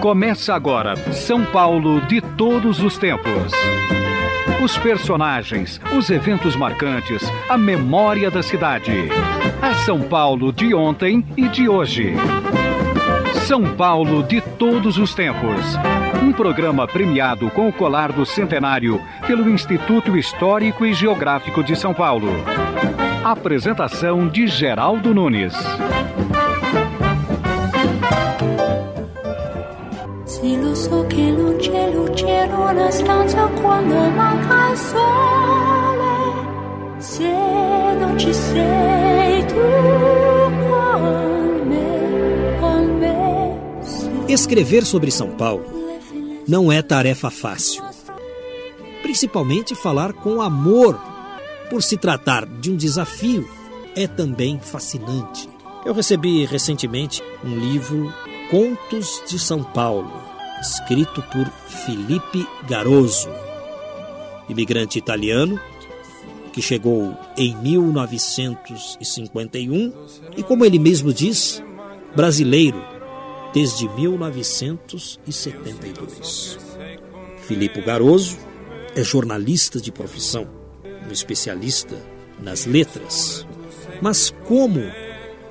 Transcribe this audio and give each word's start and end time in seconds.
Começa 0.00 0.54
agora 0.54 0.96
São 1.12 1.44
Paulo 1.44 2.00
de 2.00 2.22
todos 2.22 2.82
os 2.82 2.96
tempos. 2.96 3.52
Os 4.64 4.78
personagens, 4.78 5.78
os 5.94 6.08
eventos 6.08 6.56
marcantes, 6.56 7.22
a 7.50 7.58
memória 7.58 8.30
da 8.30 8.42
cidade. 8.42 9.10
A 9.60 9.74
São 9.74 10.00
Paulo 10.00 10.54
de 10.54 10.74
ontem 10.74 11.22
e 11.36 11.46
de 11.48 11.68
hoje. 11.68 12.14
São 13.46 13.76
Paulo 13.76 14.22
de 14.22 14.40
todos 14.40 14.96
os 14.96 15.14
tempos. 15.14 15.76
Um 16.22 16.32
programa 16.32 16.88
premiado 16.88 17.50
com 17.50 17.68
o 17.68 17.72
colar 17.72 18.10
do 18.10 18.24
centenário 18.24 18.98
pelo 19.26 19.50
Instituto 19.50 20.16
Histórico 20.16 20.86
e 20.86 20.94
Geográfico 20.94 21.62
de 21.62 21.76
São 21.76 21.92
Paulo. 21.92 22.32
Apresentação 23.22 24.26
de 24.26 24.46
Geraldo 24.46 25.12
Nunes. 25.12 25.54
Lo 30.42 30.74
so 30.74 31.04
che 31.06 31.30
luce 31.30 31.70
in 31.70 32.52
una 32.52 32.90
stanza 32.90 33.46
quando 33.60 33.94
manca 34.10 34.70
il 34.70 34.78
sole, 34.78 36.16
se 36.98 37.30
non 37.98 38.18
ci 38.18 38.32
sei 38.32 39.44
tu 39.46 39.54
con 40.66 41.68
me, 41.68 42.56
con 42.58 42.98
me. 42.98 44.32
Escrever 44.32 44.86
sobre 44.86 45.10
São 45.10 45.36
Paulo 45.36 45.64
não 46.48 46.72
é 46.72 46.80
tarefa 46.80 47.30
fácil. 47.30 47.82
Principalmente 49.02 49.74
falar 49.74 50.14
com 50.14 50.40
amor, 50.40 50.98
por 51.68 51.82
se 51.82 51.98
tratar 51.98 52.46
de 52.46 52.70
um 52.70 52.76
desafio, 52.76 53.46
é 53.94 54.06
também 54.06 54.58
fascinante. 54.58 55.48
Eu 55.84 55.92
recebi 55.92 56.46
recentemente 56.46 57.22
um 57.44 57.56
livro 57.58 58.12
Contos 58.50 59.22
de 59.28 59.38
São 59.38 59.62
Paulo, 59.62 60.29
escrito 60.60 61.22
por 61.22 61.50
Felipe 61.84 62.46
Garoso, 62.68 63.28
imigrante 64.48 64.98
italiano 64.98 65.60
que 66.52 66.60
chegou 66.60 67.16
em 67.36 67.56
1951 67.56 69.92
e, 70.36 70.42
como 70.42 70.64
ele 70.64 70.78
mesmo 70.78 71.12
diz, 71.12 71.62
brasileiro 72.14 72.82
desde 73.52 73.88
1972. 73.88 76.58
Filipe 77.42 77.80
Garoso 77.80 78.38
é 78.94 79.02
jornalista 79.02 79.80
de 79.80 79.90
profissão, 79.90 80.46
um 81.08 81.12
especialista 81.12 81.96
nas 82.40 82.66
letras. 82.66 83.44
Mas 84.00 84.32
como 84.46 84.80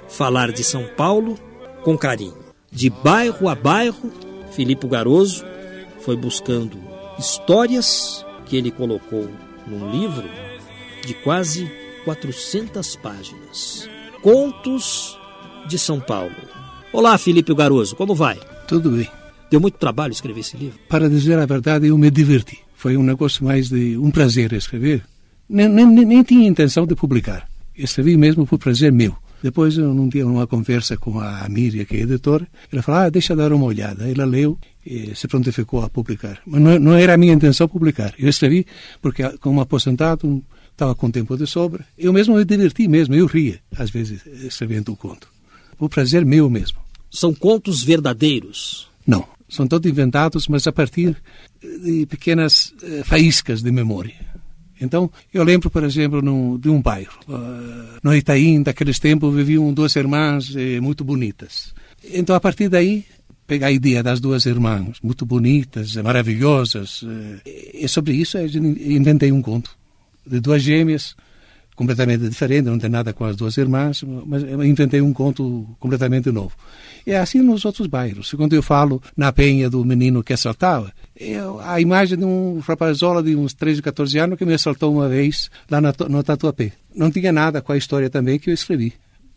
falar 0.07 0.49
de 0.51 0.63
São 0.63 0.85
Paulo 0.95 1.37
com 1.83 1.97
carinho? 1.97 2.37
De 2.71 2.89
bairro 2.89 3.49
a 3.49 3.55
bairro, 3.55 4.11
Filipe 4.51 4.87
Garoso 4.87 5.45
foi 6.01 6.15
buscando 6.15 6.77
histórias 7.17 8.25
que 8.45 8.57
ele 8.57 8.71
colocou 8.71 9.29
num 9.67 9.91
livro 9.91 10.27
de 11.05 11.13
quase 11.13 11.69
400 12.05 12.95
páginas. 12.97 13.89
Contos 14.21 15.17
de 15.67 15.77
São 15.77 15.99
Paulo. 15.99 16.35
Olá, 16.91 17.17
Felipe 17.17 17.53
Garoso, 17.53 17.95
como 17.95 18.15
vai? 18.15 18.39
Tudo 18.67 18.91
bem. 18.91 19.07
Deu 19.49 19.59
muito 19.59 19.77
trabalho 19.77 20.11
escrever 20.11 20.41
esse 20.41 20.57
livro? 20.57 20.79
Para 20.87 21.09
dizer 21.09 21.37
a 21.37 21.45
verdade, 21.45 21.87
eu 21.87 21.97
me 21.97 22.09
diverti. 22.11 22.59
Foi 22.73 22.95
um 22.95 23.03
negócio 23.03 23.43
mais 23.43 23.69
de 23.69 23.97
um 23.97 24.11
prazer 24.11 24.53
escrever. 24.53 25.03
Nem, 25.47 25.67
nem, 25.67 25.85
nem 25.85 26.23
tinha 26.23 26.47
intenção 26.47 26.85
de 26.85 26.95
publicar. 26.95 27.47
Escrevi 27.75 28.15
mesmo 28.17 28.45
por 28.45 28.59
prazer 28.59 28.91
meu. 28.91 29.15
Depois, 29.41 29.77
num 29.77 30.09
dia, 30.09 30.25
numa 30.25 30.45
conversa 30.45 30.97
com 30.97 31.19
a 31.19 31.47
Miriam, 31.47 31.85
que 31.85 31.95
é 31.95 32.01
editora, 32.01 32.47
ela 32.71 32.81
falou, 32.81 33.01
ah, 33.01 33.09
deixa 33.09 33.33
eu 33.33 33.37
dar 33.37 33.53
uma 33.53 33.65
olhada. 33.65 34.09
Ela 34.09 34.25
leu 34.25 34.57
e 34.85 35.15
se 35.15 35.27
prontificou 35.27 35.83
a 35.83 35.89
publicar. 35.89 36.39
Mas 36.45 36.61
não, 36.61 36.79
não 36.79 36.93
era 36.95 37.13
a 37.13 37.17
minha 37.17 37.33
intenção 37.33 37.67
publicar. 37.67 38.13
Eu 38.17 38.29
escrevi 38.29 38.65
porque, 39.01 39.23
como 39.37 39.61
aposentado, 39.61 40.43
estava 40.71 40.93
com 40.95 41.09
tempo 41.09 41.37
de 41.37 41.47
sobra. 41.47 41.85
Eu 41.97 42.11
mesmo 42.11 42.35
me 42.35 42.45
diverti 42.45 42.87
mesmo, 42.87 43.15
eu 43.15 43.25
ria, 43.25 43.59
às 43.77 43.89
vezes, 43.89 44.25
escrevendo 44.25 44.91
o 44.91 44.95
conto. 44.95 45.27
Por 45.77 45.89
prazer 45.89 46.25
meu 46.25 46.49
mesmo. 46.49 46.79
São 47.09 47.33
contos 47.33 47.83
verdadeiros. 47.83 48.89
Não, 49.05 49.25
são 49.47 49.67
todos 49.67 49.89
inventados, 49.89 50.47
mas 50.47 50.67
a 50.67 50.71
partir 50.71 51.15
de 51.61 52.05
pequenas 52.05 52.73
eh, 52.83 53.03
faíscas 53.03 53.61
de 53.61 53.71
memória. 53.71 54.28
Então, 54.81 55.11
eu 55.33 55.43
lembro, 55.43 55.69
por 55.69 55.83
exemplo, 55.83 56.21
no, 56.21 56.57
de 56.57 56.69
um 56.69 56.81
bairro. 56.81 57.19
Uh, 57.27 57.99
no 58.01 58.15
Itaim, 58.15 58.63
daqueles 58.63 58.99
tempos, 58.99 59.33
viviam 59.35 59.73
duas 59.73 59.95
irmãs 59.95 60.53
eh, 60.55 60.79
muito 60.79 61.03
bonitas. 61.03 61.73
Então, 62.13 62.35
a 62.35 62.39
partir 62.39 62.69
daí, 62.69 63.03
pegar 63.45 63.67
a 63.67 63.71
ideia 63.71 64.03
das 64.03 64.19
duas 64.19 64.45
irmãs, 64.45 64.97
muito 65.01 65.25
bonitas, 65.25 65.95
maravilhosas, 65.95 67.03
eh, 67.45 67.81
e 67.83 67.87
sobre 67.87 68.13
isso 68.13 68.37
eu 68.37 68.47
inventei 68.47 69.31
um 69.31 69.41
conto 69.41 69.75
de 70.25 70.39
duas 70.39 70.61
gêmeas, 70.61 71.15
completamente 71.75 72.27
diferente, 72.29 72.65
não 72.65 72.77
tem 72.77 72.89
nada 72.89 73.11
com 73.11 73.25
as 73.25 73.35
duas 73.35 73.57
irmãs, 73.57 74.03
mas 74.25 74.43
inventei 74.43 75.01
um 75.01 75.13
conto 75.13 75.65
completamente 75.79 76.29
novo. 76.31 76.51
É 77.05 77.17
assim 77.17 77.41
nos 77.41 77.65
outros 77.65 77.87
bairros. 77.87 78.31
Quando 78.33 78.53
eu 78.53 78.63
falo 78.63 79.01
na 79.15 79.31
penha 79.31 79.69
do 79.69 79.83
menino 79.83 80.23
que 80.23 80.33
assaltava, 80.33 80.91
a 81.63 81.81
imagem 81.81 82.17
de 82.17 82.25
um 82.25 82.59
rapazola 82.59 83.21
de 83.21 83.35
uns 83.35 83.53
13, 83.53 83.81
14 83.81 84.17
anos 84.19 84.37
que 84.37 84.45
me 84.45 84.53
assaltou 84.53 84.93
uma 84.93 85.09
vez 85.09 85.49
lá 85.69 85.81
na, 85.81 85.93
no 86.07 86.23
Tatuapé. 86.23 86.73
Não 86.95 87.11
tinha 87.11 87.31
nada 87.31 87.61
com 87.61 87.71
a 87.71 87.77
história 87.77 88.09
também 88.09 88.39
que 88.39 88.49
eu 88.49 88.53
escrevi. 88.53 88.93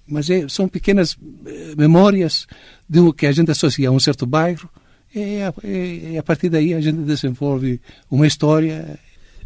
Mas 0.07 0.29
é, 0.31 0.49
são 0.49 0.69
pequenas 0.69 1.17
eh, 1.47 1.75
memórias 1.77 2.47
do 2.89 3.13
que 3.13 3.27
a 3.27 3.33
gente 3.33 3.51
associa 3.51 3.89
a 3.89 3.93
um 3.93 4.01
certo 4.01 4.27
bairro 4.27 4.69
e 5.15 5.43
a, 5.43 5.55
e 5.67 6.19
a 6.19 6.23
partir 6.23 6.49
daí 6.49 6.75
a 6.75 6.81
gente 6.81 6.99
desenvolve 6.99 7.81
uma 8.11 8.27
história. 8.27 8.99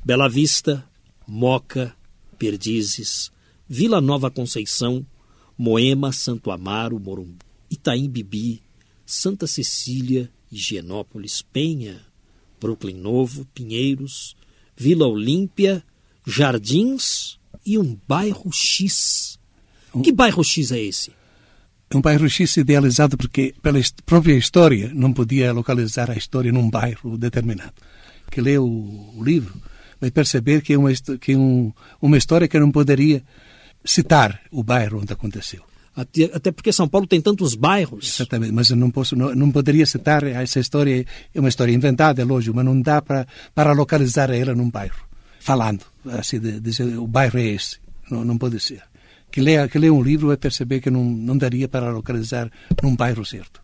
Bela 0.05 0.29
Vista, 0.29 0.85
Moca, 1.27 1.93
Perdizes, 2.39 3.31
Vila 3.69 4.01
Nova 4.01 4.31
Conceição, 4.31 5.05
Moema, 5.59 6.13
Santo 6.13 6.51
Amaro, 6.51 7.01
Morumbi, 7.01 7.46
Itaim 7.71 8.09
Bibi, 8.09 8.63
Santa 9.05 9.47
Cecília, 9.47 10.31
Higienópolis, 10.51 11.43
Penha, 11.43 12.01
Brooklyn 12.61 12.97
Novo, 12.97 13.47
Pinheiros, 13.55 14.37
Vila 14.77 15.07
Olímpia, 15.07 15.83
Jardins 16.27 17.39
e 17.65 17.79
um 17.79 17.99
bairro 18.07 18.51
X. 18.53 19.39
Que 20.03 20.13
bairro 20.13 20.43
X 20.45 20.73
é 20.73 20.81
esse? 20.81 21.13
É 21.89 21.97
um 21.97 22.01
bairro 22.01 22.29
X 22.29 22.57
idealizado 22.57 23.17
porque, 23.17 23.55
pela 23.63 23.79
própria 24.05 24.35
história, 24.35 24.93
não 24.93 25.13
podia 25.13 25.53
localizar 25.53 26.11
a 26.11 26.17
história 26.17 26.53
num 26.53 26.69
bairro 26.69 27.17
determinado. 27.17 27.75
Que 28.31 28.41
lê 28.41 28.59
o, 28.59 29.23
livro 29.23 29.61
vai 30.01 30.11
perceber 30.11 30.63
que 30.63 30.73
é 30.73 30.79
uma, 30.79 30.93
que 31.21 31.33
é 31.33 31.37
um, 31.37 31.73
uma 32.03 32.19
história 32.19 32.49
que 32.49 32.59
não 32.59 32.71
poderia 32.71 33.23
citar 33.85 34.41
o 34.51 34.63
bairro 34.63 35.01
onde 35.01 35.13
aconteceu. 35.13 35.63
Até, 35.97 36.53
porque 36.53 36.73
São 36.75 36.87
Paulo 36.87 37.07
tem 37.07 37.23
tantos 37.23 37.55
bairros. 37.55 38.15
Exatamente, 38.15 38.53
mas 38.53 38.69
eu 38.69 38.77
não 38.77 38.91
posso, 38.91 39.17
não, 39.17 39.35
não 39.35 39.51
poderia 39.51 39.87
citar 39.87 40.23
essa 40.25 40.61
história, 40.61 41.07
é 41.35 41.41
uma 41.41 41.49
história 41.49 41.73
inventada, 41.73 42.21
é 42.21 42.25
lógico, 42.25 42.55
mas 42.55 42.67
não 42.67 42.79
dá 42.79 43.01
para 43.01 43.27
para 43.55 43.73
localizar 43.73 44.29
ela 44.29 44.55
num 44.55 44.69
bairro, 44.69 45.07
falando, 45.41 45.81
assim, 46.13 46.39
de, 46.39 46.61
dizer 46.61 46.99
o 46.99 47.07
bairro 47.07 47.39
é 47.39 47.47
esse, 47.47 47.79
não, 48.11 48.23
não 48.27 48.37
pode 48.37 48.61
ser. 48.61 48.83
Que 49.33 49.41
lê, 49.41 49.67
que 49.69 49.79
lê 49.79 49.89
um 49.89 50.03
livro 50.03 50.29
vai 50.29 50.37
perceber 50.37 50.81
que 50.81 50.91
não, 50.91 51.03
não 51.03 51.37
daria 51.37 51.67
para 51.67 51.91
localizar 51.91 52.51
num 52.83 52.95
bairro 52.95 53.25
certo. 53.25 53.63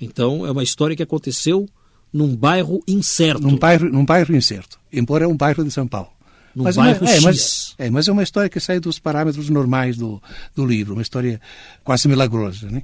Então 0.00 0.44
é 0.44 0.50
uma 0.50 0.64
história 0.64 0.96
que 0.96 1.02
aconteceu 1.02 1.68
num 2.12 2.34
bairro 2.34 2.82
incerto. 2.88 3.40
Num 3.40 3.56
bairro, 3.56 3.88
num 3.88 4.04
bairro 4.04 4.34
incerto, 4.34 4.80
embora 4.92 5.24
é 5.24 5.28
um 5.28 5.36
bairro 5.36 5.64
de 5.64 5.70
São 5.70 5.86
Paulo. 5.86 6.10
Num 6.54 6.64
mas, 6.64 6.76
bairro 6.76 7.06
é, 7.06 7.20
mas, 7.20 7.74
é, 7.78 7.90
mas 7.90 8.08
é 8.08 8.12
uma 8.12 8.22
história 8.22 8.48
que 8.48 8.60
sai 8.60 8.78
dos 8.78 8.98
parâmetros 8.98 9.48
normais 9.48 9.96
do, 9.96 10.22
do 10.54 10.66
livro, 10.66 10.94
uma 10.94 11.02
história 11.02 11.40
quase 11.82 12.08
milagrosa, 12.08 12.70
né? 12.70 12.82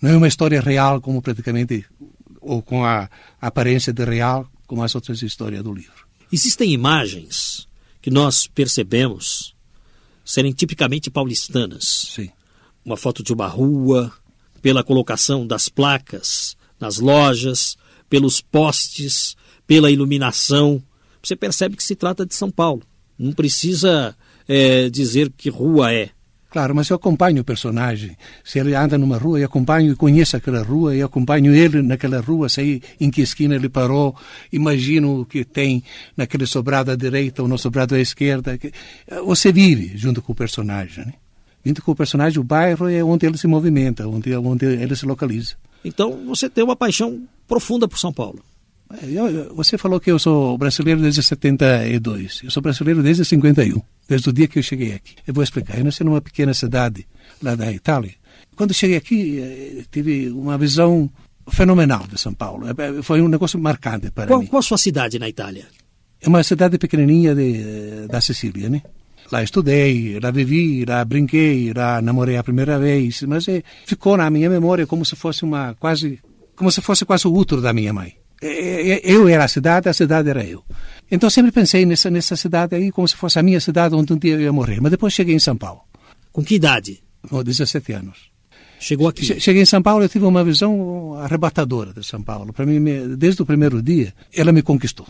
Não 0.00 0.10
é 0.10 0.16
uma 0.16 0.28
história 0.28 0.60
real 0.60 1.00
como 1.00 1.22
praticamente, 1.22 1.86
ou 2.40 2.60
com 2.60 2.84
a 2.84 3.08
aparência 3.40 3.92
de 3.92 4.04
real, 4.04 4.46
como 4.66 4.82
as 4.82 4.94
outras 4.94 5.22
histórias 5.22 5.62
do 5.62 5.72
livro. 5.72 6.06
Existem 6.30 6.72
imagens 6.72 7.68
que 8.00 8.10
nós 8.10 8.46
percebemos 8.46 9.54
serem 10.24 10.52
tipicamente 10.52 11.10
paulistanas. 11.10 12.10
Sim. 12.14 12.30
Uma 12.84 12.96
foto 12.96 13.22
de 13.22 13.32
uma 13.32 13.46
rua, 13.46 14.12
pela 14.60 14.84
colocação 14.84 15.46
das 15.46 15.68
placas 15.68 16.56
nas 16.80 16.98
lojas, 16.98 17.76
pelos 18.10 18.40
postes, 18.40 19.36
pela 19.66 19.90
iluminação. 19.90 20.82
Você 21.22 21.36
percebe 21.36 21.76
que 21.76 21.82
se 21.84 21.94
trata 21.94 22.26
de 22.26 22.34
São 22.34 22.50
Paulo. 22.50 22.82
Não 23.18 23.32
precisa 23.32 24.16
eh, 24.48 24.88
dizer 24.90 25.30
que 25.36 25.48
rua 25.48 25.92
é. 25.92 26.10
Claro, 26.50 26.74
mas 26.74 26.90
eu 26.90 26.96
acompanho 26.96 27.40
o 27.40 27.44
personagem. 27.44 28.14
Se 28.44 28.58
ele 28.58 28.74
anda 28.74 28.98
numa 28.98 29.16
rua, 29.16 29.38
eu 29.40 29.46
acompanho 29.46 29.92
e 29.92 29.96
conheço 29.96 30.36
aquela 30.36 30.62
rua, 30.62 30.94
e 30.94 31.00
acompanho 31.00 31.54
ele 31.54 31.80
naquela 31.80 32.20
rua, 32.20 32.46
sei 32.50 32.82
em 33.00 33.10
que 33.10 33.22
esquina 33.22 33.54
ele 33.54 33.70
parou, 33.70 34.14
imagino 34.52 35.20
o 35.20 35.24
que 35.24 35.44
tem 35.46 35.82
naquele 36.14 36.44
sobrado 36.44 36.90
à 36.90 36.96
direita 36.96 37.40
ou 37.40 37.48
no 37.48 37.56
sobrado 37.56 37.94
à 37.94 38.00
esquerda. 38.00 38.58
que- 38.58 38.70
Você 39.24 39.50
vive 39.50 39.96
junto 39.96 40.20
com 40.20 40.32
o 40.32 40.34
personagem. 40.34 41.06
Né? 41.06 41.14
Junto 41.64 41.80
com 41.82 41.92
o 41.92 41.96
personagem, 41.96 42.38
o 42.38 42.44
bairro 42.44 42.86
é 42.88 43.02
onde 43.02 43.24
ele 43.24 43.38
se 43.38 43.46
movimenta, 43.46 44.06
onde, 44.06 44.34
onde 44.36 44.66
ele 44.66 44.94
se 44.94 45.06
localiza. 45.06 45.54
Então 45.82 46.26
você 46.26 46.50
tem 46.50 46.62
uma 46.62 46.76
paixão 46.76 47.22
profunda 47.48 47.88
por 47.88 47.98
São 47.98 48.12
Paulo. 48.12 48.44
Eu, 49.02 49.28
eu, 49.28 49.54
você 49.54 49.78
falou 49.78 49.98
que 49.98 50.10
eu 50.10 50.18
sou 50.18 50.58
brasileiro 50.58 51.00
desde 51.00 51.22
72. 51.22 52.42
Eu 52.44 52.50
sou 52.50 52.62
brasileiro 52.62 53.02
desde 53.02 53.24
51, 53.24 53.80
desde 54.08 54.28
o 54.28 54.32
dia 54.32 54.46
que 54.46 54.58
eu 54.58 54.62
cheguei 54.62 54.94
aqui. 54.94 55.14
Eu 55.26 55.32
vou 55.32 55.42
explicar. 55.42 55.78
Eu 55.78 55.84
nasci 55.84 56.04
numa 56.04 56.20
pequena 56.20 56.52
cidade 56.52 57.06
lá 57.42 57.54
da 57.54 57.72
Itália. 57.72 58.12
Quando 58.54 58.74
cheguei 58.74 58.96
aqui, 58.96 59.40
eh, 59.40 59.84
tive 59.90 60.30
uma 60.30 60.58
visão 60.58 61.10
fenomenal 61.48 62.06
de 62.06 62.20
São 62.20 62.34
Paulo. 62.34 62.66
Eh, 62.68 63.02
foi 63.02 63.22
um 63.22 63.28
negócio 63.28 63.58
marcante 63.58 64.10
para 64.10 64.26
qual, 64.26 64.40
mim. 64.40 64.46
Qual 64.46 64.60
a 64.60 64.62
sua 64.62 64.78
cidade 64.78 65.18
na 65.18 65.28
Itália? 65.28 65.66
É 66.20 66.28
uma 66.28 66.42
cidade 66.42 66.78
pequenininha 66.78 67.34
de, 67.34 68.06
da 68.08 68.20
Sicília, 68.20 68.68
né? 68.68 68.82
Lá 69.30 69.42
estudei, 69.42 70.20
lá 70.20 70.30
vivi, 70.30 70.84
lá 70.84 71.04
brinquei, 71.04 71.72
lá 71.72 72.02
namorei 72.02 72.36
a 72.36 72.44
primeira 72.44 72.78
vez, 72.78 73.22
mas 73.22 73.48
é, 73.48 73.62
ficou 73.86 74.16
na 74.16 74.28
minha 74.28 74.50
memória 74.50 74.86
como 74.86 75.04
se 75.04 75.16
fosse 75.16 75.42
uma 75.42 75.74
quase, 75.80 76.20
como 76.54 76.70
se 76.70 76.82
fosse 76.82 77.04
quase 77.06 77.26
o 77.26 77.32
útero 77.32 77.62
da 77.62 77.72
minha 77.72 77.92
mãe. 77.92 78.21
Eu 78.42 79.28
era 79.28 79.44
a 79.44 79.48
cidade, 79.48 79.88
a 79.88 79.92
cidade 79.92 80.28
era 80.28 80.44
eu. 80.44 80.64
Então 81.10 81.30
sempre 81.30 81.52
pensei 81.52 81.86
nessa 81.86 82.10
nessa 82.10 82.36
cidade 82.36 82.74
aí 82.74 82.90
como 82.90 83.06
se 83.06 83.14
fosse 83.14 83.38
a 83.38 83.42
minha 83.42 83.60
cidade 83.60 83.94
onde 83.94 84.12
um 84.12 84.18
dia 84.18 84.34
eu 84.34 84.40
ia 84.40 84.52
morrer. 84.52 84.80
Mas 84.80 84.90
depois 84.90 85.12
cheguei 85.12 85.34
em 85.34 85.38
São 85.38 85.56
Paulo. 85.56 85.82
Com 86.32 86.42
que 86.42 86.56
idade? 86.56 87.02
Com 87.28 87.42
17 87.42 87.92
anos. 87.92 88.32
Chegou 88.80 89.06
aqui? 89.06 89.24
Cheguei 89.40 89.62
em 89.62 89.66
São 89.66 89.80
Paulo, 89.80 90.04
eu 90.04 90.08
tive 90.08 90.24
uma 90.24 90.42
visão 90.42 91.14
arrebatadora 91.14 91.92
de 91.92 92.04
São 92.04 92.20
Paulo. 92.20 92.52
Para 92.52 92.66
mim, 92.66 92.82
desde 93.16 93.40
o 93.40 93.46
primeiro 93.46 93.80
dia, 93.80 94.12
ela 94.34 94.50
me 94.50 94.62
conquistou 94.62 95.06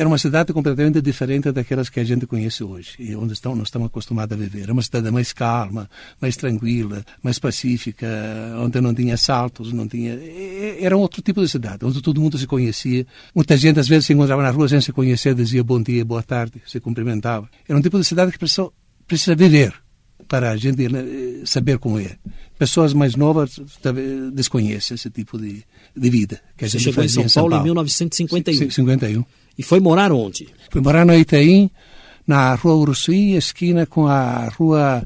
era 0.00 0.08
uma 0.08 0.16
cidade 0.16 0.50
completamente 0.54 1.02
diferente 1.02 1.52
daquelas 1.52 1.90
que 1.90 2.00
a 2.00 2.04
gente 2.04 2.26
conhece 2.26 2.64
hoje 2.64 2.96
e 2.98 3.14
onde 3.14 3.34
estão, 3.34 3.54
nós 3.54 3.68
estamos 3.68 3.88
acostumados 3.88 4.34
a 4.34 4.40
viver. 4.40 4.62
Era 4.62 4.72
uma 4.72 4.80
cidade 4.80 5.10
mais 5.10 5.30
calma, 5.34 5.90
mais 6.18 6.38
tranquila, 6.38 7.04
mais 7.22 7.38
pacífica, 7.38 8.06
onde 8.58 8.80
não 8.80 8.94
tinha 8.94 9.12
assaltos, 9.12 9.74
não 9.74 9.86
tinha. 9.86 10.18
Era 10.80 10.96
um 10.96 11.00
outro 11.00 11.20
tipo 11.20 11.42
de 11.42 11.48
cidade, 11.50 11.84
onde 11.84 12.00
todo 12.00 12.18
mundo 12.18 12.38
se 12.38 12.46
conhecia. 12.46 13.06
Muita 13.34 13.58
gente 13.58 13.78
às 13.78 13.88
vezes 13.88 14.06
se 14.06 14.14
encontrava 14.14 14.42
na 14.42 14.48
rua 14.48 14.70
sem 14.70 14.80
se 14.80 14.90
conhecer, 14.90 15.34
dizia 15.34 15.62
bom 15.62 15.82
dia, 15.82 16.02
boa 16.02 16.22
tarde, 16.22 16.62
se 16.66 16.80
cumprimentava. 16.80 17.46
Era 17.68 17.78
um 17.78 17.82
tipo 17.82 17.98
de 17.98 18.04
cidade 18.06 18.32
que 18.32 18.38
precisa, 18.38 18.70
precisa 19.06 19.36
viver 19.36 19.74
para 20.26 20.50
a 20.50 20.56
gente 20.56 20.88
né, 20.88 21.04
saber 21.44 21.78
como 21.78 21.98
é. 22.00 22.16
Pessoas 22.60 22.92
mais 22.92 23.16
novas 23.16 23.58
desconhecem 24.34 24.94
esse 24.94 25.08
tipo 25.08 25.38
de, 25.38 25.64
de 25.96 26.10
vida 26.10 26.42
que 26.58 26.68
Você 26.68 26.78
chegou 26.78 27.02
em 27.02 27.08
São, 27.08 27.26
São 27.26 27.44
Paulo 27.44 27.52
Paulo 27.52 27.62
em 27.62 27.64
1951. 27.64 28.70
51. 28.70 29.24
E 29.56 29.62
foi 29.62 29.80
morar 29.80 30.12
onde? 30.12 30.46
Fui 30.70 30.82
morar 30.82 31.06
no 31.06 31.14
Itaim, 31.14 31.70
na 32.26 32.54
rua 32.56 32.74
Uruçuí, 32.74 33.34
esquina 33.34 33.86
com 33.86 34.06
a 34.06 34.50
rua, 34.50 35.02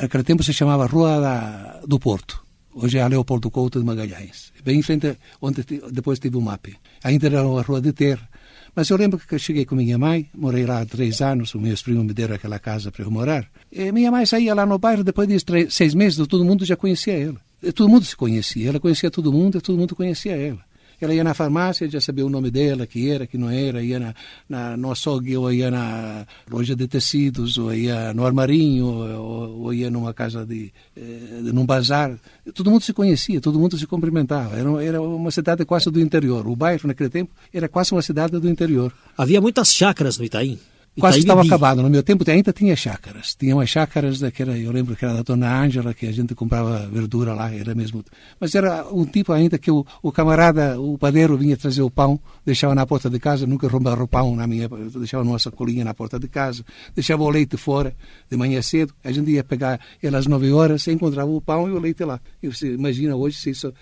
naquele 0.00 0.24
tempo 0.24 0.42
se 0.42 0.54
chamava 0.54 0.86
Rua 0.86 1.20
da, 1.20 1.80
do 1.86 2.00
Porto. 2.00 2.42
Hoje 2.74 2.96
é 2.96 3.02
a 3.02 3.08
Leopoldo 3.08 3.50
Couto 3.50 3.78
de 3.78 3.84
Magalhães. 3.84 4.50
Bem 4.64 4.78
em 4.78 4.82
frente, 4.82 5.18
onde 5.38 5.62
depois 5.92 6.18
teve 6.18 6.38
o 6.38 6.40
MAP. 6.40 6.68
Ainda 7.04 7.26
era 7.26 7.46
uma 7.46 7.60
rua 7.60 7.82
de 7.82 7.92
terra. 7.92 8.26
Mas 8.74 8.88
eu 8.88 8.96
lembro 8.96 9.18
que 9.18 9.34
eu 9.34 9.38
cheguei 9.38 9.64
com 9.64 9.74
minha 9.74 9.98
mãe, 9.98 10.28
morei 10.34 10.64
lá 10.64 10.80
há 10.80 10.86
três 10.86 11.20
anos, 11.20 11.54
os 11.54 11.60
meus 11.60 11.82
primos 11.82 12.04
me 12.04 12.12
deram 12.12 12.34
aquela 12.34 12.58
casa 12.58 12.90
para 12.90 13.04
eu 13.04 13.10
morar. 13.10 13.46
E 13.72 13.90
minha 13.92 14.10
mãe 14.10 14.24
saía 14.26 14.54
lá 14.54 14.64
no 14.64 14.78
bairro, 14.78 15.04
depois 15.04 15.28
de 15.28 15.36
seis 15.70 15.94
meses, 15.94 16.26
todo 16.26 16.44
mundo 16.44 16.64
já 16.64 16.76
conhecia 16.76 17.18
ela. 17.18 17.40
Todo 17.74 17.88
mundo 17.88 18.04
se 18.04 18.16
conhecia, 18.16 18.70
ela 18.70 18.80
conhecia 18.80 19.10
todo 19.10 19.32
mundo 19.32 19.58
e 19.58 19.60
todo 19.60 19.76
mundo 19.76 19.94
conhecia 19.94 20.34
ela. 20.34 20.69
Ela 21.00 21.14
ia 21.14 21.24
na 21.24 21.34
farmácia, 21.34 21.88
já 21.88 22.00
sabia 22.00 22.26
o 22.26 22.30
nome 22.30 22.50
dela, 22.50 22.86
que 22.86 23.08
era, 23.08 23.26
que 23.26 23.38
não 23.38 23.48
era, 23.50 23.82
ia 23.82 23.98
na, 23.98 24.14
na, 24.48 24.76
no 24.76 24.92
açougue, 24.92 25.36
ou 25.36 25.52
ia 25.52 25.70
na 25.70 26.26
loja 26.50 26.76
de 26.76 26.86
tecidos, 26.86 27.56
ou 27.58 27.72
ia 27.72 28.12
no 28.12 28.26
armarinho, 28.26 28.86
ou, 28.86 29.60
ou 29.62 29.74
ia 29.74 29.90
numa 29.90 30.12
casa 30.12 30.44
de, 30.44 30.72
eh, 30.96 31.40
num 31.52 31.64
bazar. 31.64 32.18
Todo 32.54 32.70
mundo 32.70 32.82
se 32.82 32.92
conhecia, 32.92 33.40
todo 33.40 33.58
mundo 33.58 33.78
se 33.78 33.86
cumprimentava. 33.86 34.56
Era, 34.56 34.84
era 34.84 35.02
uma 35.02 35.30
cidade 35.30 35.64
quase 35.64 35.90
do 35.90 36.00
interior. 36.00 36.46
O 36.46 36.54
bairro, 36.54 36.86
naquele 36.86 37.10
tempo, 37.10 37.32
era 37.52 37.68
quase 37.68 37.92
uma 37.92 38.02
cidade 38.02 38.38
do 38.38 38.48
interior. 38.48 38.92
Havia 39.16 39.40
muitas 39.40 39.72
chácaras 39.72 40.18
no 40.18 40.24
Itaim? 40.24 40.58
Quase 41.00 41.18
estava 41.20 41.42
acabado. 41.42 41.82
No 41.82 41.90
meu 41.90 42.02
tempo 42.02 42.28
ainda 42.30 42.52
tinha 42.52 42.76
chácaras. 42.76 43.34
Tinha 43.34 43.54
umas 43.54 43.68
chácaras 43.68 44.20
daquela, 44.20 44.56
eu 44.56 44.70
lembro 44.70 44.94
que 44.94 45.04
era 45.04 45.14
da 45.14 45.22
dona 45.22 45.62
Ângela, 45.62 45.94
que 45.94 46.06
a 46.06 46.12
gente 46.12 46.34
comprava 46.34 46.86
verdura 46.86 47.34
lá, 47.34 47.52
era 47.52 47.74
mesmo. 47.74 48.04
Mas 48.38 48.54
era 48.54 48.86
um 48.92 49.04
tipo 49.04 49.32
ainda 49.32 49.58
que 49.58 49.70
o, 49.70 49.84
o 50.02 50.12
camarada, 50.12 50.80
o 50.80 50.96
padeiro 50.98 51.36
vinha 51.36 51.56
trazer 51.56 51.82
o 51.82 51.90
pão, 51.90 52.20
deixava 52.44 52.74
na 52.74 52.86
porta 52.86 53.08
de 53.08 53.18
casa, 53.18 53.46
nunca 53.46 53.66
roubava 53.68 54.02
o 54.02 54.08
pão 54.08 54.36
na 54.36 54.46
minha, 54.46 54.68
deixava 54.68 55.24
numa 55.24 55.38
sacolinha 55.38 55.84
na 55.84 55.94
porta 55.94 56.18
de 56.18 56.28
casa, 56.28 56.64
deixava 56.94 57.22
o 57.22 57.30
leite 57.30 57.56
fora 57.56 57.94
de 58.30 58.36
manhã 58.36 58.60
cedo, 58.62 58.94
a 59.02 59.10
gente 59.10 59.30
ia 59.30 59.42
pegar 59.42 59.80
ele 60.02 60.16
às 60.16 60.26
nove 60.26 60.52
horas, 60.52 60.86
encontrava 60.88 61.30
o 61.30 61.40
pão 61.40 61.68
e 61.68 61.72
o 61.72 61.78
leite 61.78 62.04
lá. 62.04 62.20
E 62.42 62.48
você 62.48 62.74
imagina 62.74 63.16
hoje 63.16 63.36
se 63.36 63.50
isso, 63.50 63.72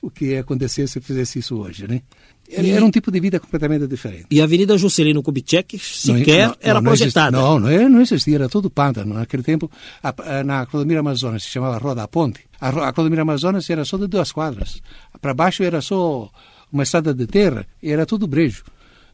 o 0.00 0.10
que 0.10 0.26
ia 0.26 0.40
acontecer 0.40 0.86
se 0.86 1.00
fizesse 1.00 1.38
isso 1.38 1.56
hoje, 1.56 1.86
né? 1.88 2.02
Era 2.50 2.84
um 2.84 2.90
tipo 2.90 3.10
de 3.10 3.20
vida 3.20 3.38
completamente 3.38 3.86
diferente. 3.86 4.26
E 4.30 4.40
a 4.40 4.44
Avenida 4.44 4.78
Juscelino 4.78 5.22
Kubitschek 5.22 5.78
sequer 5.78 6.46
não, 6.46 6.48
não, 6.48 6.56
era 6.60 6.80
não 6.80 6.82
projetada? 6.82 7.30
não, 7.30 7.60
não, 7.60 7.88
não 7.88 8.00
existia, 8.00 8.36
era 8.36 8.48
tudo 8.48 8.70
pântano. 8.70 9.14
Naquele 9.14 9.42
tempo, 9.42 9.70
a, 10.02 10.14
a, 10.38 10.44
na 10.44 10.64
Clodomiro 10.64 11.00
Amazonas 11.00 11.42
se 11.42 11.50
chamava 11.50 11.76
Rua 11.76 11.94
da 11.94 12.08
Ponte. 12.08 12.40
A, 12.58 12.68
a 12.88 12.92
Clodomiro 12.92 13.22
Amazonas 13.22 13.68
era 13.68 13.84
só 13.84 13.98
de 13.98 14.06
duas 14.06 14.32
quadras. 14.32 14.80
Para 15.20 15.34
baixo 15.34 15.62
era 15.62 15.82
só 15.82 16.30
uma 16.72 16.82
estrada 16.84 17.12
de 17.12 17.26
terra 17.26 17.66
e 17.82 17.90
era 17.90 18.06
tudo 18.06 18.26
brejo. 18.26 18.64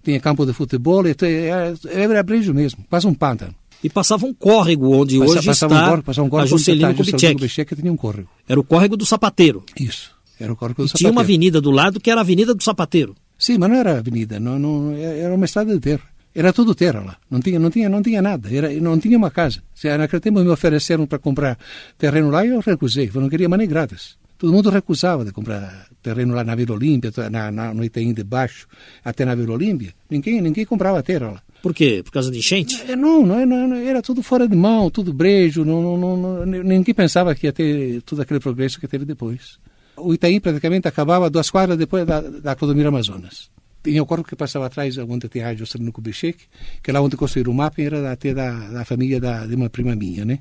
Tinha 0.03 0.21
campo 0.21 0.47
de 0.47 0.53
futebol, 0.53 1.03
era, 1.07 1.75
era 1.91 2.23
brejo 2.23 2.53
mesmo, 2.55 2.85
quase 2.89 3.07
um 3.07 3.15
pântano. 3.15 3.55
E 3.83 3.91
passava 3.91 4.25
um 4.27 4.33
córrego 4.33 4.91
onde 4.93 5.19
Passa, 5.19 5.31
hoje 5.31 5.47
passava 5.47 5.75
está 5.75 5.85
um 5.85 5.89
córrego, 5.89 6.03
passava 6.05 6.27
um 6.27 6.31
córrego 6.31 6.55
a 6.55 6.59
Juscelino. 6.59 6.95
Kubitschek 6.95 7.77
tinha 7.77 7.93
um 7.93 7.97
córrego. 7.97 8.29
Era 8.49 8.61
o 8.61 8.65
córrego 8.65 8.97
do 8.97 9.05
Sapateiro. 9.05 9.65
Isso, 9.79 10.13
era 10.39 10.53
o 10.53 10.57
córrego 10.57 10.83
do 10.83 10.87
e 10.87 10.89
Sapateiro. 10.89 10.99
tinha 10.99 11.13
uma 11.13 11.21
avenida 11.21 11.61
do 11.61 11.71
lado 11.71 12.01
que 12.01 12.11
era 12.11 12.21
a 12.21 12.23
Avenida 12.23 12.55
do 12.55 12.63
Sapateiro. 12.63 13.15
Sim, 13.39 13.59
mas 13.59 13.71
não 13.71 13.77
era 13.77 13.99
avenida, 13.99 14.39
não, 14.41 14.59
não, 14.59 14.93
era 14.97 15.35
uma 15.35 15.45
estrada 15.45 15.73
de 15.75 15.81
terra. 15.81 16.03
Era 16.35 16.53
tudo 16.53 16.75
terra 16.75 17.01
lá, 17.01 17.17
não 17.31 17.41
tinha, 17.41 17.59
não 17.61 17.71
tinha, 17.71 17.89
não 17.89 18.03
tinha 18.03 18.21
nada, 18.21 18.53
era, 18.53 18.69
não 18.81 18.99
tinha 18.99 19.17
uma 19.17 19.31
casa. 19.31 19.63
Se 19.73 19.97
naquele 19.97 20.21
tempo 20.21 20.41
me 20.41 20.49
ofereceram 20.49 21.07
para 21.07 21.19
comprar 21.19 21.57
terreno 21.97 22.31
lá, 22.31 22.45
eu 22.45 22.59
recusei, 22.61 23.09
eu 23.13 23.21
não 23.21 23.29
queria 23.29 23.49
mais 23.49 23.59
nem 23.59 23.69
grátis. 23.69 24.17
Todo 24.37 24.53
mundo 24.53 24.69
recusava 24.69 25.25
de 25.25 25.33
comprar 25.33 25.87
terreno 26.03 26.35
lá 26.35 26.43
na 26.43 26.57
Vila 26.57 26.75
Olímpia, 26.75 27.13
na, 27.31 27.53
na, 27.53 27.73
no 27.73 27.85
Itaim 27.85 28.13
de 28.13 28.25
Baixo, 28.25 28.67
até 29.05 29.25
na 29.25 29.35
Vila 29.35 29.55
Olímpia. 29.55 29.95
Ninguém, 30.11 30.41
ninguém 30.41 30.67
comprava 30.67 31.03
terra 31.03 31.31
lá. 31.31 31.43
Por 31.63 31.73
quê? 31.73 32.03
Por 32.05 32.11
causa 32.11 32.31
de 32.31 32.39
enchente? 32.39 32.85
Não, 32.97 33.25
não, 33.25 33.47
não, 33.47 33.77
era 33.77 34.03
tudo 34.03 34.23
fora 34.23 34.47
de 34.47 34.57
mão, 34.57 34.91
tudo 34.91 35.15
brejo, 35.15 35.65
não, 35.65 35.97
não, 35.97 36.17
não, 36.17 36.45
ninguém 36.45 36.93
pensava 36.93 37.35
que 37.35 37.47
ia 37.47 37.53
ter 37.53 38.03
todo 38.03 38.21
aquele 38.21 38.41
progresso 38.41 38.79
que 38.79 38.89
teve 38.89 39.05
depois. 39.05 39.59
O 39.97 40.13
Itaim 40.13 40.41
praticamente 40.41 40.89
acabava 40.89 41.31
duas 41.31 41.51
quadras 41.51 41.79
depois 41.79 42.07
da, 42.07 42.21
da 42.21 42.55
Clodomiro 42.55 42.89
Amazonas. 42.89 43.51
Tinha 43.83 44.03
o 44.03 44.07
corpo 44.07 44.27
que 44.27 44.35
passava 44.35 44.67
atrás, 44.67 44.97
onde 44.97 45.29
tem 45.29 45.43
a 45.43 45.55
Juscelino 45.55 45.93
Kubitschek, 45.93 46.45
que 46.83 46.91
lá 46.91 47.01
onde 47.01 47.17
construíram 47.17 47.53
o 47.53 47.55
mapa 47.55 47.83
era 47.83 48.11
até 48.11 48.33
da, 48.33 48.51
da 48.71 48.85
família 48.85 49.21
da, 49.21 49.47
de 49.47 49.55
uma 49.55 49.69
prima 49.69 49.95
minha, 49.95 50.25
né? 50.25 50.39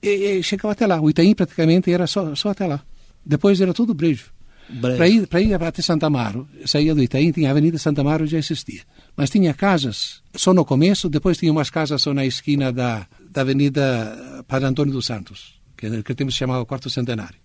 E, 0.00 0.08
e, 0.08 0.42
chegava 0.42 0.72
até 0.72 0.86
lá. 0.86 1.00
O 1.00 1.10
Itaim 1.10 1.34
praticamente 1.34 1.90
era 1.92 2.06
só, 2.06 2.34
só 2.34 2.50
até 2.50 2.66
lá. 2.66 2.82
Depois 3.26 3.60
era 3.60 3.74
tudo 3.74 3.92
brejo. 3.92 4.32
Para 4.80 5.08
ir, 5.08 5.26
para 5.26 5.42
ir 5.42 5.52
até 5.54 5.82
Santa 5.82 6.06
Amaro, 6.06 6.48
saía 6.64 6.94
do 6.94 7.02
Itaim, 7.02 7.32
tinha 7.32 7.48
a 7.48 7.50
Avenida 7.50 7.76
Santa 7.78 8.00
Amaro, 8.00 8.26
já 8.26 8.38
existia. 8.38 8.80
Mas 9.14 9.28
tinha 9.28 9.52
casas 9.52 10.22
só 10.34 10.54
no 10.54 10.64
começo, 10.64 11.10
depois 11.10 11.36
tinha 11.36 11.52
umas 11.52 11.68
casas 11.68 12.00
só 12.00 12.14
na 12.14 12.24
esquina 12.24 12.72
da, 12.72 13.06
da 13.28 13.42
Avenida 13.42 14.44
Padre 14.48 14.68
Antônio 14.68 14.92
dos 14.92 15.04
Santos, 15.04 15.60
que 15.76 15.88
naquele 15.88 16.16
tempo 16.16 16.32
se 16.32 16.38
chamava 16.38 16.64
Quarto 16.64 16.88
Centenário 16.88 17.43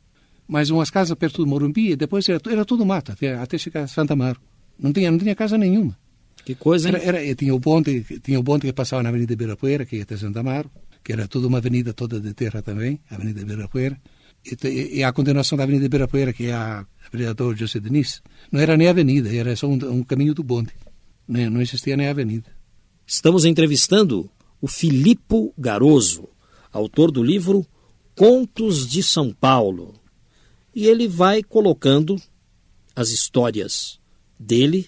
mas 0.50 0.72
umas 0.72 0.90
casas 0.90 1.16
perto 1.16 1.46
do 1.46 1.48
Morumbi, 1.48 1.92
e 1.92 1.96
depois 1.96 2.28
era, 2.28 2.42
era 2.50 2.66
tudo 2.66 2.84
mato, 2.84 3.12
até, 3.12 3.36
até 3.36 3.56
chegar 3.56 3.84
a 3.84 3.88
Santa 3.88 4.14
Amaro. 4.14 4.42
Não 4.80 4.92
tinha, 4.92 5.12
não 5.12 5.20
tinha 5.20 5.36
casa 5.36 5.60
nenhuma. 5.60 5.96
Que 6.44 6.56
coisa, 6.56 6.90
hein? 6.90 6.96
Era, 6.96 7.24
era, 7.24 7.36
tinha, 7.36 7.54
o 7.54 7.60
bonde, 7.60 8.04
tinha 8.24 8.40
o 8.40 8.42
bonde 8.42 8.66
que 8.66 8.74
passava 8.74 9.04
na 9.04 9.10
Avenida 9.10 9.32
Ibirapuera, 9.32 9.86
que 9.86 9.98
ia 9.98 10.02
até 10.02 10.18
Santa 10.18 10.40
Amaro, 10.40 10.72
que 11.04 11.14
era 11.14 11.28
toda 11.28 11.48
uma 11.48 11.60
avenida 11.60 11.94
toda 11.94 12.20
de 12.20 12.34
terra 12.34 12.64
também, 12.64 13.00
a 13.12 13.16
Avenida 13.16 13.42
Ibirapuera. 13.42 13.96
E, 14.44 14.98
e 14.98 15.04
a 15.04 15.14
continuação 15.14 15.56
da 15.56 15.66
Avenida 15.66 15.86
Ibirapuera, 15.86 16.34
que 16.34 16.48
é 16.48 16.54
a 16.54 16.84
Avenida 17.08 17.36
do 17.36 17.56
José 17.56 17.80
Diniz, 17.80 18.24
não 18.52 18.60
era 18.60 18.76
nem 18.76 18.88
avenida, 18.88 19.32
era 19.32 19.56
só 19.56 19.68
um, 19.68 19.78
um 19.92 20.04
caminho 20.04 20.34
do 20.34 20.42
bonde. 20.42 20.72
Não, 21.28 21.48
não 21.52 21.62
existia 21.62 21.96
nem 21.96 22.08
avenida. 22.08 22.50
Estamos 23.06 23.46
entrevistando 23.46 24.28
o 24.60 24.68
Filipe 24.68 25.52
Garoso, 25.56 26.28
autor 26.72 27.12
do 27.12 27.22
livro 27.22 27.64
Contos 28.16 28.88
de 28.88 29.04
São 29.04 29.32
Paulo, 29.32 29.99
e 30.80 30.88
ele 30.88 31.10
vai 31.10 31.44
colocando 31.44 32.16
as 32.96 33.10
histórias 33.10 34.00
dele 34.40 34.88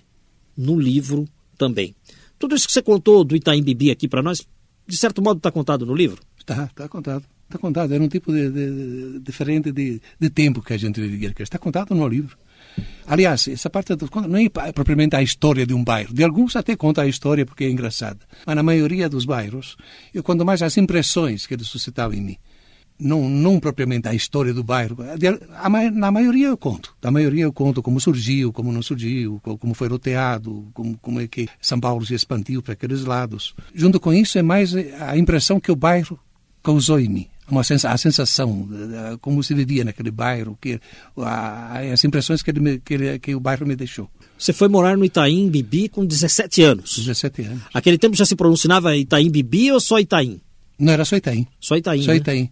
no 0.56 0.80
livro 0.80 1.28
também. 1.58 1.94
Tudo 2.40 2.56
isso 2.56 2.66
que 2.66 2.72
você 2.72 2.82
contou 2.82 3.26
do 3.26 3.36
Itaim 3.36 3.62
Bibi 3.62 3.92
aqui 3.92 4.08
para 4.08 4.24
nós, 4.24 4.48
de 4.88 4.96
certo 4.96 5.22
modo 5.22 5.40
está 5.40 5.52
contado 5.52 5.86
no 5.86 5.94
livro? 5.94 6.22
Está, 6.40 6.64
está 6.64 6.88
contado. 6.88 7.26
Está 7.44 7.60
contado. 7.60 7.94
Era 7.94 8.02
um 8.02 8.08
tipo 8.08 8.32
de, 8.32 8.50
de, 8.50 9.20
diferente 9.20 9.70
de, 9.74 10.02
de, 10.18 10.30
tempo 10.30 10.62
que 10.62 10.72
a 10.72 10.78
gente 10.78 11.02
vivia. 11.02 11.34
Está 11.38 11.58
contado 11.58 11.94
no 11.94 12.08
livro. 12.08 12.38
Aliás, 13.06 13.50
essa 13.50 13.70
parte 13.70 13.90
não 14.30 14.40
é 14.40 14.72
propriamente 14.72 15.18
a 15.18 15.22
história 15.22 15.68
de 15.68 15.74
um 15.74 15.84
bairro. 15.84 16.14
De 16.14 16.24
alguns 16.24 16.56
até 16.56 16.74
conta 16.74 17.02
a 17.02 17.08
história 17.08 17.46
porque 17.46 17.66
é 17.66 17.70
engraçada. 17.70 18.20
Mas 18.46 18.56
na 18.56 18.64
maioria 18.64 19.10
dos 19.10 19.26
bairros, 19.26 19.76
eu 20.14 20.24
conto 20.24 20.46
mais 20.46 20.62
as 20.62 20.78
impressões 20.78 21.46
que 21.46 21.54
ele 21.54 21.66
suscitava 21.66 22.16
em 22.16 22.22
mim 22.22 22.38
não, 23.02 23.28
não 23.28 23.60
propriamente 23.60 24.08
a 24.08 24.14
história 24.14 24.54
do 24.54 24.64
bairro. 24.64 24.98
Na 25.94 26.12
maioria 26.12 26.48
eu 26.48 26.58
conto. 26.58 26.96
Na 27.02 27.10
maioria 27.10 27.44
eu 27.44 27.52
conto 27.52 27.82
como 27.82 28.00
surgiu, 28.00 28.54
como 28.54 28.72
não 28.72 28.82
surgiu, 28.82 29.42
como 29.42 29.74
foi 29.74 29.88
roteado, 29.88 30.68
como, 30.74 30.98
como 31.00 31.20
é 31.20 31.28
que 31.28 31.50
São 31.60 31.80
Paulo 31.80 32.06
se 32.06 32.14
expandiu 32.14 32.62
para 32.62 32.74
aqueles 32.74 33.04
lados. 33.04 33.56
Junto 33.74 34.00
com 34.00 34.14
isso 34.14 34.38
é 34.38 34.44
mais 34.44 34.74
a 34.76 35.18
impressão 35.18 35.60
que 35.60 35.72
o 35.72 35.76
bairro 35.76 36.20
causou 36.64 37.00
em 37.00 37.10
mim. 37.10 37.28
Uma 37.50 37.64
sensação, 37.66 37.92
a 37.94 37.98
sensação, 37.98 38.70
como 39.20 39.44
se 39.44 39.54
vivia 39.54 39.84
naquele 39.84 40.10
bairro, 40.10 40.58
que, 40.62 40.80
a, 41.18 41.80
as 41.92 42.02
impressões 42.06 42.42
que, 42.42 42.52
ele, 42.52 42.80
que, 42.80 42.94
ele, 42.94 43.20
que 43.20 43.36
o 43.36 43.42
bairro 43.42 43.68
me 43.68 43.76
deixou. 43.76 44.10
Você 44.38 44.54
foi 44.54 44.70
morar 44.70 44.96
no 44.96 45.04
Itaim 45.04 45.50
Bibi 45.50 45.90
com 45.90 46.06
17 46.06 46.62
anos. 46.64 46.98
17 46.98 47.42
anos. 47.42 47.64
Aquele 47.74 47.98
tempo 47.98 48.16
já 48.16 48.26
se 48.26 48.36
pronunciava 48.36 48.96
Itaim 48.96 49.30
Bibi 49.30 49.72
ou 49.72 49.82
só 49.82 50.00
Itaim? 50.00 50.40
Não, 50.80 50.94
era 50.94 51.04
só 51.04 51.18
Itaim. 51.18 51.46
Só 51.60 51.76
Itaim, 51.76 52.02
Só 52.04 52.12
né? 52.12 52.18
Itaim. 52.18 52.50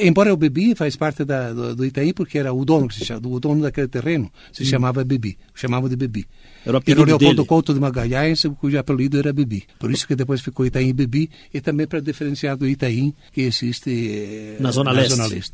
Embora 0.00 0.32
o 0.32 0.36
Bebi 0.36 0.74
faz 0.74 0.96
parte 0.96 1.24
da, 1.24 1.52
do, 1.52 1.76
do 1.76 1.84
Itaim, 1.84 2.12
porque 2.12 2.38
era 2.38 2.52
o 2.52 2.64
dono, 2.64 2.88
que 2.88 2.94
se 2.96 3.04
chama, 3.04 3.28
o 3.28 3.38
dono 3.38 3.62
daquele 3.62 3.88
terreno, 3.88 4.30
se 4.52 4.62
Hum. 4.62 4.66
chamava 4.66 5.04
Bebi, 5.04 5.38
chamavam 5.54 5.88
de 5.88 5.96
Bebi. 5.96 6.26
Era 6.64 6.78
o 6.78 6.82
Era 6.84 7.00
o 7.00 7.04
Leopoldo 7.04 7.34
dele. 7.36 7.46
Couto 7.48 7.72
de 7.72 7.78
Magalhães, 7.80 8.42
cujo 8.58 8.76
apelido 8.78 9.18
era 9.18 9.32
Bebi. 9.32 9.64
Por 9.78 9.90
isso 9.92 10.06
que 10.06 10.16
depois 10.16 10.40
ficou 10.40 10.66
Itaim 10.66 10.92
Bebi, 10.92 11.30
e 11.54 11.60
também 11.60 11.86
para 11.86 12.00
diferenciar 12.00 12.56
do 12.56 12.66
Itaim, 12.68 13.14
que 13.32 13.42
existe 13.42 13.90
eh, 13.90 14.56
Na 14.60 14.70
Zona 14.72 14.90
Leste. 14.92 15.52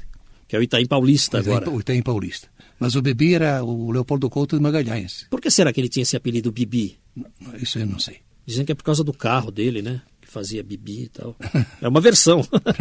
Que 0.48 0.56
é 0.56 0.58
o 0.58 0.62
Itaim 0.62 0.86
Paulista 0.86 1.38
Itaim- 1.40 1.54
agora. 1.56 1.70
O 1.70 1.80
Itaim 1.80 2.02
Paulista. 2.02 2.48
Mas 2.80 2.96
o 2.96 3.02
Bebi 3.02 3.34
era 3.34 3.62
o 3.62 3.90
Leopoldo 3.92 4.28
Couto 4.30 4.56
de 4.56 4.62
Magalhães. 4.62 5.26
Por 5.30 5.40
que 5.40 5.50
será 5.50 5.72
que 5.72 5.80
ele 5.80 5.88
tinha 5.88 6.02
esse 6.02 6.16
apelido 6.16 6.50
Bibi? 6.50 6.96
Isso 7.60 7.78
eu 7.78 7.86
não 7.86 7.98
sei. 7.98 8.16
Dizem 8.46 8.64
que 8.64 8.72
é 8.72 8.74
por 8.74 8.82
causa 8.82 9.04
do 9.04 9.12
carro 9.12 9.50
dele, 9.52 9.82
né? 9.82 10.00
Fazia 10.32 10.62
Bibi 10.62 11.04
e 11.04 11.08
tal. 11.08 11.36
É 11.80 11.86
uma 11.86 12.00
versão. 12.00 12.40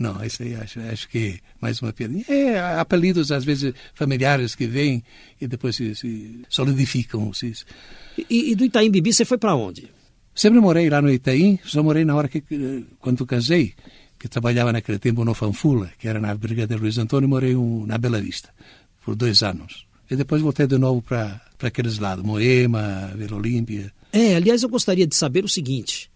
não, 0.00 0.14
não, 0.14 0.24
isso 0.24 0.42
aí 0.42 0.54
acho, 0.54 0.80
acho 0.80 1.08
que 1.08 1.38
mais 1.60 1.82
uma 1.82 1.92
piadinha. 1.92 2.24
É, 2.26 2.58
apelidos, 2.80 3.30
às 3.30 3.44
vezes, 3.44 3.74
familiares 3.94 4.54
que 4.54 4.66
vêm 4.66 5.04
e 5.38 5.46
depois 5.46 5.76
se, 5.76 5.94
se 5.94 6.40
solidificam. 6.48 7.32
Se, 7.34 7.52
e, 8.30 8.52
e 8.52 8.54
do 8.54 8.64
Itaim 8.64 8.90
Bibi 8.90 9.12
você 9.12 9.24
foi 9.24 9.36
para 9.36 9.54
onde? 9.54 9.90
Sempre 10.34 10.60
morei 10.60 10.88
lá 10.88 11.02
no 11.02 11.10
Itaim, 11.10 11.58
só 11.64 11.82
morei 11.82 12.04
na 12.04 12.14
hora 12.14 12.28
que, 12.28 12.42
quando 13.00 13.26
casei, 13.26 13.74
que 14.18 14.28
trabalhava 14.28 14.72
naquele 14.72 14.98
tempo 14.98 15.24
no 15.24 15.34
Fanfula, 15.34 15.90
que 15.98 16.08
era 16.08 16.20
na 16.20 16.34
Brigadeiro 16.34 16.82
Luiz 16.82 16.96
Antônio, 16.96 17.28
morei 17.28 17.54
um, 17.54 17.84
na 17.84 17.98
Bela 17.98 18.20
Vista, 18.20 18.48
por 19.04 19.14
dois 19.14 19.42
anos. 19.42 19.86
E 20.10 20.16
depois 20.16 20.40
voltei 20.40 20.66
de 20.66 20.78
novo 20.78 21.02
para 21.02 21.40
aqueles 21.60 21.98
lados, 21.98 22.24
Moema, 22.24 23.12
Vila 23.14 23.36
Olímpia. 23.36 23.92
É, 24.12 24.36
aliás, 24.36 24.62
eu 24.62 24.68
gostaria 24.68 25.06
de 25.06 25.14
saber 25.14 25.44
o 25.44 25.48
seguinte. 25.48 26.07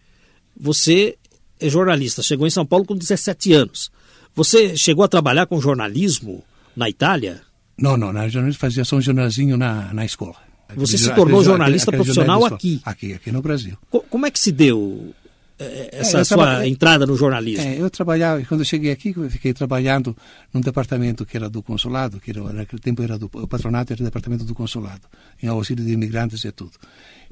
Você 0.58 1.16
é 1.60 1.68
jornalista, 1.68 2.22
chegou 2.22 2.46
em 2.46 2.50
São 2.50 2.66
Paulo 2.66 2.84
com 2.84 2.96
17 2.96 3.52
anos. 3.52 3.90
Você 4.34 4.76
chegou 4.76 5.04
a 5.04 5.08
trabalhar 5.08 5.46
com 5.46 5.60
jornalismo 5.60 6.42
na 6.76 6.88
Itália? 6.88 7.40
Não, 7.78 7.96
não, 7.96 8.12
na 8.12 8.28
jornalismo 8.28 8.60
fazia 8.60 8.84
só 8.84 8.96
um 8.96 9.00
jornalzinho 9.00 9.56
na, 9.56 9.92
na 9.92 10.04
escola. 10.04 10.36
Você 10.74 10.96
Aquele- 10.96 10.98
se 11.10 11.14
tornou 11.14 11.40
aquele- 11.40 11.44
jornalista 11.44 11.90
aquele 11.90 12.02
profissional 12.02 12.40
jornal 12.40 12.50
da 12.50 12.56
aqui? 12.56 12.80
Aqui, 12.84 13.12
aqui 13.14 13.30
no 13.32 13.42
Brasil. 13.42 13.76
Co- 13.90 14.00
como 14.08 14.24
é 14.26 14.30
que 14.30 14.38
se 14.38 14.50
deu 14.50 15.14
eh, 15.58 15.90
essa 15.92 16.20
É, 16.20 16.24
sua 16.24 16.66
entrada 16.66 17.04
no 17.06 17.14
jornalismo? 17.14 17.64
É, 17.66 17.78
eu 17.78 17.90
trabalhava, 17.90 18.42
quando 18.44 18.62
eu 18.62 18.64
cheguei 18.64 18.90
aqui, 18.90 19.12
eu 19.14 19.28
fiquei 19.30 19.52
trabalhando 19.52 20.16
num 20.52 20.62
departamento 20.62 21.26
que 21.26 21.36
era 21.36 21.50
do 21.50 21.62
consulado, 21.62 22.18
que 22.20 22.30
era, 22.30 22.42
naquele 22.54 22.80
tempo 22.80 23.02
era 23.02 23.18
do 23.18 23.28
o 23.34 23.46
patronato, 23.46 23.92
era 23.92 24.00
o 24.00 24.04
departamento 24.04 24.44
do 24.44 24.54
consulado, 24.54 25.02
em 25.42 25.46
auxílio 25.48 25.84
de 25.84 25.92
imigrantes 25.92 26.42
e 26.42 26.50
tudo. 26.52 26.72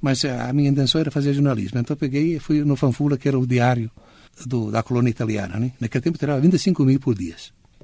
Mas 0.01 0.25
eh, 0.25 0.31
a 0.31 0.53
minha 0.53 0.71
intenção 0.71 1.01
era 1.01 1.11
fazer 1.11 1.33
jornalismo, 1.35 1.79
então 1.79 1.97
peguei 1.97 2.37
e 2.37 2.39
fui 2.39 2.65
no 2.65 2.77
Fanfula, 2.77 3.19
que 3.19 3.29
era 3.29 3.39
o 3.39 3.47
diário 3.47 3.91
do, 4.47 4.71
da 4.71 4.83
colônia 4.83 5.11
italiana, 5.11 5.59
né? 5.59 5.73
Naquele 5.81 6.03
tempo 6.03 6.19
tirava 6.19 6.41
25 6.41 6.85
mil 6.85 6.99
por 6.99 7.15
dia. 7.15 7.37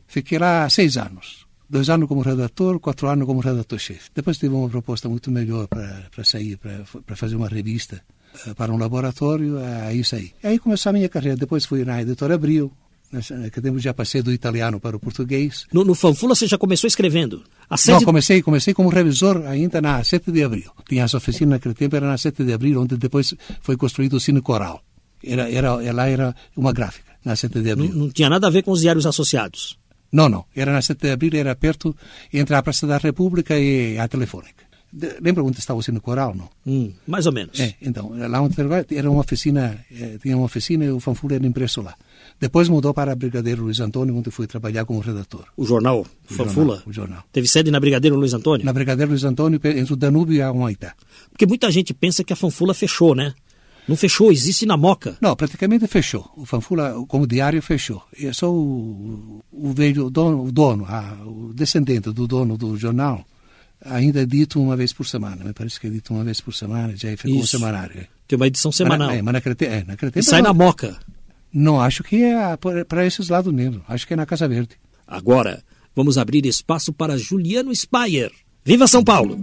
Fiquei 0.07 0.39
lá 0.39 0.69
seis 0.71 0.97
anos. 0.97 1.47
Dois 1.69 1.91
anos 1.91 2.09
como 2.09 2.23
redator, 2.23 2.79
quatro 2.79 3.09
anos 3.09 3.27
como 3.27 3.41
redator-chefe. 3.41 4.11
Depois 4.15 4.39
tive 4.39 4.55
uma 4.55 4.69
proposta 4.69 5.09
muito 5.09 5.31
melhor 5.33 5.67
para 5.67 6.25
sair, 6.25 6.57
para 6.59 7.17
fazer 7.17 7.35
uma 7.35 7.49
revista 7.49 8.01
eh, 8.47 8.55
para 8.55 8.73
um 8.73 8.79
laboratório, 8.79 9.59
aí 9.59 10.05
saí. 10.05 10.33
Aí 10.43 10.59
começou 10.59 10.91
a 10.91 10.93
minha 10.93 11.09
carreira. 11.09 11.37
Depois 11.37 11.65
fui 11.67 11.85
na 11.85 12.01
editora 12.01 12.37
Abril. 12.37 12.73
Naquele 13.11 13.51
tempo 13.51 13.79
já 13.79 13.95
passei 13.95 14.21
do 14.21 14.33
italiano 14.33 14.81
para 14.81 14.97
o 14.97 15.01
português. 15.01 15.67
No, 15.73 15.85
no 15.85 15.95
Fanfula 15.95 16.35
você 16.35 16.47
já 16.47 16.59
começou 16.59 16.89
escrevendo? 16.89 17.45
A 17.71 17.77
Não, 17.89 18.03
comecei, 18.03 18.43
comecei 18.43 18.75
como 18.75 18.89
revisor 18.89 19.47
ainda 19.47 19.81
na 19.81 20.03
7 20.03 20.33
de 20.33 20.43
abril. 20.43 20.71
Tinha 20.89 21.05
as 21.05 21.15
oficinas 21.15 21.53
naquele 21.53 21.75
tempo, 21.75 21.97
era 21.97 22.07
na 22.07 22.19
7 22.19 22.45
de 22.45 22.53
abril, 22.53 22.81
onde 22.81 22.97
depois 22.97 23.35
foi 23.61 23.77
construído 23.77 24.15
o 24.15 24.21
Cine 24.21 24.41
Coral. 24.43 24.83
Era, 25.23 25.51
era, 25.51 25.93
lá 25.93 26.09
era 26.09 26.35
uma 26.57 26.73
gráfica, 26.73 27.13
na 27.25 27.37
7 27.37 27.61
de 27.61 27.65
não, 27.65 27.73
abril. 27.73 27.95
não 27.95 28.11
tinha 28.11 28.29
nada 28.29 28.47
a 28.49 28.51
ver 28.51 28.63
com 28.63 28.73
os 28.73 28.81
diários 28.81 29.07
associados. 29.07 29.79
Não, 30.13 30.29
não. 30.29 30.45
Era 30.55 30.73
na 30.73 30.83
7 30.83 31.01
de 31.01 31.11
abril, 31.11 31.33
era 31.35 31.55
perto 31.55 31.97
entre 32.33 32.55
a 32.55 32.63
Praça 32.63 32.87
da 32.87 32.99
República 32.99 33.59
e 33.59 33.99
a 33.99 34.07
Telefônica. 34.09 34.67
De, 34.93 35.17
lembra 35.21 35.43
onde 35.45 35.59
estava 35.59 35.79
o 35.79 35.83
Cine 35.83 36.01
Coral, 36.01 36.35
não? 36.35 36.49
Hum, 36.67 36.93
mais 37.07 37.27
ou 37.27 37.33
menos. 37.33 37.59
É, 37.59 37.75
então, 37.83 38.13
lá 38.17 38.41
onde 38.41 38.55
era 38.95 39.11
uma 39.11 39.21
oficina, 39.21 39.85
eh, 39.91 40.17
tinha 40.23 40.37
uma 40.37 40.47
oficina 40.47 40.85
e 40.85 40.91
o 40.91 41.01
Fanfula 41.01 41.35
era 41.35 41.47
impresso 41.47 41.83
lá. 41.83 41.95
Depois 42.39 42.69
mudou 42.69 42.93
para 42.93 43.13
a 43.13 43.15
Brigadeiro 43.15 43.63
Luiz 43.63 43.81
Antônio, 43.81 44.15
onde 44.15 44.31
fui 44.31 44.47
trabalhar 44.47 44.85
como 44.85 45.01
redator. 45.01 45.45
O 45.57 45.65
jornal 45.65 46.01
O 46.31 46.35
Fanfula? 46.35 46.67
jornal, 46.77 46.83
o 46.87 46.93
jornal. 46.93 47.25
Teve 47.33 47.49
sede 47.49 47.71
na 47.71 47.81
Brigadeiro 47.81 48.15
Luiz 48.17 48.35
Antônio? 48.35 48.65
Na 48.67 48.73
Brigadeiro 48.73 49.11
Luiz 49.11 49.25
Antônio, 49.25 49.59
entre 49.65 49.93
o 49.93 49.97
Danúbio 49.97 50.35
e 50.37 50.43
a 50.43 50.53
Humaitá. 50.53 50.95
Porque 51.31 51.47
muita 51.47 51.71
gente 51.71 51.95
pensa 51.95 52.23
que 52.23 52.33
a 52.33 52.37
Fanfula 52.37 52.75
fechou, 52.75 53.15
né? 53.15 53.33
Não 53.89 53.97
fechou, 53.97 54.31
existe 54.33 54.67
na 54.67 54.77
Moca. 54.77 55.17
Não, 55.21 55.35
praticamente 55.37 55.87
fechou. 55.87 56.29
O 56.37 56.45
Fanfula, 56.45 56.95
como 57.09 57.27
diário, 57.27 57.63
fechou. 57.63 58.03
É 58.21 58.33
só 58.33 58.53
o, 58.53 59.43
o 59.53 59.73
velho 59.73 60.11
dono, 60.11 60.45
o 60.45 60.53
dono 60.53 60.85
a, 60.87 61.17
o 61.25 61.53
descendente 61.55 62.11
do 62.13 62.27
dono 62.27 62.59
do 62.59 62.77
jornal, 62.77 63.25
ainda 63.85 64.23
é 64.23 64.27
dito 64.27 64.61
uma 64.61 64.77
vez 64.77 64.93
por 64.93 65.07
semana. 65.07 65.43
Me 65.45 65.53
parece 65.53 65.79
que 65.81 65.87
é 65.87 65.91
dito 65.91 66.13
uma 66.13 66.25
vez 66.25 66.41
por 66.41 66.53
semana, 66.53 66.95
já 66.97 67.17
ficou 67.17 67.37
um 67.37 67.41
Isso. 67.41 67.57
semanário. 67.59 68.01
é. 68.01 68.07
Tem 68.27 68.37
uma 68.37 68.49
edição 68.49 68.73
semanal. 68.73 69.07
Mas, 69.07 69.09
na- 69.09 69.15
é, 69.21 69.23
mas 69.23 69.33
naquele, 69.35 69.57
é, 69.73 69.85
naquele 69.85 70.09
e 70.11 70.13
tempo... 70.15 70.27
sai 70.27 70.43
não, 70.43 70.49
na 70.49 70.55
Moca. 70.55 70.99
Não, 71.59 71.81
acho 71.81 72.05
que 72.05 72.23
é 72.23 72.55
para 72.85 73.07
esses 73.07 73.31
lados 73.31 73.51
mesmo. 73.51 73.81
Acho 73.89 74.07
que 74.07 74.13
é 74.13 74.17
na 74.17 74.27
Casa 74.27 74.47
Verde. 74.47 74.77
Agora, 75.07 75.65
vamos 75.95 76.19
abrir 76.19 76.45
espaço 76.45 76.93
para 76.93 77.17
Juliano 77.17 77.75
Spayer. 77.75 78.31
Viva 78.63 78.87
São 78.87 79.03
Paulo! 79.03 79.43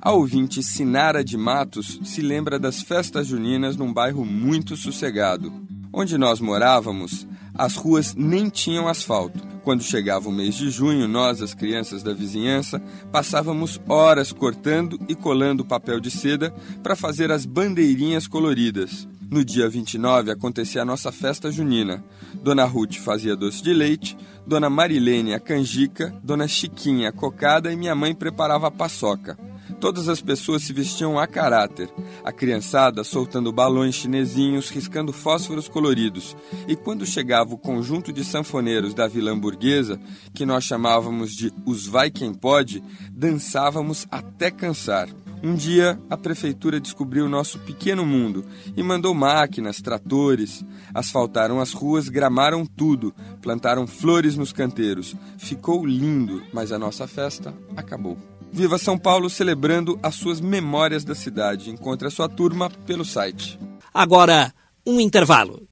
A 0.00 0.12
ouvinte 0.12 0.62
Sinara 0.62 1.24
de 1.24 1.36
Matos 1.36 1.98
se 2.04 2.20
lembra 2.22 2.60
das 2.60 2.80
festas 2.80 3.26
juninas 3.26 3.76
num 3.76 3.92
bairro 3.92 4.24
muito 4.24 4.76
sossegado. 4.76 5.52
Onde 5.92 6.16
nós 6.16 6.38
morávamos, 6.38 7.26
as 7.52 7.74
ruas 7.74 8.14
nem 8.14 8.48
tinham 8.48 8.86
asfalto. 8.86 9.44
Quando 9.64 9.82
chegava 9.82 10.28
o 10.28 10.32
mês 10.32 10.54
de 10.54 10.70
junho, 10.70 11.08
nós, 11.08 11.42
as 11.42 11.54
crianças 11.54 12.04
da 12.04 12.14
vizinhança, 12.14 12.80
passávamos 13.10 13.80
horas 13.88 14.30
cortando 14.30 14.96
e 15.08 15.14
colando 15.16 15.64
papel 15.64 15.98
de 15.98 16.12
seda 16.12 16.54
para 16.84 16.94
fazer 16.94 17.32
as 17.32 17.44
bandeirinhas 17.44 18.28
coloridas. 18.28 19.08
No 19.30 19.44
dia 19.44 19.68
29 19.68 20.30
acontecia 20.30 20.80
a 20.80 20.84
nossa 20.86 21.12
festa 21.12 21.52
junina. 21.52 22.02
Dona 22.42 22.64
Ruth 22.64 22.94
fazia 22.94 23.36
doce 23.36 23.62
de 23.62 23.74
leite, 23.74 24.16
Dona 24.46 24.70
Marilene 24.70 25.34
a 25.34 25.40
canjica, 25.40 26.14
Dona 26.24 26.48
Chiquinha 26.48 27.10
a 27.10 27.12
cocada 27.12 27.70
e 27.70 27.76
minha 27.76 27.94
mãe 27.94 28.14
preparava 28.14 28.68
a 28.68 28.70
paçoca. 28.70 29.38
Todas 29.78 30.08
as 30.08 30.22
pessoas 30.22 30.62
se 30.62 30.72
vestiam 30.72 31.18
a 31.18 31.26
caráter, 31.26 31.90
a 32.24 32.32
criançada 32.32 33.04
soltando 33.04 33.52
balões 33.52 33.96
chinesinhos, 33.96 34.70
riscando 34.70 35.12
fósforos 35.12 35.68
coloridos. 35.68 36.34
E 36.66 36.74
quando 36.74 37.04
chegava 37.04 37.52
o 37.52 37.58
conjunto 37.58 38.10
de 38.10 38.24
sanfoneiros 38.24 38.94
da 38.94 39.06
Vila 39.06 39.30
Hamburguesa, 39.30 40.00
que 40.32 40.46
nós 40.46 40.64
chamávamos 40.64 41.32
de 41.34 41.52
os 41.66 41.86
Vai 41.86 42.10
Quem 42.10 42.32
Pode, 42.32 42.82
dançávamos 43.12 44.06
até 44.10 44.50
cansar. 44.50 45.10
Um 45.42 45.54
dia, 45.54 46.00
a 46.10 46.16
prefeitura 46.16 46.80
descobriu 46.80 47.28
nosso 47.28 47.58
pequeno 47.60 48.04
mundo 48.04 48.44
e 48.76 48.82
mandou 48.82 49.14
máquinas, 49.14 49.80
tratores, 49.80 50.64
asfaltaram 50.92 51.60
as 51.60 51.72
ruas, 51.72 52.08
gramaram 52.08 52.66
tudo, 52.66 53.14
plantaram 53.40 53.86
flores 53.86 54.36
nos 54.36 54.52
canteiros. 54.52 55.14
Ficou 55.36 55.86
lindo, 55.86 56.42
mas 56.52 56.72
a 56.72 56.78
nossa 56.78 57.06
festa 57.06 57.54
acabou. 57.76 58.18
Viva 58.50 58.78
São 58.78 58.98
Paulo 58.98 59.28
celebrando 59.28 59.98
as 60.02 60.14
suas 60.14 60.40
memórias 60.40 61.04
da 61.04 61.14
cidade. 61.14 61.70
Encontre 61.70 62.08
a 62.08 62.10
sua 62.10 62.28
turma 62.28 62.70
pelo 62.86 63.04
site. 63.04 63.58
Agora, 63.92 64.52
um 64.86 65.00
intervalo. 65.00 65.68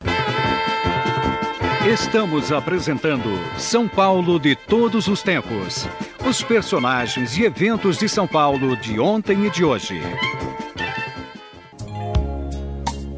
Estamos 1.90 2.52
apresentando 2.52 3.28
São 3.58 3.88
Paulo 3.88 4.38
de 4.38 4.56
todos 4.56 5.06
os 5.08 5.22
tempos. 5.22 5.86
Os 6.28 6.42
personagens 6.42 7.38
e 7.38 7.44
eventos 7.44 7.98
de 7.98 8.08
São 8.08 8.26
Paulo 8.26 8.76
de 8.76 8.98
ontem 8.98 9.46
e 9.46 9.50
de 9.50 9.64
hoje. 9.64 10.00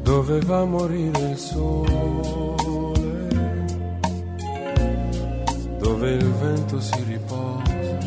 Doveva 0.03 0.63
morire 0.63 1.19
il 1.31 1.35
sole, 1.35 1.89
dove 5.79 6.11
il 6.11 6.31
vento 6.33 6.79
si 6.79 7.03
riposa. 7.07 7.97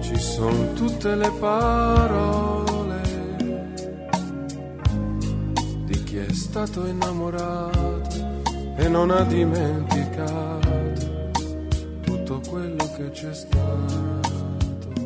Ci 0.00 0.18
sono 0.18 0.72
tutte 0.72 1.14
le 1.14 1.30
parole 1.38 3.02
di 5.86 6.02
chi 6.02 6.16
è 6.16 6.32
stato 6.32 6.86
innamorato 6.86 8.16
e 8.76 8.88
non 8.88 9.12
ha 9.12 9.22
dimenticato 9.22 10.61
tutto 12.32 12.50
quello 12.50 12.90
che 12.96 13.10
c'è 13.10 13.34
stato. 13.34 14.20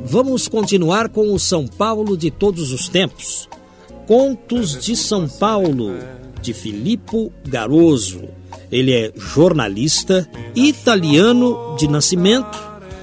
Vamos 0.04 0.48
continuar 0.48 1.08
com 1.08 1.32
o 1.32 1.38
São 1.38 1.66
Paulo 1.66 2.16
de 2.16 2.30
todos 2.30 2.72
os 2.72 2.88
tempos. 2.88 3.48
Contos 4.06 4.78
de 4.78 4.94
São 4.94 5.28
Paulo, 5.28 5.94
de 6.40 6.52
Filippo 6.52 7.32
Garoso. 7.44 8.22
Ele 8.70 8.92
é 8.92 9.12
jornalista 9.16 10.28
italiano 10.54 11.74
de 11.76 11.88
nascimento. 11.88 12.56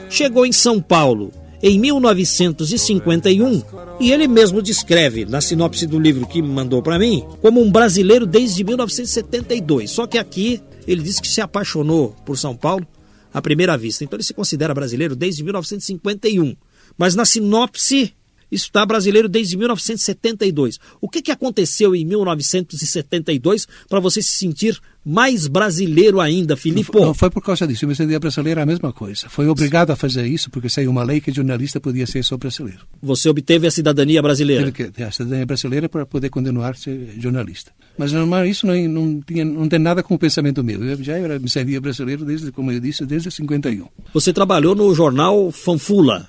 Chegou 0.09 0.45
em 0.45 0.51
São 0.51 0.81
Paulo 0.81 1.31
em 1.61 1.77
1951 1.79 3.61
e 3.99 4.11
ele 4.11 4.27
mesmo 4.27 4.61
descreve 4.61 5.25
na 5.25 5.41
sinopse 5.41 5.85
do 5.85 5.99
livro 5.99 6.27
que 6.27 6.41
mandou 6.41 6.81
para 6.81 6.99
mim 6.99 7.25
como 7.41 7.61
um 7.61 7.71
brasileiro 7.71 8.25
desde 8.25 8.63
1972. 8.63 9.91
Só 9.91 10.07
que 10.07 10.17
aqui 10.17 10.61
ele 10.87 11.01
diz 11.01 11.19
que 11.19 11.27
se 11.27 11.41
apaixonou 11.41 12.15
por 12.25 12.37
São 12.37 12.55
Paulo 12.55 12.85
à 13.33 13.41
primeira 13.41 13.77
vista. 13.77 14.03
Então 14.03 14.17
ele 14.17 14.23
se 14.23 14.33
considera 14.33 14.73
brasileiro 14.73 15.15
desde 15.15 15.43
1951. 15.43 16.55
Mas 16.97 17.15
na 17.15 17.25
sinopse 17.25 18.13
está 18.51 18.85
brasileiro 18.85 19.27
desde 19.27 19.57
1972. 19.57 20.79
O 21.01 21.09
que, 21.09 21.21
que 21.21 21.31
aconteceu 21.31 21.95
em 21.95 22.05
1972 22.05 23.67
para 23.89 23.99
você 23.99 24.21
se 24.21 24.37
sentir 24.37 24.79
mais 25.05 25.47
brasileiro 25.47 26.21
ainda, 26.21 26.55
Filipe? 26.55 26.89
Não, 26.93 27.13
foi 27.13 27.29
por 27.29 27.43
causa 27.43 27.67
disso. 27.67 27.85
Eu 27.85 27.89
me 27.89 27.95
sentia 27.95 28.19
brasileiro 28.19 28.59
é 28.59 28.63
a 28.63 28.65
mesma 28.65 28.93
coisa. 28.93 29.27
Foi 29.29 29.47
obrigado 29.47 29.91
a 29.91 29.95
fazer 29.95 30.25
isso 30.25 30.49
porque 30.49 30.69
saiu 30.69 30.89
uma 30.91 31.03
lei 31.03 31.19
que 31.19 31.31
jornalista 31.31 31.79
podia 31.79 32.07
ser 32.07 32.23
só 32.23 32.37
brasileiro. 32.37 32.79
Você 33.01 33.27
obteve 33.27 33.67
a 33.67 33.71
cidadania 33.71 34.21
brasileira? 34.21 34.71
Teve 34.71 34.91
que 34.91 35.03
a 35.03 35.11
cidadania 35.11 35.45
brasileira 35.45 35.89
para 35.89 36.05
poder 36.05 36.29
continuar 36.29 36.75
ser 36.75 37.15
jornalista. 37.17 37.71
Mas 37.97 38.11
normal, 38.11 38.45
isso 38.45 38.65
não, 38.65 38.75
não, 38.87 39.21
tinha, 39.21 39.45
não 39.45 39.67
tem 39.69 39.77
nada 39.77 40.01
com 40.01 40.15
o 40.15 40.19
pensamento 40.19 40.63
meu. 40.63 40.83
Eu 40.83 41.03
já 41.03 41.17
era, 41.17 41.37
me 41.37 41.49
sentia 41.49 41.79
brasileiro 41.79 42.25
desde, 42.25 42.51
como 42.51 42.71
eu 42.71 42.79
disse, 42.79 43.05
desde 43.05 43.29
51. 43.29 43.85
Você 44.13 44.33
trabalhou 44.33 44.73
no 44.73 44.93
jornal 44.95 45.51
Fanfula? 45.51 46.27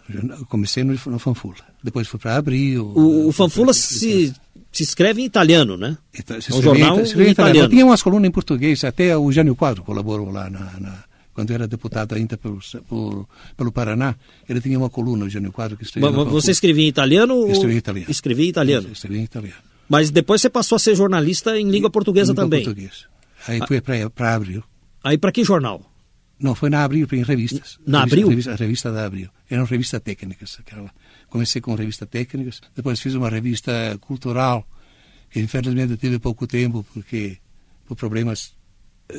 Comecei 0.48 0.84
no, 0.84 0.98
no 1.06 1.18
Fanfula. 1.18 1.56
Depois 1.82 2.06
fui 2.06 2.18
para 2.18 2.36
Abril. 2.36 2.92
O, 2.94 3.28
o 3.28 3.32
Fanfula 3.32 3.72
se 3.72 4.34
se 4.76 4.82
escreve 4.82 5.22
em 5.22 5.24
italiano, 5.24 5.76
né? 5.76 5.96
Então, 6.18 6.40
se 6.40 6.52
é 6.52 6.54
um 6.54 6.62
jornal 6.62 6.98
em 6.98 7.02
italiano. 7.02 7.30
italiano. 7.30 7.68
Tinha 7.68 7.86
umas 7.86 8.02
colunas 8.02 8.28
em 8.28 8.32
português, 8.32 8.82
até 8.84 9.16
o 9.16 9.30
Jânio 9.30 9.54
Quadro 9.54 9.82
colaborou 9.82 10.30
lá 10.30 10.50
na, 10.50 10.80
na 10.80 11.04
quando 11.34 11.52
era 11.52 11.66
deputado 11.66 12.14
ainda 12.14 12.36
por, 12.36 12.60
por, 12.88 13.28
pelo 13.56 13.72
Paraná, 13.72 14.14
ele 14.48 14.60
tinha 14.60 14.78
uma 14.78 14.88
coluna, 14.88 15.24
o 15.24 15.28
Jânio 15.28 15.52
Quadro, 15.52 15.76
que 15.76 15.82
escrevia. 15.82 16.10
Mas 16.10 16.28
você 16.28 16.52
escrevia 16.52 16.84
em 16.84 16.88
italiano? 16.88 17.50
Escrevia 17.50 17.74
em 17.74 17.78
italiano. 17.78 18.10
Escrevia 18.10 18.44
em 18.44 18.48
italiano. 18.48 18.88
Escrevia 18.92 19.20
em 19.20 19.24
italiano. 19.24 19.62
Mas 19.88 20.10
depois 20.10 20.40
você 20.40 20.48
passou 20.48 20.76
a 20.76 20.78
ser 20.78 20.94
jornalista 20.94 21.58
em 21.58 21.68
língua 21.68 21.90
portuguesa 21.90 22.32
língua 22.32 22.44
também. 22.44 22.64
portuguesa. 22.64 23.04
Aí 23.48 23.58
ah. 23.60 23.66
fui 23.66 23.80
para 23.80 24.34
Abril. 24.34 24.62
Aí 25.02 25.18
para 25.18 25.32
que 25.32 25.44
jornal? 25.44 25.82
Não, 26.38 26.54
foi 26.54 26.70
na 26.70 26.84
Abril, 26.84 27.06
em 27.12 27.22
revistas. 27.22 27.78
Na 27.86 28.00
revista, 28.00 28.14
Abril? 28.14 28.28
Revista, 28.28 28.52
a 28.52 28.56
revista 28.56 28.92
da 28.92 29.04
Abril. 29.04 29.28
Era 29.50 29.60
uma 29.60 29.68
revista 29.68 30.00
técnica. 30.00 30.46
Comecei 31.34 31.60
com 31.60 31.74
revista 31.74 32.06
técnicas, 32.06 32.60
depois 32.76 33.00
fiz 33.00 33.14
uma 33.14 33.28
revista 33.28 33.98
cultural 34.00 34.64
Infelizmente 35.34 35.96
tive 35.96 36.18
pouco 36.18 36.46
tempo 36.46 36.86
porque 36.94 37.38
por 37.86 37.96
problemas 37.96 38.52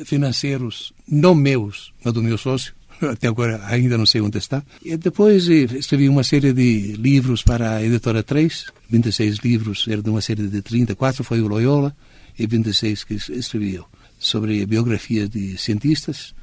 financeiros 0.04 0.92
não 1.06 1.34
meus, 1.34 1.92
mas 2.02 2.14
do 2.14 2.22
meu 2.22 2.38
sócio. 2.38 2.74
Até 3.02 3.28
agora 3.28 3.60
ainda 3.66 3.98
não 3.98 4.06
sei 4.06 4.22
onde 4.22 4.38
está. 4.38 4.64
E 4.82 4.96
depois 4.96 5.48
eh, 5.50 5.66
escrevi 5.78 6.08
uma 6.08 6.24
série 6.24 6.54
de 6.54 6.94
livros 6.94 7.42
para 7.42 7.76
a 7.76 7.84
editora 7.84 8.22
3, 8.22 8.72
26 8.88 9.38
livros, 9.38 9.86
era 9.86 10.02
de 10.02 10.08
uma 10.08 10.22
série 10.22 10.48
de 10.48 10.62
34, 10.62 11.22
foi 11.22 11.42
o 11.42 11.46
Loyola, 11.46 11.94
e 12.38 12.46
26 12.46 13.04
que 13.04 13.14
escrevi 13.14 13.74
eu, 13.74 13.84
sobre 14.18 14.64
biografias 14.64 15.28
de 15.28 15.58
cientistas. 15.58 16.34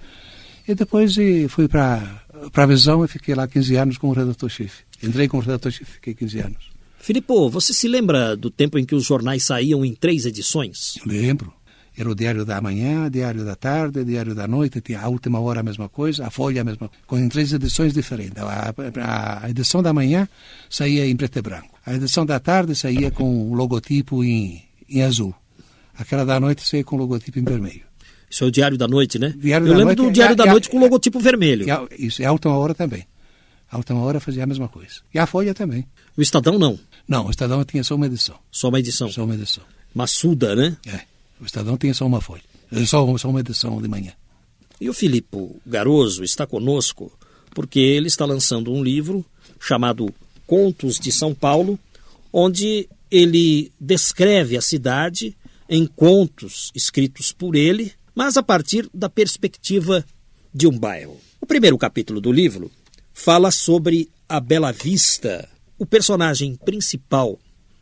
E 0.68 0.76
depois 0.76 1.18
eh, 1.18 1.48
fui 1.50 1.68
para 1.68 2.23
a 2.54 2.66
Visão 2.66 3.04
e 3.04 3.08
fiquei 3.08 3.36
lá 3.36 3.48
15 3.48 3.76
anos 3.76 3.98
como 3.98 4.14
redator-chefe. 4.14 4.84
Entrei 5.02 5.28
como 5.28 5.42
redator-chefe, 5.42 5.94
fiquei 5.94 6.14
15 6.14 6.40
anos. 6.40 6.74
Filippo, 7.00 7.50
você 7.50 7.74
se 7.74 7.88
lembra 7.88 8.36
do 8.36 8.50
tempo 8.50 8.78
em 8.80 8.86
que 8.86 8.96
os 8.96 9.04
jornais 9.04 9.44
saíam 9.44 9.84
em 9.84 9.94
três 9.94 10.26
edições? 10.26 10.98
Lembro. 11.06 11.54
Era 11.96 12.10
o 12.10 12.16
Diário 12.16 12.44
da 12.44 12.60
Manhã, 12.60 13.10
Diário 13.10 13.46
da 13.46 13.56
Tarde, 13.56 14.04
Diário 14.04 14.34
da 14.34 14.48
Noite, 14.48 14.82
tinha 14.82 15.00
a 15.00 15.08
última 15.08 15.40
hora 15.40 15.60
a 15.60 15.64
mesma 15.64 15.88
coisa, 15.88 16.26
a 16.26 16.32
Folha 16.32 16.62
a 16.62 16.64
mesma 16.64 16.90
coisa, 16.90 17.04
com 17.06 17.30
três 17.30 17.54
edições 17.54 17.94
diferentes. 17.94 18.42
A, 18.42 18.74
a, 19.00 19.46
a, 19.46 19.50
edição 19.50 19.84
da 19.84 19.94
manhã 19.94 20.28
saía 20.70 21.06
em 21.06 21.16
preto 21.16 21.38
e 21.38 21.42
branco. 21.42 21.78
A 21.86 21.94
edição 21.94 22.26
da 22.26 22.40
tarde 22.40 22.74
saía 22.74 23.12
com 23.12 23.52
o 23.52 23.54
logotipo 23.54 24.24
em, 24.24 24.64
em 24.90 25.04
azul. 25.04 25.36
Aquela 25.96 26.26
da 26.26 26.40
noite 26.40 26.68
saía 26.68 26.84
com 26.84 26.96
o 26.96 27.00
logotipo 27.00 27.38
em 27.38 27.44
vermelho. 27.44 27.84
Isso 28.34 28.44
é 28.44 28.48
o 28.48 28.52
Diário 28.52 28.76
da 28.80 28.88
Noite, 28.88 29.20
né? 29.20 29.32
Diário 29.38 29.68
Eu 29.68 29.76
lembro 29.76 29.96
do 29.96 30.12
Diário 30.12 30.34
é, 30.34 30.36
da 30.36 30.46
é, 30.46 30.50
Noite 30.50 30.68
com 30.68 30.78
o 30.78 30.80
logotipo 30.80 31.20
vermelho. 31.20 31.68
isso, 32.00 32.20
é 32.20 32.26
a 32.26 32.32
última 32.32 32.58
hora 32.58 32.74
também. 32.74 33.06
A 33.70 33.78
última 33.78 34.02
hora 34.02 34.20
fazia 34.20 34.44
a 34.44 34.48
mesma 34.48 34.68
coisa. 34.68 35.02
E 35.14 35.20
a 35.20 35.28
Folha 35.28 35.54
também. 35.54 35.86
O 36.18 36.22
Estadão 36.22 36.58
não? 36.58 36.80
Não, 37.08 37.28
o 37.28 37.30
Estadão 37.30 37.64
tinha 37.64 37.84
só 37.84 37.94
uma 37.94 38.08
edição. 38.08 38.36
Só 38.52 38.70
uma 38.70 38.80
edição? 38.80 39.08
Só 39.12 39.24
uma 39.24 39.36
edição. 39.36 39.64
Maçuda, 39.94 40.56
né? 40.56 40.76
É. 40.88 41.02
O 41.40 41.46
Estadão 41.46 41.78
tinha 41.78 41.94
só 41.94 42.08
uma 42.08 42.20
folha. 42.20 42.42
Só, 42.88 43.18
só 43.20 43.30
uma 43.30 43.40
edição 43.40 43.80
de 43.80 43.88
manhã. 43.88 44.14
E 44.82 44.90
o 44.90 44.96
Filipe 44.96 45.38
Garoso 45.64 46.24
está 46.24 46.48
conosco 46.48 47.12
porque 47.54 47.80
ele 47.80 48.08
está 48.08 48.26
lançando 48.26 48.74
um 48.74 48.84
livro 48.84 49.24
chamado 49.60 50.12
Contos 50.48 51.00
de 51.00 51.12
São 51.12 51.36
Paulo, 51.36 51.78
onde 52.32 52.90
ele 53.12 53.72
descreve 53.80 54.58
a 54.58 54.62
cidade 54.62 55.38
em 55.70 55.86
contos 55.86 56.72
escritos 56.74 57.32
por 57.32 57.56
ele, 57.56 57.94
mas 58.16 58.38
a 58.38 58.44
partir 58.44 58.90
da 58.94 59.10
perspectiva 59.10 60.06
de 60.54 60.68
um 60.68 60.78
bairro. 60.78 61.20
O 61.42 61.46
primeiro 61.46 61.78
capítulo 61.78 62.22
do 62.22 62.32
livro 62.32 62.72
fala 63.14 63.52
sobre 63.52 64.10
a 64.28 64.40
Bela 64.40 64.72
Vista. 64.72 65.50
O 65.78 65.86
personagem 65.86 66.56
principal 66.56 67.40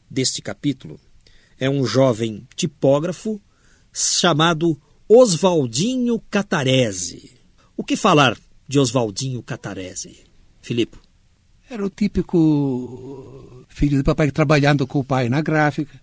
deste 0.10 0.41
capítulo 0.41 1.00
é 1.60 1.70
um 1.70 1.86
jovem 1.86 2.48
tipógrafo 2.56 3.39
chamado 3.94 4.80
Oswaldinho 5.08 6.20
Catarese. 6.30 7.32
O 7.76 7.84
que 7.84 7.96
falar 7.96 8.38
de 8.67 8.80
Oswaldinho 8.80 9.44
Catarese, 9.44 10.24
Filipe? 10.62 10.98
Era 11.70 11.86
o 11.86 11.89
típico 11.89 13.65
filho 13.70 13.98
de 13.98 14.04
papai 14.04 14.32
trabalhando 14.32 14.86
com 14.86 15.00
o 15.00 15.04
pai 15.04 15.30
na 15.30 15.41
gráfica, 15.41 16.00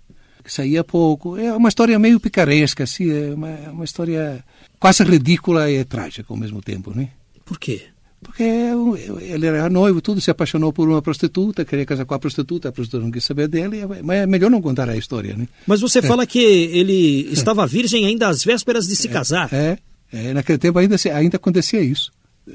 saía 0.49 0.85
pouco. 0.85 1.37
É 1.37 1.53
uma 1.55 1.69
história 1.69 1.99
meio 1.99 2.21
picaresca, 2.21 2.85
assim, 2.85 3.11
é 3.11 3.35
uma, 3.35 3.49
uma 3.71 3.85
história 3.85 4.45
quase 4.79 5.03
ridícula 5.05 5.71
e 5.71 5.85
trágica 5.85 6.27
ao 6.33 6.37
mesmo 6.37 6.61
tempo, 6.63 6.93
né? 6.95 7.11
Por 7.45 7.59
quê? 7.59 7.83
Porque 8.21 8.43
ele 8.43 9.47
era 9.47 9.71
noivo, 9.71 10.01
tudo, 10.01 10.21
se 10.21 10.31
apaixonou 10.31 10.73
por 10.73 10.89
uma 10.89 11.01
prostituta, 11.01 11.65
queria 11.65 11.87
casar 11.87 12.05
com 12.05 12.15
a 12.15 12.19
prostituta, 12.19 12.69
a 12.69 12.73
prostituta 12.73 13.05
não 13.05 13.13
quis 13.13 13.25
saber 13.25 13.47
dele, 13.47 13.83
mas 14.03 14.19
é 14.19 14.27
melhor 14.27 14.51
não 14.51 14.61
contar 14.61 14.89
a 14.89 14.97
história, 14.97 15.37
né? 15.37 15.47
Mas 15.67 15.81
você 15.81 16.01
é. 16.01 16.03
fala 16.03 16.27
que 16.27 16.39
ele 16.41 17.29
estava 17.33 17.67
virgem 17.67 18.07
ainda 18.07 18.29
às 18.29 18.43
vésperas 18.43 18.89
de 18.89 18.97
se 18.97 19.07
é, 19.07 19.11
casar. 19.11 19.49
É, 19.53 19.79
é, 20.13 20.33
naquele 20.33 20.59
tempo 20.59 20.79
ainda, 20.79 20.97
ainda 21.15 21.37
acontecia 21.37 21.81
isso. 21.81 22.11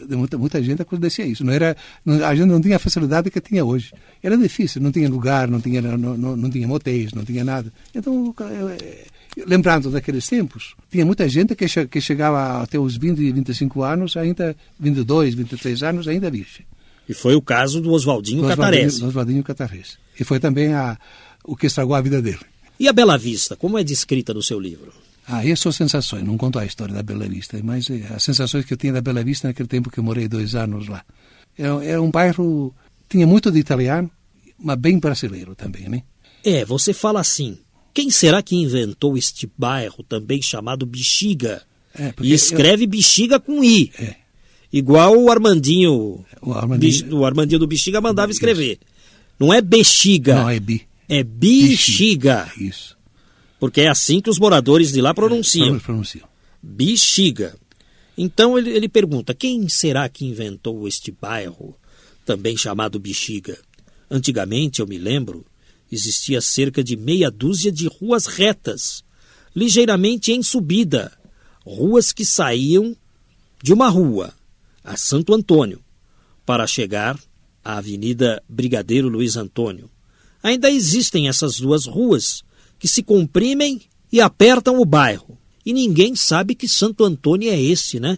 Muita, 0.10 0.38
muita 0.38 0.64
gente 0.64 0.82
acontecia 0.82 1.26
isso. 1.26 1.44
Não 1.44 1.54
era, 1.54 1.76
não, 2.06 2.26
a 2.26 2.34
gente 2.36 2.48
não 2.48 2.62
tinha 2.62 2.78
a 2.78 2.80
facilidade 2.80 3.30
que 3.30 3.40
tinha 3.40 3.64
hoje. 3.64 3.94
Era 4.22 4.38
difícil, 4.38 4.82
não 4.82 4.92
tinha 4.92 5.10
lugar, 5.10 5.48
não 5.48 5.62
tinha, 5.62 5.82
não, 5.82 6.18
não, 6.18 6.36
não 6.36 6.50
tinha 6.50 6.68
motéis, 6.68 7.14
não 7.14 7.24
tinha 7.24 7.44
nada. 7.44 7.72
Então, 7.94 8.34
lembrando 9.46 9.90
daqueles 9.92 10.28
tempos, 10.28 10.76
tinha 10.90 11.06
muita 11.06 11.28
gente 11.30 11.56
que, 11.56 11.68
che 11.68 11.88
que 11.88 12.02
chegava 12.02 12.62
até 12.62 12.80
os 12.80 12.98
20, 12.98 13.32
25 13.32 13.84
anos, 13.84 14.18
ainda 14.18 14.56
22, 14.80 15.36
23 15.36 15.84
anos, 15.84 16.08
ainda 16.08 16.30
virgem. 16.30 16.66
E 17.08 17.14
foi 17.14 17.36
o 17.36 17.42
caso 17.42 17.82
do 17.82 17.92
Oswaldinho 17.92 18.48
Catarese. 18.48 19.04
Oswaldinho 19.04 19.44
Catarese. 19.44 19.98
E 20.20 20.24
foi 20.24 20.40
também 20.40 20.74
a, 20.74 20.98
o 21.44 21.56
que 21.56 21.68
estragou 21.68 21.96
a 21.96 22.02
vida 22.02 22.22
dele. 22.22 22.40
E 22.80 22.88
a 22.88 22.94
Bela 22.94 23.18
Vista, 23.18 23.56
como 23.56 23.78
é 23.78 23.84
descrita 23.84 24.34
no 24.34 24.42
seu 24.42 24.60
livro? 24.60 24.94
Ah, 25.28 25.44
essas 25.44 25.60
são 25.60 25.72
sensações, 25.72 26.24
não 26.24 26.38
conto 26.38 26.60
a 26.60 26.66
história 26.66 26.94
da 26.94 27.02
Bela 27.02 27.28
Vista, 27.28 27.60
mas 27.64 27.90
eh, 27.90 28.06
as 28.14 28.24
sensações 28.24 28.66
que 28.66 28.74
eu 28.74 28.78
tinha 28.78 28.92
da 28.92 29.02
Bela 29.02 29.24
Vista 29.24 29.48
naquele 29.48 29.70
tempo 29.70 29.90
que 29.90 30.00
eu 30.00 30.04
morei 30.04 30.28
dois 30.28 30.54
anos 30.54 30.88
lá. 30.88 31.04
Era, 31.58 31.84
era 31.86 32.02
um 32.02 32.12
bairro, 32.12 32.74
tinha 33.08 33.26
muito 33.26 33.50
de 33.50 33.60
italiano, 33.60 34.12
mas 34.60 34.78
bem 34.78 35.00
brasileiro 35.00 35.56
também, 35.56 35.88
né? 35.88 36.04
É, 36.44 36.66
você 36.66 36.94
fala 36.94 37.22
assim, 37.22 37.58
quem 37.94 38.10
será 38.10 38.42
que 38.42 38.56
inventou 38.56 39.18
este 39.18 39.50
bairro 39.58 40.04
também 40.04 40.42
chamado 40.42 40.86
Bexiga? 40.86 41.64
É, 41.98 42.14
e 42.22 42.34
escreve 42.34 42.84
eu... 42.84 42.90
Bexiga 42.90 43.40
com 43.40 43.64
I. 43.64 43.92
É. 43.98 44.16
Igual 44.74 45.16
o 45.16 45.30
Armandinho, 45.30 46.26
o 46.42 46.54
Armandinho, 46.54 47.16
o 47.16 47.26
Armandinho 47.26 47.60
do 47.60 47.68
Bexiga 47.68 48.02
mandava 48.02 48.32
escrever. 48.32 48.80
Não 49.40 49.54
é 49.54 49.62
Bexiga. 49.62 50.36
Não, 50.36 50.50
é 50.50 50.60
Bi. 50.60 50.82
É 51.08 51.24
Bexiga. 51.24 52.52
Isso. 52.58 52.98
Porque 53.64 53.80
é 53.80 53.88
assim 53.88 54.20
que 54.20 54.30
os 54.30 54.38
moradores 54.40 54.92
de 54.92 55.00
lá 55.00 55.14
pronunciam. 55.14 55.78
É, 55.78 55.80
pronunciam. 55.80 56.28
Bexiga. 56.62 57.56
Então 58.18 58.58
ele, 58.58 58.70
ele 58.70 58.90
pergunta: 58.90 59.34
quem 59.34 59.70
será 59.70 60.10
que 60.10 60.26
inventou 60.26 60.86
este 60.86 61.14
bairro, 61.14 61.74
também 62.26 62.58
chamado 62.58 63.00
Bexiga? 63.00 63.58
Antigamente, 64.12 64.82
eu 64.82 64.86
me 64.86 64.98
lembro, 64.98 65.46
existia 65.90 66.42
cerca 66.42 66.84
de 66.84 66.98
meia 66.98 67.32
dúzia 67.32 67.72
de 67.72 67.88
ruas 67.88 68.26
retas, 68.26 69.02
ligeiramente 69.56 70.34
em 70.34 70.44
subida, 70.44 71.18
ruas 71.66 72.12
que 72.12 72.26
saíam 72.26 72.94
de 73.62 73.72
uma 73.72 73.88
rua, 73.88 74.34
a 74.84 74.98
Santo 74.98 75.34
Antônio, 75.34 75.80
para 76.46 76.68
chegar 76.68 77.18
à 77.64 77.78
Avenida 77.78 78.44
Brigadeiro 78.50 79.08
Luiz 79.08 79.38
Antônio. 79.38 79.90
Ainda 80.44 80.70
existem 80.70 81.30
essas 81.30 81.62
duas 81.62 81.86
ruas 81.86 82.44
que 82.84 82.88
se 82.90 83.02
comprimem 83.02 83.80
e 84.12 84.20
apertam 84.20 84.78
o 84.78 84.84
bairro. 84.84 85.38
E 85.66 85.72
ninguém 85.72 86.18
sabe 86.18 86.54
que 86.54 86.68
Santo 86.68 87.06
Antônio 87.06 87.50
é 87.50 87.58
esse, 87.58 87.98
né? 87.98 88.18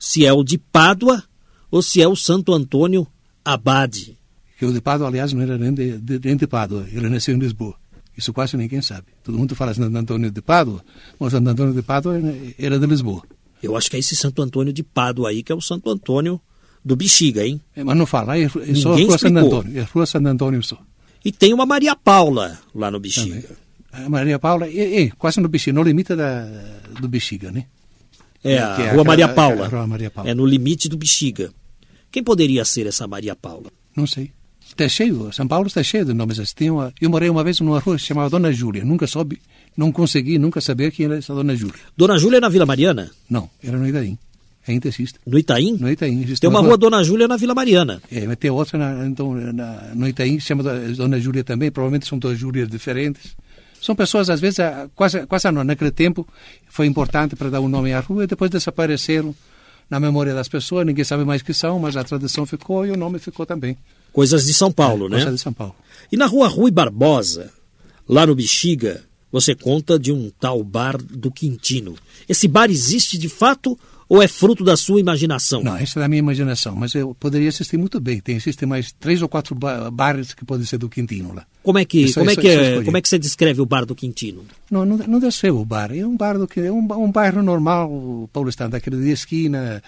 Se 0.00 0.26
é 0.26 0.32
o 0.32 0.42
de 0.42 0.58
Pádua 0.58 1.22
ou 1.70 1.80
se 1.80 2.02
é 2.02 2.08
o 2.08 2.16
Santo 2.16 2.52
Antônio 2.52 3.06
Abade. 3.44 4.18
Que 4.58 4.66
o 4.66 4.72
de 4.72 4.80
Pádua, 4.80 5.06
aliás, 5.06 5.32
não 5.32 5.42
era 5.42 5.56
nem 5.56 5.72
de, 5.72 5.96
de, 5.98 6.20
nem 6.24 6.36
de 6.36 6.44
Pádua, 6.44 6.88
ele 6.92 7.08
nasceu 7.08 7.36
em 7.36 7.38
Lisboa. 7.38 7.76
Isso 8.18 8.32
quase 8.32 8.56
ninguém 8.56 8.82
sabe. 8.82 9.06
Todo 9.22 9.38
mundo 9.38 9.54
fala 9.54 9.72
Santo 9.72 9.96
Antônio 9.96 10.28
de 10.28 10.42
Pádua, 10.42 10.84
mas 11.16 11.30
Santo 11.30 11.48
Antônio 11.50 11.72
de 11.72 11.82
Pádua 11.82 12.20
era 12.58 12.80
de 12.80 12.86
Lisboa. 12.86 13.22
Eu 13.62 13.76
acho 13.76 13.88
que 13.88 13.94
é 13.94 14.00
esse 14.00 14.16
Santo 14.16 14.42
Antônio 14.42 14.72
de 14.72 14.82
Pádua 14.82 15.28
aí 15.28 15.44
que 15.44 15.52
é 15.52 15.54
o 15.54 15.60
Santo 15.60 15.88
Antônio 15.88 16.40
do 16.84 16.96
Bexiga, 16.96 17.46
hein? 17.46 17.60
É, 17.76 17.84
mas 17.84 17.96
não 17.96 18.06
fala, 18.06 18.36
é, 18.36 18.42
é 18.42 18.74
só 18.74 18.94
a 18.94 18.96
Rua 18.96 19.18
Santo 19.18 19.38
Antônio. 19.38 19.78
É 19.78 19.82
a 19.82 19.84
Rua 19.84 20.04
Santo 20.04 20.26
Antônio 20.26 20.62
só. 20.64 20.82
E 21.24 21.30
tem 21.30 21.54
uma 21.54 21.64
Maria 21.64 21.94
Paula 21.94 22.58
lá 22.74 22.90
no 22.90 22.98
Bexiga. 22.98 23.40
Também. 23.40 23.63
A 23.94 24.08
Maria 24.08 24.38
Paula 24.38 24.66
é, 24.66 25.02
é, 25.02 25.10
quase 25.10 25.40
no 25.40 25.48
Bexiga, 25.48 25.74
no 25.74 25.82
limite 25.82 26.16
da, 26.16 26.46
do 27.00 27.08
Bexiga, 27.08 27.52
né? 27.52 27.66
É, 28.42 28.58
a 28.58 28.60
é 28.60 28.64
Rua 28.66 28.86
aquela, 28.86 29.04
Maria 29.04 29.28
Paula. 29.28 29.68
Rua 29.68 29.86
Maria 29.86 30.10
Paula. 30.10 30.30
É 30.30 30.34
no 30.34 30.44
limite 30.44 30.88
do 30.88 30.96
Bexiga. 30.96 31.52
Quem 32.10 32.22
poderia 32.22 32.64
ser 32.64 32.86
essa 32.86 33.06
Maria 33.06 33.34
Paula? 33.36 33.70
Não 33.96 34.06
sei. 34.06 34.32
Está 34.66 34.88
cheio, 34.88 35.32
São 35.32 35.46
Paulo 35.46 35.68
está 35.68 35.82
cheio 35.82 36.04
de 36.04 36.12
nomes 36.12 36.38
assim. 36.40 36.70
Uma, 36.70 36.92
eu 37.00 37.08
morei 37.08 37.28
uma 37.30 37.44
vez 37.44 37.60
numa 37.60 37.78
rua 37.78 37.96
chamada 37.96 38.30
Dona 38.30 38.52
Júlia. 38.52 38.84
Nunca 38.84 39.06
soube, 39.06 39.40
não 39.76 39.92
consegui 39.92 40.38
nunca 40.38 40.60
saber 40.60 40.90
quem 40.90 41.06
era 41.06 41.16
essa 41.16 41.32
Dona 41.32 41.54
Júlia. 41.54 41.78
Dona 41.96 42.18
Júlia 42.18 42.38
é 42.38 42.40
na 42.40 42.48
Vila 42.48 42.66
Mariana? 42.66 43.10
Não, 43.30 43.48
era 43.62 43.78
no 43.78 43.86
Itaim. 43.86 44.18
Ainda 44.66 44.88
existe. 44.88 45.18
No 45.26 45.38
Itaim? 45.38 45.76
No 45.78 45.90
Itaim. 45.90 46.22
Existe 46.22 46.40
tem 46.40 46.50
uma, 46.50 46.58
rua, 46.58 46.70
rua 46.70 46.78
Dona 46.78 47.04
Júlia 47.04 47.28
na 47.28 47.36
Vila 47.36 47.54
Mariana. 47.54 48.02
É, 48.10 48.26
mas 48.26 48.36
tem 48.36 48.50
outra 48.50 48.78
na, 48.78 49.06
então, 49.06 49.34
na, 49.34 49.92
no 49.94 50.08
Itaim, 50.08 50.40
chama 50.40 50.62
Dona 50.62 51.20
Júlia 51.20 51.44
também. 51.44 51.70
Provavelmente 51.70 52.08
são 52.08 52.18
duas 52.18 52.38
Júlias 52.38 52.68
diferentes. 52.68 53.36
São 53.84 53.94
pessoas, 53.94 54.30
às 54.30 54.40
vezes, 54.40 54.60
quase, 54.94 55.26
quase 55.26 55.50
não, 55.50 55.62
naquele 55.62 55.90
tempo 55.90 56.26
foi 56.70 56.86
importante 56.86 57.36
para 57.36 57.50
dar 57.50 57.60
um 57.60 57.68
nome 57.68 57.92
à 57.92 58.00
rua 58.00 58.24
e 58.24 58.26
depois 58.26 58.50
desapareceram 58.50 59.34
na 59.90 60.00
memória 60.00 60.32
das 60.32 60.48
pessoas. 60.48 60.86
Ninguém 60.86 61.04
sabe 61.04 61.22
mais 61.22 61.42
que 61.42 61.52
são, 61.52 61.78
mas 61.78 61.94
a 61.94 62.02
tradição 62.02 62.46
ficou 62.46 62.86
e 62.86 62.90
o 62.90 62.96
nome 62.96 63.18
ficou 63.18 63.44
também. 63.44 63.76
Coisas 64.10 64.46
de 64.46 64.54
São 64.54 64.72
Paulo, 64.72 65.04
é, 65.04 65.10
né? 65.10 65.16
Coisas 65.16 65.34
de 65.34 65.40
São 65.42 65.52
Paulo. 65.52 65.76
E 66.10 66.16
na 66.16 66.24
rua 66.24 66.48
Rui 66.48 66.70
Barbosa, 66.70 67.52
lá 68.08 68.26
no 68.26 68.34
Bexiga, 68.34 69.04
você 69.30 69.54
conta 69.54 69.98
de 69.98 70.10
um 70.10 70.32
tal 70.40 70.64
bar 70.64 70.96
do 70.96 71.30
Quintino. 71.30 71.94
Esse 72.26 72.48
bar 72.48 72.70
existe 72.70 73.18
de 73.18 73.28
fato 73.28 73.78
ou 74.08 74.22
é 74.22 74.28
fruto 74.28 74.62
da 74.62 74.76
sua 74.76 75.00
imaginação? 75.00 75.62
Não, 75.62 75.76
essa 75.76 75.98
é 75.98 76.02
da 76.02 76.08
minha 76.08 76.18
imaginação, 76.18 76.74
mas 76.74 76.94
eu 76.94 77.14
poderia 77.14 77.48
assistir 77.48 77.76
muito 77.76 78.00
bem. 78.00 78.20
Tem 78.20 78.36
existem 78.36 78.68
mais 78.68 78.92
três 78.92 79.22
ou 79.22 79.28
quatro 79.28 79.56
bares 79.92 80.34
que 80.34 80.44
podem 80.44 80.66
ser 80.66 80.78
do 80.78 80.88
Quintino 80.88 81.32
lá. 81.34 81.46
Como 81.62 81.78
é 81.78 81.84
que 81.84 82.00
isso, 82.00 82.18
como 82.18 82.30
é 82.30 82.36
que 82.36 82.46
é, 82.46 82.82
como 82.82 82.96
é 82.96 83.00
que 83.00 83.08
você 83.08 83.18
descreve 83.18 83.60
o 83.60 83.66
bar 83.66 83.86
do 83.86 83.94
Quintino? 83.94 84.44
Não, 84.70 84.84
não, 84.84 84.98
não 84.98 85.18
descreve 85.18 85.56
o 85.56 85.64
bar. 85.64 85.90
É 85.96 86.06
um 86.06 86.16
bar 86.16 86.38
do 86.38 86.48
é 86.56 86.70
um, 86.70 86.86
um 87.02 87.10
bairro 87.10 87.42
normal, 87.42 88.28
paulistano, 88.32 88.70
daquele 88.70 88.96
de 88.96 89.10
esquina, 89.10 89.82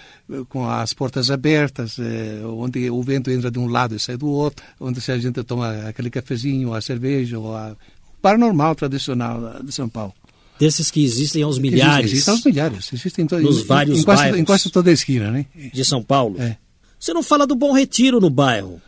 com 0.49 0.69
as 0.69 0.95
portas 0.95 1.31
abertas, 1.31 1.99
é, 1.99 2.41
onde 2.47 2.89
o 2.91 3.03
vento 3.03 3.31
entra 3.31 3.51
de 3.51 3.59
um 3.59 3.69
lado 3.69 3.95
e 3.95 3.99
sai 3.99 4.17
do 4.17 4.29
outro, 4.29 4.65
onde 4.81 5.01
se 5.01 5.13
a 5.13 5.19
gente 5.19 5.43
toma 5.45 5.89
aquele 5.89 6.09
cafezinho, 6.09 6.73
a 6.73 6.81
cerveja, 6.81 7.39
ou 7.39 7.55
a, 7.55 7.77
bar 8.23 8.39
normal 8.39 8.75
tradicional 8.75 9.63
de 9.63 9.71
São 9.71 9.89
Paulo 9.89 10.15
desses 10.59 10.91
que 10.91 11.05
existem 11.05 11.43
aos 11.43 11.59
milhares. 11.59 12.13
Existem 12.13 12.35
aos 12.35 12.45
milhares. 12.45 12.93
Existem 12.93 13.27
to... 13.27 13.39
nos 13.39 13.63
vários 13.63 14.01
em, 14.01 14.03
quase, 14.03 14.23
bairros. 14.23 14.41
Em 14.41 14.45
quase 14.45 14.71
toda 14.71 14.91
a 14.91 14.93
esquina, 14.93 15.31
né? 15.31 15.47
De 15.73 15.85
São 15.85 16.03
Paulo. 16.03 16.41
É. 16.41 16.57
Você 16.99 17.13
não 17.13 17.23
fala 17.23 17.47
do 17.47 17.55
Bom 17.55 17.73
Retiro 17.73 18.21
no 18.21 18.31
bairro? 18.31 18.81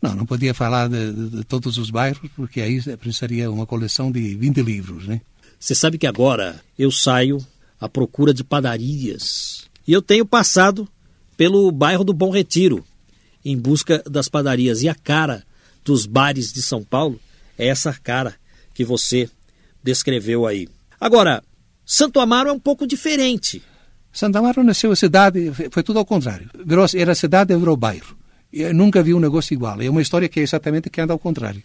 Não, 0.00 0.14
não 0.14 0.26
podia 0.26 0.54
falar 0.54 0.88
de, 0.88 1.12
de, 1.12 1.28
de, 1.38 1.44
todos 1.44 1.78
os 1.78 1.90
bairros, 1.90 2.20
porque 2.36 2.60
aí 2.60 2.80
precisaria 2.96 3.50
uma 3.50 3.66
coleção 3.66 4.12
de 4.12 4.34
20 4.36 4.62
livros, 4.62 5.06
né? 5.06 5.20
Você 5.58 5.74
sabe 5.74 5.98
que 5.98 6.06
agora 6.06 6.60
eu 6.78 6.90
saio 6.90 7.44
à 7.80 7.88
procura 7.88 8.32
de 8.32 8.44
padarias. 8.44 9.64
E 9.86 9.92
eu 9.92 10.02
tenho 10.02 10.24
passado 10.24 10.88
pelo 11.36 11.70
bairro 11.72 12.04
do 12.04 12.12
Bom 12.12 12.30
Retiro, 12.30 12.84
em 13.44 13.56
busca 13.56 14.02
das 14.08 14.28
padarias. 14.28 14.82
E 14.82 14.88
a 14.88 14.94
cara 14.94 15.44
dos 15.84 16.06
bares 16.06 16.52
de 16.52 16.62
São 16.62 16.82
Paulo 16.82 17.18
é 17.58 17.68
essa 17.68 17.92
cara 17.92 18.34
que 18.74 18.84
você 18.84 19.30
descreveu 19.82 20.46
aí. 20.46 20.68
Agora, 21.00 21.42
Santo 21.84 22.20
Amaro 22.20 22.48
é 22.48 22.52
um 22.52 22.58
pouco 22.58 22.86
diferente. 22.86 23.62
Santo 24.12 24.36
Amaro 24.38 24.64
nasceu 24.64 24.90
a 24.90 24.96
cidade, 24.96 25.52
foi 25.70 25.82
tudo 25.82 25.98
ao 25.98 26.04
contrário. 26.04 26.50
Virou, 26.64 26.86
era 26.94 27.14
cidade 27.14 27.54
virou 27.56 27.76
bairro. 27.76 28.16
Eu 28.52 28.72
nunca 28.72 29.02
vi 29.02 29.12
um 29.12 29.20
negócio 29.20 29.52
igual. 29.52 29.80
É 29.82 29.90
uma 29.90 30.00
história 30.00 30.28
que 30.28 30.40
é 30.40 30.42
exatamente 30.42 30.88
que 30.88 31.00
anda 31.00 31.12
ao 31.12 31.18
contrário. 31.18 31.62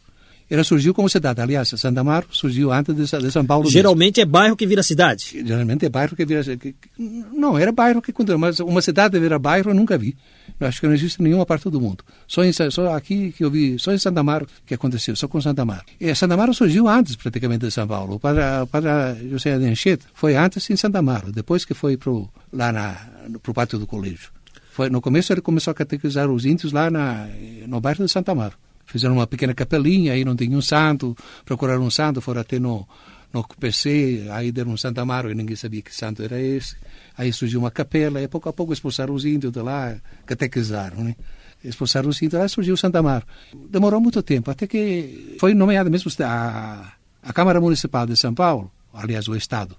Ela 0.51 0.65
surgiu 0.65 0.93
como 0.93 1.07
cidade. 1.07 1.39
Aliás, 1.39 1.69
Santa 1.69 2.01
Amaro 2.01 2.27
surgiu 2.29 2.73
antes 2.73 2.93
de, 2.93 3.05
de 3.05 3.31
São 3.31 3.45
Paulo. 3.45 3.69
Geralmente 3.69 4.17
mesmo. 4.17 4.29
é 4.29 4.31
bairro 4.33 4.57
que 4.57 4.67
vira 4.67 4.83
cidade. 4.83 5.41
Geralmente 5.45 5.85
é 5.85 5.89
bairro 5.89 6.13
que 6.13 6.25
vira. 6.25 6.43
Que, 6.43 6.75
não, 6.97 7.57
era 7.57 7.71
bairro 7.71 8.01
que 8.01 8.11
mas 8.37 8.59
uma 8.59 8.81
cidade 8.81 9.17
vira 9.17 9.39
bairro 9.39 9.71
eu 9.71 9.73
nunca 9.73 9.97
vi. 9.97 10.13
Eu 10.59 10.67
acho 10.67 10.81
que 10.81 10.87
não 10.87 10.93
existe 10.93 11.21
nenhuma 11.21 11.45
parte 11.45 11.69
do 11.69 11.79
mundo. 11.79 12.03
Só, 12.27 12.43
em, 12.43 12.51
só 12.51 12.93
aqui 12.93 13.31
que 13.31 13.45
eu 13.45 13.49
vi, 13.49 13.79
só 13.79 13.93
em 13.93 13.97
Santa 13.97 14.19
Amaro 14.19 14.45
que 14.65 14.73
aconteceu, 14.73 15.15
só 15.15 15.25
com 15.25 15.39
Santa 15.39 15.61
Amaro. 15.61 15.85
E 15.97 16.13
Santa 16.13 16.33
Amaro 16.33 16.53
surgiu 16.53 16.85
antes 16.85 17.15
praticamente 17.15 17.65
de 17.65 17.71
São 17.71 17.87
Paulo. 17.87 18.19
Para 18.19 18.65
para 18.67 19.15
José 19.29 19.53
Adenchete 19.53 20.03
foi 20.13 20.35
antes 20.35 20.69
em 20.69 20.75
Santa 20.75 20.99
Amaro, 20.99 21.31
depois 21.31 21.63
que 21.63 21.73
foi 21.73 21.95
pro 21.95 22.29
lá 22.51 22.73
na 22.73 22.97
pro 23.41 23.53
pátio 23.53 23.79
do 23.79 23.87
colégio. 23.87 24.29
Foi 24.69 24.89
no 24.89 24.99
começo 24.99 25.31
ele 25.31 25.39
começou 25.39 25.71
a 25.71 25.75
catequizar 25.75 26.29
os 26.29 26.45
índios 26.45 26.73
lá 26.73 26.91
na 26.91 27.29
no 27.67 27.79
bairro 27.79 28.03
de 28.03 28.11
Santa 28.11 28.33
Amaro 28.33 28.55
fizeram 28.91 29.15
uma 29.15 29.27
pequena 29.27 29.53
capelinha, 29.53 30.13
aí 30.13 30.25
não 30.25 30.35
tinha 30.35 30.57
um 30.57 30.61
santo, 30.61 31.15
procuraram 31.45 31.83
um 31.83 31.89
santo, 31.89 32.21
foram 32.21 32.41
até 32.41 32.59
no, 32.59 32.87
no 33.33 33.43
PC, 33.43 34.27
aí 34.29 34.51
deram 34.51 34.71
um 34.71 34.77
Santo 34.77 34.99
Amaro 34.99 35.31
e 35.31 35.35
ninguém 35.35 35.55
sabia 35.55 35.81
que 35.81 35.95
santo 35.95 36.21
era 36.21 36.39
esse. 36.39 36.75
Aí 37.17 37.31
surgiu 37.31 37.59
uma 37.59 37.71
capela, 37.71 38.21
e 38.21 38.27
pouco 38.27 38.49
a 38.49 38.53
pouco 38.53 38.73
expulsaram 38.73 39.13
os 39.13 39.25
índios 39.25 39.53
de 39.53 39.61
lá, 39.61 39.95
catequizaram, 40.25 41.03
né? 41.03 41.15
Expulsaram 41.63 42.09
os 42.09 42.21
índios, 42.21 42.41
lá 42.41 42.47
surgiu 42.47 42.73
o 42.73 42.77
Santo 42.77 42.97
Amaro. 42.97 43.25
Demorou 43.69 44.01
muito 44.01 44.21
tempo, 44.21 44.51
até 44.51 44.67
que 44.67 45.37
foi 45.39 45.53
nomeada 45.53 45.89
mesmo 45.89 46.11
a, 46.25 46.93
a 47.21 47.33
Câmara 47.33 47.61
Municipal 47.61 48.05
de 48.05 48.17
São 48.17 48.33
Paulo, 48.33 48.71
aliás, 48.93 49.27
o 49.27 49.35
Estado, 49.35 49.77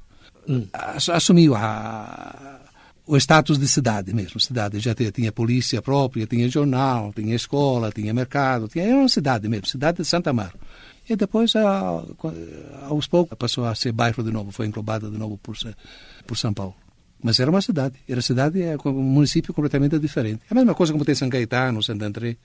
hum. 0.49 0.67
assumiu 1.13 1.55
a, 1.55 2.61
o 3.13 3.17
status 3.19 3.59
de 3.59 3.69
cidade 3.69 4.15
mesmo. 4.15 4.41
Cidade 4.41 4.81
já 4.81 4.95
tinha, 4.95 5.13
tinha, 5.13 5.31
polícia 5.31 5.83
própria, 5.83 6.27
tinha 6.27 6.49
jornal, 6.49 7.13
tinha 7.13 7.35
escola, 7.35 7.93
tinha 7.93 8.15
mercado, 8.15 8.69
tinha, 8.69 8.87
era 8.87 8.97
uma 8.97 9.09
cidade 9.09 9.47
mesmo, 9.49 9.67
cidade 9.67 9.99
de 9.99 10.05
Santa 10.07 10.31
Amaro. 10.31 10.59
E 11.07 11.15
depois, 11.15 11.53
aos 12.89 13.07
poucos, 13.07 13.37
passou 13.37 13.67
a 13.67 13.75
ser 13.75 13.93
bairro 13.93 14.23
de 14.23 14.31
novo, 14.31 14.51
foi 14.51 14.67
englobada 14.67 15.11
de 15.11 15.19
novo 15.19 15.37
por, 15.37 15.55
por 16.27 16.39
São 16.39 16.55
Paulo. 16.55 16.75
Mas 17.23 17.39
era 17.39 17.51
uma 17.51 17.61
cidade, 17.61 17.97
era 18.09 18.23
cidade, 18.23 18.63
é 18.63 18.77
um 18.87 18.93
município 18.93 19.53
completamente 19.53 19.99
diferente. 19.99 20.41
É 20.49 20.53
a 20.53 20.55
mesma 20.55 20.75
coisa 20.75 20.91
como 20.91 21.05
tem 21.05 21.15
São 21.15 21.29
Caetano, 21.29 21.83
Santo 21.83 22.03
André. 22.03 22.39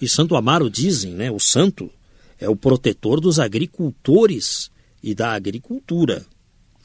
E 0.00 0.08
Santo 0.08 0.36
Amaro 0.36 0.70
dizem, 0.70 1.14
né, 1.14 1.32
o 1.32 1.40
santo 1.40 1.90
é 2.38 2.48
o 2.48 2.54
protetor 2.54 3.20
dos 3.20 3.40
agricultores 3.40 4.70
e 5.02 5.16
da 5.16 5.32
agricultura. 5.32 6.24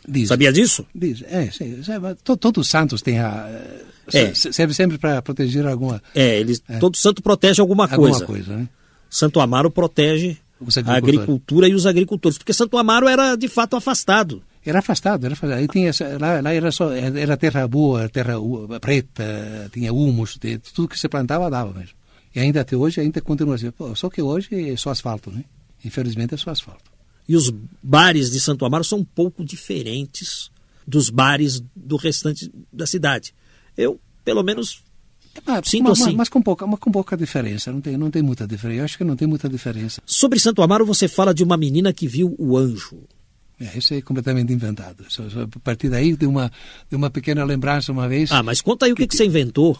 Diz, 0.07 0.29
Sabia 0.29 0.53
disso? 0.53 0.85
Diz, 0.95 1.21
é, 1.27 1.51
sim, 1.51 1.81
todos 2.23 2.61
os 2.61 2.69
santos 2.69 3.01
têm 3.01 3.19
a... 3.19 3.49
É. 4.13 4.33
Serve 4.33 4.73
sempre 4.73 4.97
para 4.97 5.21
proteger 5.21 5.67
alguma... 5.67 6.01
É, 6.15 6.39
eles, 6.39 6.63
é. 6.69 6.77
todo 6.77 6.95
santo 6.95 7.21
protege 7.21 7.59
alguma, 7.59 7.83
alguma 7.83 8.11
coisa. 8.11 8.25
coisa 8.25 8.55
né? 8.55 8.69
Santo 9.09 9.41
Amaro 9.41 9.69
protege 9.69 10.37
a 10.85 10.95
agricultura 10.95 11.67
e 11.67 11.73
os 11.73 11.85
agricultores, 11.85 12.37
porque 12.37 12.53
Santo 12.53 12.77
Amaro 12.77 13.07
era 13.07 13.35
de 13.35 13.49
fato 13.49 13.75
afastado. 13.75 14.41
Era 14.65 14.79
afastado, 14.79 15.25
era 15.25 15.33
afastado. 15.33 15.59
Aí 15.59 15.67
tinha, 15.67 15.91
lá, 16.19 16.41
lá 16.41 16.53
era 16.53 16.71
só 16.71 16.91
era 16.91 17.35
terra 17.37 17.67
boa, 17.67 18.07
terra 18.09 18.35
preta, 18.79 19.69
tinha 19.71 19.93
humus, 19.93 20.37
tudo 20.73 20.87
que 20.87 20.99
se 20.99 21.07
plantava 21.09 21.49
dava 21.49 21.73
mesmo. 21.73 21.95
E 22.33 22.39
ainda 22.39 22.61
até 22.61 22.75
hoje 22.75 23.01
ainda 23.01 23.21
continua 23.21 23.55
assim. 23.55 23.71
Pô, 23.71 23.93
só 23.95 24.09
que 24.09 24.21
hoje 24.21 24.71
é 24.71 24.75
só 24.77 24.89
asfalto, 24.89 25.31
né? 25.31 25.43
Infelizmente 25.83 26.33
é 26.33 26.37
só 26.37 26.49
asfalto 26.49 26.96
e 27.27 27.35
os 27.35 27.51
bares 27.83 28.31
de 28.31 28.39
Santo 28.39 28.65
Amaro 28.65 28.83
são 28.83 28.99
um 28.99 29.05
pouco 29.05 29.43
diferentes 29.43 30.49
dos 30.87 31.09
bares 31.09 31.61
do 31.75 31.97
restante 31.97 32.51
da 32.71 32.87
cidade. 32.87 33.33
Eu, 33.75 33.99
pelo 34.23 34.41
menos, 34.43 34.81
mas, 35.45 35.67
sinto 35.67 35.89
mas, 35.89 36.01
assim. 36.01 36.15
Mas 36.15 36.29
com 36.29 36.41
pouca, 36.41 36.65
mas 36.65 36.79
com 36.79 36.91
pouca 36.91 37.17
diferença, 37.17 37.71
não 37.71 37.81
tem, 37.81 37.97
não 37.97 38.09
tem 38.09 38.21
muita 38.21 38.47
diferença. 38.47 38.79
Eu 38.79 38.85
acho 38.85 38.97
que 38.97 39.03
não 39.03 39.15
tem 39.15 39.27
muita 39.27 39.49
diferença. 39.49 40.01
Sobre 40.05 40.39
Santo 40.39 40.61
Amaro, 40.61 40.85
você 40.85 41.07
fala 41.07 41.33
de 41.33 41.43
uma 41.43 41.57
menina 41.57 41.91
que 41.91 42.07
viu 42.07 42.35
o 42.39 42.57
anjo. 42.57 43.03
É, 43.59 43.77
isso 43.77 43.93
é 43.93 44.01
completamente 44.01 44.53
inventado. 44.53 45.05
Só, 45.09 45.27
só, 45.29 45.41
a 45.41 45.59
partir 45.63 45.89
daí, 45.89 46.15
de 46.15 46.27
uma, 46.27 46.51
de 46.89 46.95
uma 46.95 47.09
pequena 47.09 47.43
lembrança 47.43 47.91
uma 47.91 48.07
vez. 48.07 48.31
Ah, 48.31 48.43
mas 48.43 48.61
conta 48.61 48.85
aí 48.85 48.91
o 48.91 48.95
que, 48.95 49.03
que, 49.03 49.09
que 49.09 49.15
você 49.15 49.25
inventou. 49.25 49.77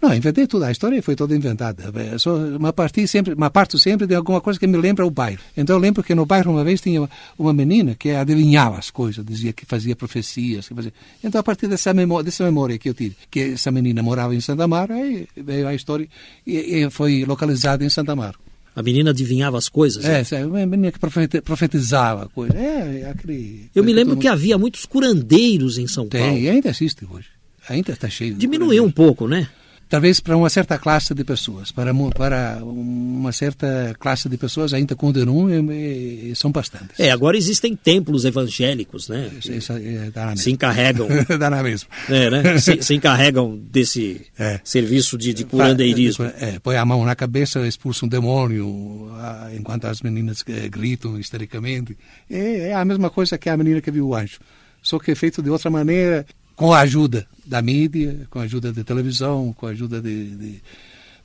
Não, 0.00 0.14
inventei 0.14 0.46
tudo. 0.46 0.64
A 0.64 0.72
história 0.72 1.02
foi 1.02 1.14
toda 1.14 1.36
inventada. 1.36 1.92
É 1.94 2.16
só 2.16 2.34
uma 2.34 2.72
parte 2.72 3.06
sempre, 3.06 3.34
uma 3.34 3.50
parte 3.50 3.78
sempre 3.78 4.06
de 4.06 4.14
alguma 4.14 4.40
coisa 4.40 4.58
que 4.58 4.66
me 4.66 4.78
lembra 4.78 5.06
o 5.06 5.10
bairro. 5.10 5.40
Então 5.54 5.76
eu 5.76 5.80
lembro 5.80 6.02
que 6.02 6.14
no 6.14 6.24
bairro 6.24 6.52
uma 6.52 6.64
vez 6.64 6.80
tinha 6.80 7.08
uma 7.38 7.52
menina 7.52 7.94
que 7.94 8.10
adivinhava 8.10 8.78
as 8.78 8.90
coisas, 8.90 9.24
dizia 9.24 9.52
que 9.52 9.66
fazia 9.66 9.94
profecias, 9.94 10.68
que 10.68 10.74
fazia. 10.74 10.92
Então 11.22 11.38
a 11.38 11.44
partir 11.44 11.66
dessa 11.66 11.92
memória, 11.92 12.24
dessa 12.24 12.44
memória 12.44 12.78
que 12.78 12.88
eu 12.88 12.94
tive, 12.94 13.14
que 13.30 13.40
essa 13.40 13.70
menina 13.70 14.02
morava 14.02 14.34
em 14.34 14.40
Santa 14.40 14.64
Amaro, 14.64 14.94
aí 14.94 15.28
veio 15.36 15.68
a 15.68 15.74
história 15.74 16.08
e, 16.46 16.56
e 16.56 16.90
foi 16.90 17.24
localizada 17.26 17.84
em 17.84 17.90
Santa 17.90 18.12
Amaro. 18.12 18.38
A 18.74 18.82
menina 18.82 19.10
adivinhava 19.10 19.58
as 19.58 19.68
coisas? 19.68 20.04
É, 20.04 20.22
é 20.36 20.46
uma 20.46 20.64
menina 20.64 20.92
que 20.92 20.98
profetizava 21.42 22.28
coisas. 22.28 22.56
É, 22.56 23.02
é, 23.02 23.10
aquele. 23.10 23.68
Eu 23.74 23.84
me 23.84 23.92
lembro 23.92 24.16
que 24.16 24.28
havia 24.28 24.56
muitos 24.56 24.86
curandeiros 24.86 25.76
em 25.76 25.86
São 25.86 26.08
Tem, 26.08 26.20
Paulo. 26.22 26.38
e 26.38 26.48
ainda 26.48 26.70
existe 26.70 27.04
hoje. 27.04 27.26
Ainda 27.68 27.92
está 27.92 28.08
cheio. 28.08 28.34
Diminuiu 28.34 28.84
um 28.84 28.90
pouco, 28.90 29.28
né? 29.28 29.48
Talvez 29.90 30.20
para 30.20 30.36
uma 30.36 30.48
certa 30.48 30.78
classe 30.78 31.12
de 31.12 31.24
pessoas, 31.24 31.72
para 31.72 31.92
para 32.16 32.60
uma 32.62 33.32
certa 33.32 33.94
classe 33.98 34.28
de 34.28 34.36
pessoas 34.38 34.72
ainda 34.72 34.94
continuam 34.94 35.50
e, 35.72 36.30
e 36.30 36.36
são 36.36 36.52
bastantes. 36.52 36.98
É, 36.98 37.10
agora 37.10 37.36
existem 37.36 37.74
templos 37.74 38.24
evangélicos, 38.24 39.08
né? 39.08 39.30
Isso, 39.38 39.52
isso, 39.52 39.72
é, 39.72 40.36
se 40.36 40.50
encarregam. 40.52 41.08
dá 41.38 41.50
na 41.50 41.62
mesma. 41.62 41.88
É, 42.08 42.30
né? 42.30 42.58
Se, 42.58 42.80
se 42.80 42.94
encarregam 42.94 43.58
desse 43.58 44.24
é. 44.38 44.60
serviço 44.62 45.18
de, 45.18 45.34
de 45.34 45.44
curandeirismo. 45.44 46.24
É, 46.24 46.60
põe 46.60 46.76
a 46.76 46.84
mão 46.84 47.04
na 47.04 47.16
cabeça, 47.16 47.66
expulsa 47.66 48.06
um 48.06 48.08
demônio, 48.08 49.10
enquanto 49.58 49.86
as 49.86 50.00
meninas 50.00 50.44
eh, 50.46 50.68
gritam 50.68 51.18
histericamente. 51.18 51.98
É, 52.30 52.68
é 52.68 52.74
a 52.74 52.84
mesma 52.84 53.10
coisa 53.10 53.36
que 53.36 53.48
a 53.48 53.56
menina 53.56 53.80
que 53.80 53.90
viu 53.90 54.06
o 54.06 54.14
anjo, 54.14 54.38
só 54.80 54.98
que 55.00 55.10
é 55.10 55.14
feito 55.16 55.42
de 55.42 55.50
outra 55.50 55.68
maneira 55.68 56.24
com 56.60 56.74
a 56.74 56.80
ajuda 56.80 57.26
da 57.46 57.62
mídia, 57.62 58.26
com 58.28 58.38
a 58.38 58.42
ajuda 58.42 58.70
da 58.70 58.84
televisão, 58.84 59.50
com 59.54 59.66
a 59.66 59.70
ajuda 59.70 59.98
de, 59.98 60.36
de, 60.36 60.62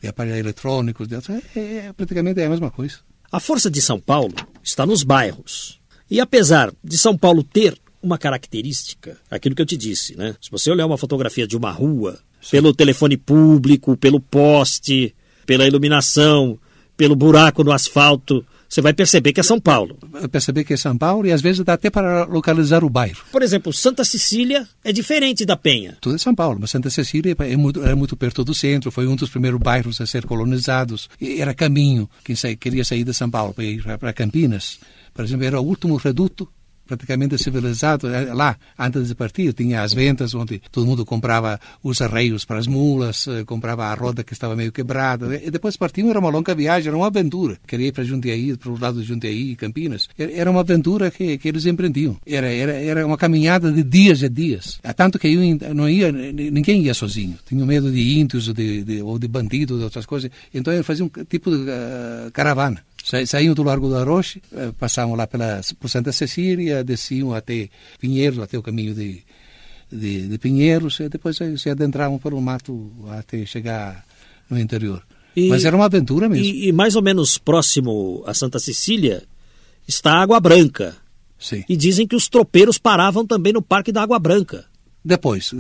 de 0.02 0.08
aparelhos 0.08 0.40
eletrônicos, 0.40 1.10
de, 1.10 1.16
é, 1.16 1.60
é, 1.60 1.94
praticamente 1.94 2.40
é 2.40 2.46
a 2.46 2.50
mesma 2.50 2.72
coisa. 2.72 3.00
A 3.30 3.38
força 3.42 3.70
de 3.70 3.82
São 3.82 4.00
Paulo 4.00 4.34
está 4.64 4.86
nos 4.86 5.04
bairros. 5.04 5.78
E 6.10 6.22
apesar 6.22 6.72
de 6.82 6.98
São 6.98 7.18
Paulo 7.18 7.44
ter 7.44 7.78
uma 8.02 8.18
característica, 8.18 9.18
aquilo 9.30 9.54
que 9.54 9.62
eu 9.62 9.66
te 9.66 9.76
disse, 9.76 10.16
né? 10.16 10.38
Se 10.40 10.50
você 10.50 10.72
olhar 10.72 10.86
uma 10.86 10.98
fotografia 10.98 11.46
de 11.46 11.58
uma 11.58 11.70
rua, 11.70 12.18
Sim. 12.42 12.52
pelo 12.52 12.74
telefone 12.74 13.18
público, 13.18 13.98
pelo 13.98 14.22
poste, 14.22 15.14
pela 15.46 15.68
iluminação, 15.68 16.58
pelo 16.96 17.14
buraco 17.14 17.62
no 17.62 17.74
asfalto, 17.74 18.46
você 18.76 18.82
vai 18.82 18.94
perceber 18.94 19.32
que 19.32 19.40
é 19.40 19.44
São 19.44 19.58
Paulo. 19.58 19.98
Perceber 20.30 20.66
que 20.66 20.74
é 20.74 20.78
São 20.78 20.98
Paulo 20.98 21.26
e 21.26 21.32
às 21.32 21.42
vezes 21.42 21.64
dá 21.64 21.74
até 21.74 21.90
para 21.90 22.26
localizar 22.26 22.84
o 22.84 22.90
bairro. 22.90 23.24
Por 23.32 23.42
exemplo, 23.42 23.72
Santa 23.72 24.04
Cecília 24.04 24.68
é 24.84 24.92
diferente 24.92 25.46
da 25.46 25.56
Penha. 25.56 25.98
Tudo 26.02 26.16
é 26.16 26.18
São 26.18 26.36
Paulo, 26.36 26.58
mas 26.60 26.72
Santa 26.72 26.90
Cecília 26.90 27.34
é 27.40 27.56
muito, 27.56 27.82
é 27.86 27.96
muito 27.96 28.18
perto 28.18 28.44
do 28.44 28.54
centro, 28.54 28.92
foi 28.92 29.08
um 29.08 29.16
dos 29.16 29.30
primeiros 29.30 29.62
bairros 29.62 30.02
a 30.02 30.06
ser 30.06 30.26
colonizados. 30.26 31.10
E 31.22 31.40
era 31.40 31.54
caminho, 31.54 32.10
quem 32.22 32.36
queria 32.58 32.84
sair 32.84 33.06
de 33.06 33.14
São 33.14 33.32
Paulo 33.32 33.54
para 33.54 33.64
ir 33.64 33.82
para 33.98 34.12
Campinas, 34.12 34.78
por 35.14 35.24
exemplo, 35.24 35.46
era 35.46 35.62
o 35.62 35.64
último 35.64 35.96
reduto 35.96 36.46
praticamente 36.86 37.38
civilizado. 37.38 38.08
É, 38.08 38.34
lá, 38.34 38.58
antes 38.78 39.08
de 39.08 39.16
partir, 39.16 39.54
tinha 39.54 39.82
as 39.82 39.94
ventas 39.94 40.34
onde 40.34 40.62
todo 40.72 40.86
mundo 40.86 41.06
comprava 41.06 41.60
os 41.84 42.02
arreios 42.02 42.46
para 42.46 42.60
as 42.60 42.68
mulas, 42.68 43.28
eh, 43.28 43.44
comprava 43.44 43.86
a 43.86 43.94
roda 43.94 44.24
que 44.24 44.34
estava 44.34 44.56
meio 44.56 44.72
quebrada. 44.72 45.36
E 45.36 45.50
depois 45.52 45.78
partiu, 45.78 46.10
era 46.10 46.20
uma 46.20 46.30
longa 46.30 46.54
viagem, 46.54 46.88
era 46.90 46.98
uma 46.98 47.08
aventura. 47.08 47.58
Queria 47.68 47.88
ir 47.88 47.92
para 47.92 48.04
Jundiaí, 48.04 48.56
para 48.58 48.72
o 48.72 48.80
lado 48.80 49.02
de 49.02 49.08
Jundiaí, 49.08 49.56
Campinas. 49.56 50.08
Era 50.18 50.50
uma 50.50 50.62
aventura 50.62 51.12
que, 51.12 51.38
que 51.38 51.48
eles 51.48 51.66
empreendiam. 51.66 52.18
Era, 52.26 52.48
era, 52.48 52.74
era 52.74 53.06
uma 53.06 53.18
caminhada 53.18 53.72
de 53.72 53.84
dias 53.84 54.22
e 54.22 54.30
dias. 54.30 54.80
Tanto 54.96 55.20
que 55.20 55.28
eu 55.28 55.74
não 55.74 55.90
ia, 55.90 56.12
ninguém 56.12 56.84
ia 56.84 56.94
sozinho. 56.94 57.38
Tinha 57.48 57.66
medo 57.66 57.92
de 57.92 58.20
índios 58.20 58.54
de, 58.54 58.84
de, 58.84 59.02
ou 59.02 59.20
de 59.20 59.28
bandidos, 59.28 59.78
de 59.78 59.84
outras 59.84 60.06
coisas. 60.06 60.30
Então 60.54 60.74
eu 60.74 60.84
fazia 60.84 61.06
um 61.06 61.10
tipo 61.28 61.52
de 61.52 61.64
uh, 61.64 62.32
caravana. 62.32 62.82
Saíam 63.28 63.54
do 63.54 63.62
Largo 63.62 63.88
do 63.88 63.96
Aroche, 63.96 64.42
eh, 64.52 64.72
passavam 64.80 65.14
lá 65.14 65.28
pela, 65.28 65.62
por 65.80 65.88
Santa 65.90 66.12
Cecília, 66.12 66.84
desciam 66.84 67.36
até 67.36 67.70
Pinheiros, 68.00 68.40
até 68.40 68.58
o 68.58 68.64
caminho 68.64 68.96
de, 68.96 69.22
de, 69.92 70.28
de 70.28 70.38
Pinheiros, 70.40 71.00
e 71.00 71.08
depois 71.08 71.38
se 71.58 71.70
adentravam 71.70 72.18
pelo 72.18 72.42
mato 72.42 72.92
até 73.12 73.46
chegar 73.46 74.04
no 74.50 74.60
interior. 74.60 75.04
E, 75.36 75.50
Mas 75.50 75.66
era 75.66 75.76
uma 75.76 75.86
aventura 75.86 76.28
mesmo. 76.28 76.44
E, 76.44 76.70
e, 76.70 76.72
mais 76.72 76.96
ou 76.96 77.02
menos 77.04 77.38
próximo 77.38 78.24
a 78.26 78.34
Santa 78.34 78.58
Cecília 78.58 79.22
está 79.88 80.14
a 80.14 80.22
Água 80.24 80.40
Branca. 80.40 80.96
Sim. 81.38 81.64
E 81.70 81.78
dizem 81.78 82.08
que 82.08 82.16
os 82.16 82.28
tropeiros 82.28 82.80
paravam 82.80 83.24
também 83.24 83.54
no 83.54 83.62
Parque 83.62 83.92
da 83.92 84.02
Água 84.02 84.18
Branca. 84.18 84.66
Depois, 85.04 85.52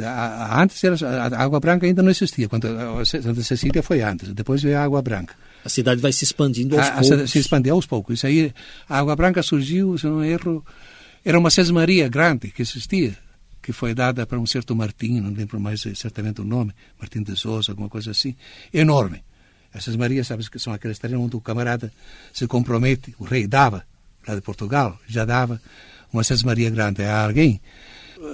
antes 0.59 0.83
era, 0.83 0.95
a 1.07 1.43
Água 1.43 1.59
Branca 1.59 1.85
ainda 1.85 2.01
não 2.01 2.09
existia, 2.09 2.49
quando 2.49 2.65
a 2.65 3.05
Santa 3.05 3.43
Cecília 3.43 3.83
foi 3.83 4.01
antes, 4.01 4.33
depois 4.33 4.63
veio 4.63 4.79
a 4.79 4.83
Água 4.83 5.03
Branca. 5.03 5.35
A 5.65 5.69
cidade 5.69 5.99
vai 5.99 6.13
se 6.13 6.23
expandindo 6.23 6.77
aos 6.77 6.87
a, 6.87 6.91
poucos. 6.91 7.11
A, 7.11 7.27
se 7.27 7.39
expandiu 7.39 7.73
aos 7.73 7.87
poucos. 7.87 8.19
Isso 8.19 8.27
aí, 8.27 8.53
a 8.87 8.99
Água 8.99 9.15
Branca 9.15 9.41
surgiu, 9.41 9.97
se 9.97 10.05
não 10.05 10.23
erro, 10.23 10.63
era 11.23 11.39
uma 11.39 11.49
sesmaria 11.49 12.07
grande 12.07 12.51
que 12.51 12.61
existia, 12.61 13.17
que 13.63 13.73
foi 13.73 13.95
dada 13.95 14.27
para 14.27 14.39
um 14.39 14.45
certo 14.45 14.75
Martim, 14.75 15.19
não 15.19 15.31
lembro 15.31 15.59
mais 15.59 15.81
certamente 15.95 16.39
o 16.39 16.45
nome, 16.45 16.71
Martim 16.99 17.23
de 17.23 17.35
Souza, 17.35 17.71
alguma 17.71 17.89
coisa 17.89 18.11
assim, 18.11 18.35
enorme. 18.71 19.23
Essas 19.73 19.95
marias, 19.95 20.27
sabes 20.27 20.47
que 20.47 20.59
são 20.59 20.71
aquelas 20.71 20.99
terrenos 20.99 21.25
onde 21.25 21.35
o 21.35 21.41
camarada 21.41 21.91
se 22.31 22.47
compromete, 22.47 23.13
o 23.19 23.25
rei 23.25 23.47
dava, 23.47 23.83
lá 24.25 24.35
de 24.35 24.41
Portugal, 24.41 24.97
já 25.07 25.25
dava 25.25 25.59
uma 26.13 26.23
sesmaria 26.23 26.69
grande 26.69 27.03
a 27.03 27.25
alguém. 27.25 27.59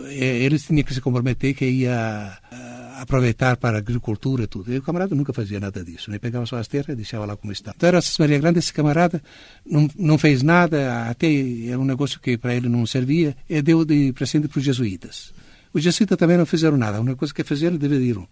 Eles 0.09 0.65
tinham 0.65 0.83
que 0.83 0.93
se 0.93 1.01
comprometer 1.01 1.55
que 1.55 1.65
ia 1.65 2.37
aproveitar 3.01 3.57
para 3.57 3.77
a 3.77 3.79
agricultura 3.79 4.43
e 4.43 4.47
tudo. 4.47 4.71
E 4.71 4.77
o 4.77 4.81
camarada 4.81 5.15
nunca 5.15 5.33
fazia 5.33 5.59
nada 5.59 5.83
disso. 5.83 6.11
Né? 6.11 6.19
Pegava 6.19 6.45
só 6.45 6.57
as 6.57 6.67
terras 6.67 6.89
e 6.89 6.95
deixava 6.95 7.25
lá 7.25 7.35
como 7.35 7.51
estava. 7.51 7.75
Então 7.75 7.89
era 7.89 7.99
Maria 8.19 8.39
Grande, 8.39 8.59
esse 8.59 8.71
camarada 8.71 9.21
não, 9.65 9.89
não 9.97 10.17
fez 10.19 10.43
nada, 10.43 11.09
até 11.09 11.27
era 11.67 11.79
um 11.79 11.85
negócio 11.85 12.19
que 12.19 12.37
para 12.37 12.53
ele 12.53 12.69
não 12.69 12.85
servia, 12.85 13.35
e 13.49 13.59
deu 13.61 13.83
de 13.83 14.13
presente 14.13 14.47
para 14.47 14.59
os 14.59 14.63
jesuítas. 14.63 15.33
Os 15.73 15.81
jesuítas 15.81 16.15
também 16.15 16.37
não 16.37 16.45
fizeram 16.45 16.77
nada. 16.77 16.97
A 16.97 17.01
única 17.01 17.15
coisa 17.15 17.33
que 17.33 17.43
fizeram, 17.43 17.75
dividiram 17.75 18.27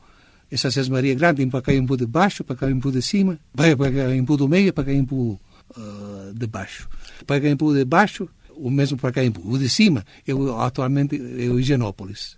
essa 0.51 0.69
Maria 0.89 1.15
Grande 1.15 1.41
em 1.41 1.49
Pacaembu 1.49 1.97
de 1.97 2.05
baixo, 2.05 2.43
Pacaembu 2.43 2.91
de 2.91 3.01
cima, 3.01 3.39
Pacaembu 3.55 4.38
do 4.38 4.47
meio 4.47 4.67
e 4.67 4.71
Pacaembu 4.71 5.39
uh, 5.75 6.34
de 6.34 6.45
baixo. 6.45 6.88
Pacaembu 7.25 7.73
de 7.73 7.86
baixo, 7.86 8.29
o 8.55 8.69
mesmo 8.69 8.97
Pacaembu. 8.97 9.41
O 9.45 9.58
de 9.58 9.69
cima, 9.69 10.05
eu, 10.27 10.60
atualmente, 10.60 11.15
é 11.15 11.49
o 11.49 11.60
Higienópolis. 11.60 12.38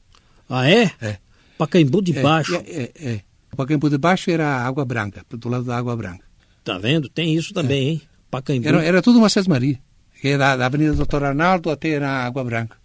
Ah, 0.49 0.69
é? 0.69 0.91
É. 1.01 1.17
Pacaembu 1.61 2.01
de 2.01 2.13
Baixo. 2.13 2.55
É, 2.55 2.59
é, 2.59 2.91
é. 2.95 3.21
Pacaembu 3.55 3.87
de 3.87 3.99
Baixo 3.99 4.31
era 4.31 4.65
Água 4.65 4.83
Branca, 4.83 5.23
do 5.29 5.47
lado 5.47 5.63
da 5.63 5.77
Água 5.77 5.95
Branca. 5.95 6.25
Tá 6.63 6.79
vendo? 6.79 7.07
Tem 7.07 7.35
isso 7.35 7.53
também, 7.53 7.77
é. 7.77 7.91
hein? 7.91 8.01
Pacaembu. 8.31 8.67
Era, 8.67 8.83
era 8.83 9.01
tudo 9.01 9.19
uma 9.19 9.29
Sesmaria, 9.29 9.79
é 10.23 10.37
da, 10.39 10.57
da 10.57 10.65
Avenida 10.65 10.93
Doutor 10.93 11.23
Arnaldo 11.23 11.69
até 11.69 11.99
na 11.99 12.25
Água 12.25 12.43
Branca. 12.43 12.77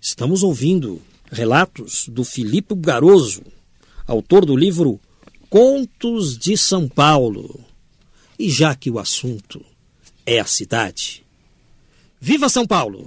Estamos 0.00 0.42
ouvindo 0.42 1.02
relatos 1.30 2.08
do 2.08 2.24
Filipe 2.24 2.74
Garoso, 2.74 3.42
autor 4.06 4.46
do 4.46 4.56
livro 4.56 4.98
Contos 5.50 6.38
de 6.38 6.56
São 6.56 6.88
Paulo. 6.88 7.62
E 8.38 8.48
já 8.48 8.74
que 8.74 8.90
o 8.90 8.98
assunto 8.98 9.62
é 10.24 10.40
a 10.40 10.46
cidade, 10.46 11.22
viva 12.18 12.48
São 12.48 12.66
Paulo! 12.66 13.04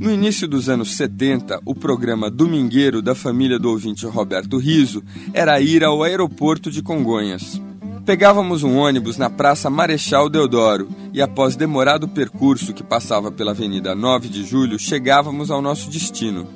No 0.00 0.10
início 0.10 0.48
dos 0.48 0.70
anos 0.70 0.96
70, 0.96 1.60
o 1.62 1.74
programa 1.74 2.30
Domingueiro 2.30 3.02
da 3.02 3.14
família 3.14 3.58
do 3.58 3.68
ouvinte 3.68 4.06
Roberto 4.06 4.56
Riso 4.56 5.04
era 5.34 5.60
ir 5.60 5.84
ao 5.84 6.02
aeroporto 6.02 6.70
de 6.70 6.82
Congonhas. 6.82 7.60
Pegávamos 8.06 8.62
um 8.62 8.78
ônibus 8.78 9.18
na 9.18 9.28
Praça 9.28 9.68
Marechal 9.68 10.30
Deodoro 10.30 10.88
e, 11.12 11.20
após 11.20 11.54
demorado 11.54 12.08
percurso 12.08 12.72
que 12.72 12.82
passava 12.82 13.30
pela 13.30 13.50
Avenida 13.50 13.94
9 13.94 14.30
de 14.30 14.42
Julho, 14.42 14.78
chegávamos 14.78 15.50
ao 15.50 15.60
nosso 15.60 15.90
destino. 15.90 16.48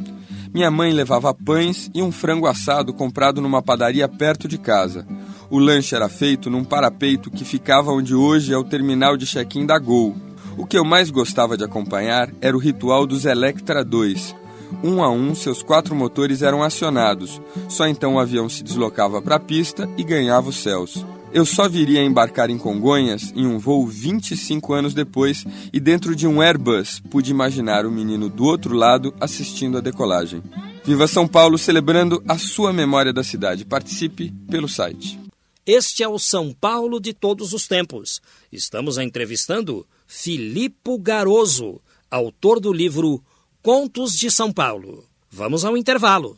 Minha 0.54 0.70
mãe 0.70 0.90
levava 0.90 1.34
pães 1.34 1.90
e 1.94 2.00
um 2.00 2.10
frango 2.10 2.46
assado 2.46 2.94
comprado 2.94 3.42
numa 3.42 3.60
padaria 3.60 4.08
perto 4.08 4.48
de 4.48 4.56
casa. 4.56 5.06
O 5.50 5.58
lanche 5.58 5.94
era 5.94 6.08
feito 6.08 6.48
num 6.48 6.64
parapeito 6.64 7.30
que 7.30 7.44
ficava 7.44 7.92
onde 7.92 8.14
hoje 8.14 8.54
é 8.54 8.56
o 8.56 8.64
terminal 8.64 9.18
de 9.18 9.26
check-in 9.26 9.66
da 9.66 9.78
Gol. 9.78 10.16
O 10.56 10.66
que 10.66 10.78
eu 10.78 10.84
mais 10.84 11.10
gostava 11.10 11.56
de 11.56 11.64
acompanhar 11.64 12.30
era 12.40 12.56
o 12.56 12.60
ritual 12.60 13.06
dos 13.06 13.24
Electra 13.24 13.84
2. 13.84 14.34
Um 14.82 15.02
a 15.02 15.10
um, 15.10 15.34
seus 15.34 15.62
quatro 15.62 15.94
motores 15.94 16.42
eram 16.42 16.62
acionados. 16.62 17.40
Só 17.68 17.86
então 17.86 18.14
o 18.14 18.18
avião 18.18 18.48
se 18.48 18.62
deslocava 18.62 19.20
para 19.20 19.36
a 19.36 19.40
pista 19.40 19.88
e 19.96 20.04
ganhava 20.04 20.48
os 20.48 20.56
céus. 20.56 21.04
Eu 21.32 21.44
só 21.44 21.68
viria 21.68 22.04
embarcar 22.04 22.48
em 22.48 22.56
Congonhas 22.56 23.32
em 23.34 23.44
um 23.44 23.58
voo 23.58 23.84
25 23.86 24.72
anos 24.72 24.94
depois 24.94 25.44
e 25.72 25.80
dentro 25.80 26.14
de 26.14 26.28
um 26.28 26.40
Airbus 26.40 27.02
pude 27.10 27.32
imaginar 27.32 27.84
o 27.84 27.90
menino 27.90 28.28
do 28.28 28.44
outro 28.44 28.74
lado 28.74 29.12
assistindo 29.20 29.78
a 29.78 29.80
decolagem. 29.80 30.42
Viva 30.84 31.08
São 31.08 31.26
Paulo 31.26 31.58
celebrando 31.58 32.22
a 32.28 32.38
sua 32.38 32.72
memória 32.72 33.12
da 33.12 33.24
cidade. 33.24 33.64
Participe 33.64 34.32
pelo 34.48 34.68
site. 34.68 35.23
Este 35.66 36.02
é 36.02 36.08
o 36.08 36.18
São 36.18 36.52
Paulo 36.52 37.00
de 37.00 37.14
todos 37.14 37.54
os 37.54 37.66
tempos. 37.66 38.20
Estamos 38.52 38.98
entrevistando 38.98 39.86
Filipe 40.06 40.98
Garoso, 41.00 41.80
autor 42.10 42.60
do 42.60 42.70
livro 42.70 43.24
Contos 43.62 44.12
de 44.12 44.30
São 44.30 44.52
Paulo. 44.52 45.04
Vamos 45.30 45.64
ao 45.64 45.74
intervalo. 45.74 46.36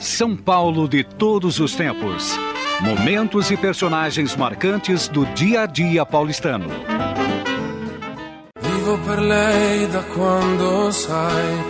São 0.00 0.36
Paulo 0.36 0.88
de 0.88 1.02
todos 1.02 1.58
os 1.58 1.74
tempos. 1.74 2.30
Momentos 2.80 3.50
e 3.50 3.56
personagens 3.56 4.36
marcantes 4.36 5.08
do 5.08 5.26
dia 5.34 5.62
a 5.62 5.66
dia 5.66 6.06
paulistano. 6.06 6.68
Vivo 8.60 8.98
per 9.04 9.18
lei 9.18 9.88
da 9.88 10.04
quando 10.04 10.92
sai, 10.92 11.64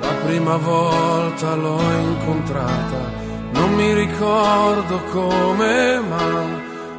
la 0.00 0.14
prima 0.24 0.56
volta 0.56 1.54
l'ho 1.54 1.78
incontrata. 2.10 3.17
Non 3.58 3.74
mi 3.74 3.92
ricordo 3.94 5.00
come, 5.10 6.00
ma 6.00 6.26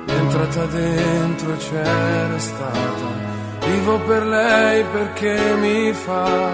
è 0.05 0.11
entrata 0.11 0.65
dentro 0.65 1.53
e 1.53 1.57
c'era 1.57 2.39
stata. 2.39 3.07
Vivo 3.65 3.99
per 3.99 4.25
lei 4.25 4.83
perché 4.91 5.55
mi 5.55 5.93
fa 5.93 6.51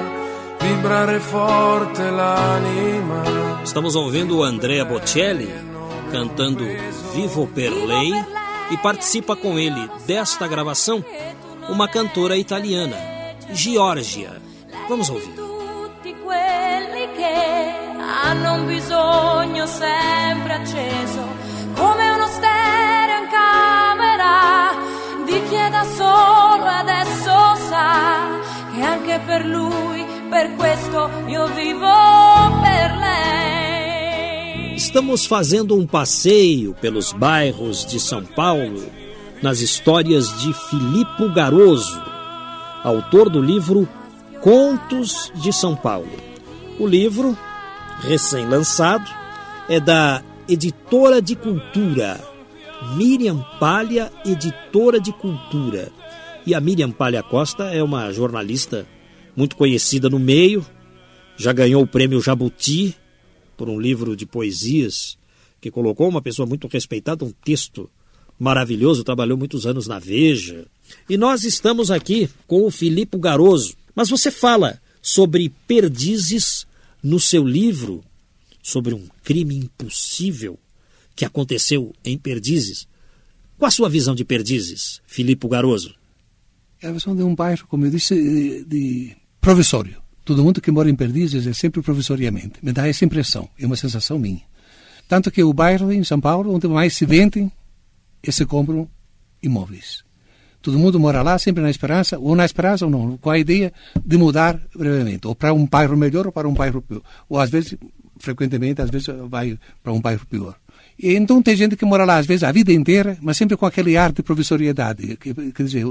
vibrare 0.59 1.19
forte 1.19 2.09
l'anima. 2.09 3.23
Estamos 3.63 3.95
ouvindo 3.95 4.37
o 4.37 4.43
Andrea 4.43 4.85
Bocelli 4.85 5.49
cantando 6.11 6.63
Vivo 7.13 7.47
per 7.47 7.71
lei 7.73 8.11
e 8.71 8.77
participa 8.81 9.35
com 9.35 9.57
ele 9.57 9.89
desta 10.05 10.47
gravação 10.47 11.03
uma 11.67 11.87
cantora 11.87 12.35
italiana, 12.35 12.95
Giorgia. 13.51 14.41
Vamos 14.87 15.09
ouvir. 15.09 15.33
Hanno 18.25 18.53
un 18.55 18.65
bisogno 18.65 19.65
sempre 19.67 20.53
acceso, 20.53 21.21
come 21.75 22.09
uno 22.09 22.27
stereo 22.27 23.21
in 23.21 23.29
camera, 23.29 24.73
di 25.25 25.43
chi 25.47 25.55
è 25.55 25.69
da 25.69 25.83
solo 25.83 26.65
adesso 26.65 27.55
sa 27.69 28.27
che 28.73 28.81
anche 28.81 29.19
per 29.25 29.45
lui, 29.45 30.03
per 30.29 30.55
questo 30.55 31.09
io 31.27 31.45
vivo 31.53 31.93
per 32.63 32.97
lei. 32.97 34.75
Estamos 34.75 35.25
fazendo 35.25 35.75
um 35.75 35.85
passeio 35.85 36.73
pelos 36.81 37.13
bairros 37.13 37.85
de 37.85 37.99
São 37.99 38.23
Paulo 38.25 38.83
nas 39.41 39.59
histórias 39.59 40.27
de 40.41 40.51
Filippo 40.69 41.31
Garoso, 41.33 42.01
autor 42.83 43.29
do 43.29 43.39
livro 43.41 43.87
Contos 44.41 45.31
de 45.35 45.53
São 45.53 45.75
Paulo. 45.75 46.09
O 46.79 46.85
livro, 46.85 47.37
recém-lançado, 48.01 49.09
é 49.69 49.79
da 49.79 50.23
Editora 50.47 51.21
de 51.21 51.35
Cultura, 51.35 52.21
Miriam 52.95 53.43
Palha, 53.59 54.11
Editora 54.25 54.99
de 54.99 55.11
Cultura. 55.13 55.91
E 56.45 56.53
a 56.53 56.59
Miriam 56.59 56.91
Palha 56.91 57.23
Costa 57.23 57.65
é 57.65 57.81
uma 57.81 58.11
jornalista 58.11 58.87
muito 59.35 59.55
conhecida 59.55 60.09
no 60.09 60.19
meio, 60.19 60.65
já 61.37 61.51
ganhou 61.51 61.83
o 61.83 61.87
prêmio 61.87 62.21
Jabuti 62.21 62.95
por 63.57 63.69
um 63.69 63.79
livro 63.79 64.15
de 64.15 64.25
poesias 64.25 65.17
que 65.59 65.71
colocou 65.71 66.07
uma 66.07 66.21
pessoa 66.21 66.45
muito 66.45 66.67
respeitada, 66.67 67.25
um 67.25 67.33
texto 67.43 67.89
maravilhoso, 68.37 69.03
trabalhou 69.03 69.37
muitos 69.37 69.65
anos 69.65 69.87
na 69.87 69.97
Veja. 69.97 70.65
E 71.09 71.17
nós 71.17 71.43
estamos 71.43 71.89
aqui 71.89 72.29
com 72.45 72.65
o 72.65 72.71
Filipe 72.71 73.17
Garoso. 73.17 73.75
Mas 73.95 74.09
você 74.09 74.29
fala 74.29 74.79
sobre 75.01 75.51
perdizes 75.67 76.67
no 77.05 77.19
seu 77.19 77.45
livro, 77.45 78.03
sobre 78.63 78.95
um 78.95 79.07
crime 79.23 79.55
impossível 79.55 80.57
que 81.15 81.23
aconteceu 81.23 81.93
em 82.03 82.17
Perdizes. 82.17 82.87
Qual 83.59 83.67
a 83.67 83.71
sua 83.71 83.87
visão 83.87 84.15
de 84.15 84.25
Perdizes, 84.25 85.03
Filipe 85.05 85.47
Garoso? 85.47 85.93
É 86.81 86.87
a 86.87 86.91
visão 86.91 87.15
de 87.15 87.21
um 87.21 87.35
bairro, 87.35 87.67
como 87.67 87.85
eu 87.85 87.91
disse, 87.91 88.65
de, 88.67 89.15
provisório. 89.39 90.01
Todo 90.25 90.43
mundo 90.43 90.59
que 90.59 90.71
mora 90.71 90.89
em 90.89 90.95
Perdizes 90.95 91.45
é 91.45 91.53
sempre 91.53 91.79
provisoriamente. 91.83 92.53
Me 92.63 92.73
dá 92.73 92.87
essa 92.87 93.05
impressão, 93.05 93.47
é 93.59 93.67
uma 93.67 93.75
sensação 93.75 94.17
minha. 94.17 94.41
Tanto 95.07 95.29
que 95.29 95.43
o 95.43 95.53
bairro 95.53 95.91
em 95.91 96.03
São 96.03 96.19
Paulo 96.19 96.55
onde 96.55 96.67
mais 96.67 96.95
se 96.95 97.05
vendem 97.05 97.51
e 98.23 98.31
se 98.31 98.47
compram 98.47 98.89
imóveis. 99.43 100.03
Todo 100.65 100.79
mundo 100.79 100.99
mora 100.99 101.21
lá 101.21 101.37
sempre 101.37 101.61
na 101.61 101.69
esperança, 101.69 102.17
ou 102.17 102.35
na 102.35 102.43
esperança 102.43 102.85
ou 102.85 102.91
não, 102.91 103.17
com 103.17 103.29
a 103.29 103.37
ideia 103.37 103.71
de 104.03 104.17
mudar 104.17 104.59
brevemente, 104.75 105.27
ou 105.27 105.35
para 105.35 105.53
um 105.53 105.63
bairro 105.63 105.95
melhor 105.95 106.25
ou 106.25 106.31
para 106.31 106.47
um 106.47 106.55
bairro 106.55 106.81
pior. 106.81 107.03
Ou 107.29 107.39
às 107.39 107.51
vezes, 107.51 107.75
frequentemente, 108.17 108.81
às 108.81 108.89
vezes 108.89 109.07
vai 109.29 109.59
para 109.83 109.93
um 109.93 110.01
bairro 110.01 110.25
pior. 110.25 110.55
E 110.97 111.13
então 111.13 111.39
tem 111.39 111.55
gente 111.55 111.75
que 111.75 111.85
mora 111.85 112.03
lá, 112.03 112.17
às 112.17 112.25
vezes, 112.25 112.41
a 112.41 112.51
vida 112.51 112.73
inteira, 112.73 113.15
mas 113.21 113.37
sempre 113.37 113.55
com 113.55 113.67
aquele 113.67 113.95
ar 113.95 114.11
de 114.11 114.23
provisoriedade. 114.23 115.15
Que, 115.17 115.35
quer 115.51 115.63
dizer, 115.63 115.85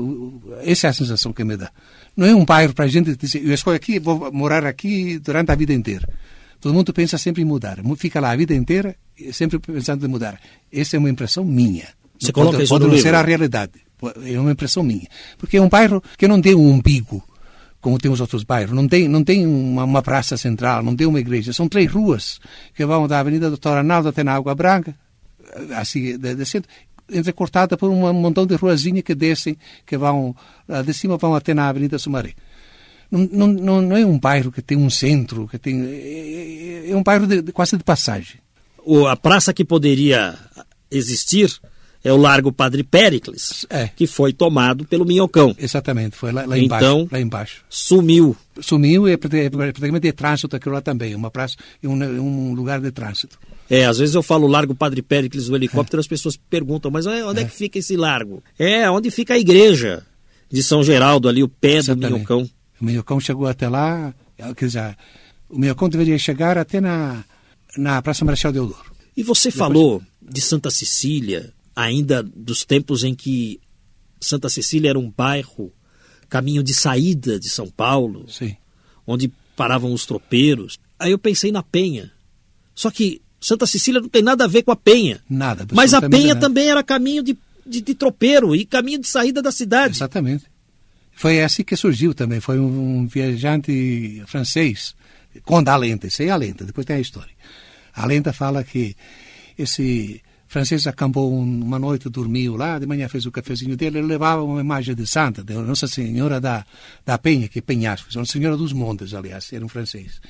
essa 0.65 0.89
é 0.89 0.91
a 0.91 0.93
sensação 0.93 1.33
que 1.33 1.45
me 1.45 1.57
dá. 1.57 1.71
Não 2.17 2.27
é 2.27 2.35
um 2.35 2.45
bairro 2.45 2.75
para 2.75 2.87
a 2.87 2.89
gente 2.89 3.15
dizer, 3.15 3.47
eu 3.47 3.55
escolho 3.55 3.77
aqui, 3.77 4.01
vou 4.01 4.33
morar 4.33 4.67
aqui 4.67 5.21
durante 5.21 5.53
a 5.53 5.55
vida 5.55 5.73
inteira. 5.73 6.09
Todo 6.61 6.75
mundo 6.75 6.93
pensa 6.93 7.17
sempre 7.17 7.43
em 7.43 7.45
mudar. 7.45 7.79
Fica 7.97 8.19
lá 8.19 8.33
a 8.33 8.37
vida 8.37 8.53
inteira, 8.53 8.97
sempre 9.33 9.61
pensando 9.61 10.05
em 10.05 10.09
mudar. 10.09 10.37
Essa 10.73 10.97
é 10.97 10.99
uma 10.99 11.11
impressão 11.11 11.45
minha. 11.45 11.87
Você 12.19 12.33
coloca 12.33 12.57
pode, 12.57 12.65
isso 12.65 12.75
pode 12.75 12.83
no 12.83 12.89
não 12.89 12.97
livro? 12.97 13.09
ser 13.09 13.15
a 13.15 13.23
realidade. 13.23 13.84
É 14.25 14.39
uma 14.39 14.53
impressão 14.53 14.83
minha. 14.83 15.07
Porque 15.39 15.57
é 15.57 15.63
um 15.63 15.69
bairro 15.69 16.03
que 16.17 16.29
não 16.29 16.41
tem 16.41 16.55
um 16.55 16.71
umbigo, 16.71 17.23
como 17.81 17.99
tem 17.99 18.11
os 18.11 18.21
outros 18.21 18.45
bairros. 18.45 18.75
Não 18.75 18.89
tem, 18.89 19.09
não 19.09 19.23
tem 19.23 19.47
uma, 19.47 19.85
uma 19.85 20.03
praça 20.03 20.37
central, 20.37 20.83
não 20.83 20.97
tem 20.97 21.07
uma 21.07 21.21
igreja. 21.21 21.53
São 21.53 21.69
três 21.69 21.91
ruas 21.91 22.41
que 22.75 22.85
vão 22.85 23.07
da 23.07 23.21
Avenida 23.21 23.49
Doutor 23.49 23.79
Arnaldo 23.79 24.09
até 24.09 24.25
na 24.25 24.35
Água 24.35 24.55
Branca, 24.55 24.95
assim, 25.77 26.19
descendo, 26.19 26.67
entrecortada 27.11 27.77
por 27.77 27.91
um 27.91 28.13
montão 28.13 28.47
de 28.47 28.55
ruazinhas 28.57 29.03
que 29.03 29.15
descem, 29.15 29.57
que 29.85 29.97
vão, 29.97 30.35
de 30.85 30.95
cima 30.95 31.17
vão 31.17 31.35
até 31.35 31.53
na 31.53 31.69
Avenida 31.69 31.99
Sumaré. 31.99 32.35
Não, 33.11 33.47
não, 33.47 33.83
não, 33.83 33.97
é 33.97 34.05
um 34.05 34.19
bairro 34.19 34.51
que 34.51 34.63
tem 34.63 34.77
um 34.77 34.91
centro, 34.91 35.47
que 35.47 35.59
tem, 35.59 35.85
é, 35.85 36.91
é 36.91 36.97
um 36.97 37.03
bairro 37.03 37.27
de, 37.27 37.43
de, 37.43 37.53
quase 37.53 37.77
de 37.77 37.85
passagem. 37.85 38.41
A 39.09 39.17
praça 39.17 39.53
que 39.53 39.65
poderia 39.65 40.37
existir 40.91 41.51
é 42.05 42.13
o 42.13 42.17
Largo 42.19 42.53
Padre 42.53 42.85
Péricles, 42.85 43.67
É. 43.71 43.89
que 43.89 44.07
foi 44.07 44.33
tomado 44.33 44.85
pelo 44.85 45.07
Minhocão. 45.07 45.57
Exatamente, 45.59 46.15
foi 46.15 46.31
lá, 46.31 46.45
lá 46.45 46.59
embaixo. 46.59 46.85
Então- 46.85 47.09
lá 47.11 47.19
embaixo. 47.19 47.65
Sumiu. 47.69 48.37
Sumiu 48.61 49.09
e 49.09 49.13
é 49.13 49.15
é 49.15 49.51
praticamente 49.51 50.07
de 50.07 50.13
trânsito 50.13 50.55
aquilo 50.55 50.75
lá 50.75 50.83
também, 50.83 51.15
uma 51.15 51.31
praça, 51.31 51.57
é 51.83 51.89
um, 51.89 52.03
é 52.03 52.07
um 52.07 52.53
lugar 52.53 52.81
de 52.81 52.93
trânsito. 52.93 53.39
É, 53.71 53.87
às 53.87 53.99
vezes 53.99 54.15
eu 54.15 54.23
falo 54.23 54.47
Largo 54.47 54.75
Padre 54.75 55.01
Péricles 55.01 55.47
do 55.47 55.57
helicóptero, 55.57 55.99
as 55.99 56.07
pessoas 56.07 56.37
perguntam, 56.37 56.91
mas 56.91 57.07
é, 57.07 57.25
onde 57.25 57.41
é. 57.41 57.45
que 57.45 57.51
fica 57.51 57.79
esse 57.79 57.97
largo? 57.97 58.43
É, 58.59 58.89
onde 58.91 59.11
fica 59.11 59.33
a 59.35 59.39
igreja 59.39 60.05
de 60.53 60.63
São 60.63 60.85
Geraldo, 60.85 61.29
ali, 61.29 61.43
o 61.43 61.49
pé 61.49 61.77
do 61.77 61.79
Exatamente. 61.79 62.13
Minhocão. 62.13 62.51
O 62.81 62.85
Minhocão 62.85 63.19
chegou 63.19 63.47
até 63.47 63.67
lá, 63.67 64.15
quer 64.55 64.67
dizer, 64.67 64.97
o 65.49 65.59
Minhocão 65.59 65.89
deveria 65.89 66.19
chegar 66.19 66.59
até 66.59 66.81
na, 66.81 67.25
na 67.79 68.03
Praça 68.03 68.25
Marechal 68.25 68.53
Deodoro. 68.53 68.93
E 69.17 69.23
você 69.23 69.51
falou 69.51 70.03
de 70.21 70.41
Santa 70.41 70.71
Cecília, 70.71 71.53
ainda 71.75 72.23
dos 72.23 72.65
tempos 72.65 73.05
em 73.05 73.15
que 73.15 73.61
Santa 74.21 74.49
Cecília 74.49 74.91
era 74.91 74.99
um 74.99 75.11
bairro, 75.11 75.73
caminho 76.29 76.63
de 76.63 76.73
saída 76.73 77.39
de 77.39 77.49
São 77.49 77.69
Paulo, 77.69 78.27
Sim. 78.29 78.57
onde 79.07 79.31
paravam 79.57 79.93
os 79.93 80.07
tropeiros. 80.07 80.79
Aí 80.99 81.13
eu 81.13 81.19
pensei 81.19 81.53
na 81.53 81.63
Penha. 81.63 82.11
Só 82.75 82.91
que 82.91 83.21
Santa 83.41 83.67
Cecília 83.67 84.01
não 84.01 84.09
tem 84.09 84.23
nada 84.23 84.45
a 84.45 84.49
ver 84.49 84.63
com 84.63 84.71
a 84.71 84.77
Penha. 84.77 85.21
Nada. 85.29 85.67
Mas 85.73 85.93
a 85.95 86.01
Penha 86.09 86.35
nada. 86.35 86.41
também 86.41 86.69
era 86.69 86.83
caminho 86.83 87.23
de, 87.23 87.37
de, 87.67 87.81
de 87.81 87.95
tropeiro 87.95 88.55
e 88.55 88.65
caminho 88.65 88.99
de 88.99 89.07
saída 89.07 89.43
da 89.43 89.53
cidade. 89.53 89.97
Exatamente. 89.97 90.47
Foi 91.13 91.43
assim 91.43 91.63
que 91.63 91.77
surgiu 91.77 92.15
também. 92.15 92.41
Foi 92.41 92.59
um, 92.59 93.01
um 93.01 93.07
viajante 93.07 94.23
francês, 94.27 94.95
Conde 95.45 95.71
Alenta. 95.71 96.07
Isso 96.07 96.23
aí 96.23 96.29
é 96.29 96.31
a 96.31 96.37
lenta, 96.37 96.65
depois 96.65 96.87
tem 96.87 96.97
a 96.97 97.01
história. 97.01 97.33
A 97.95 98.07
lenta 98.07 98.33
fala 98.33 98.65
que 98.65 98.97
esse 99.57 100.21
francês 100.55 100.87
acampou 100.87 101.33
um- 101.35 101.63
uma 101.69 101.79
noite, 101.79 102.09
dormiu 102.09 102.57
lá, 102.57 102.79
de 102.79 102.87
manhã 102.87 103.09
fez 103.09 103.27
o 103.27 103.33
cafezinho 103.33 103.77
dele, 103.77 103.99
ele 103.99 104.07
levava 104.07 104.43
uma 104.43 104.61
imagem 104.61 104.95
de 104.95 105.07
santa, 105.07 105.43
de 105.43 105.53
Nossa 105.55 105.87
Senhora 105.87 106.41
da, 106.41 106.65
da 107.05 107.19
Penha, 107.19 107.49
que 107.49 107.59
é 107.59 107.63
Penhasco, 107.63 108.09
Nossa 108.15 108.33
Senhora 108.33 108.57
dos 108.57 108.73
Montes, 108.73 109.13
aliás, 109.15 109.53
era 109.53 109.65
um 109.65 109.69
francês. 109.69 110.21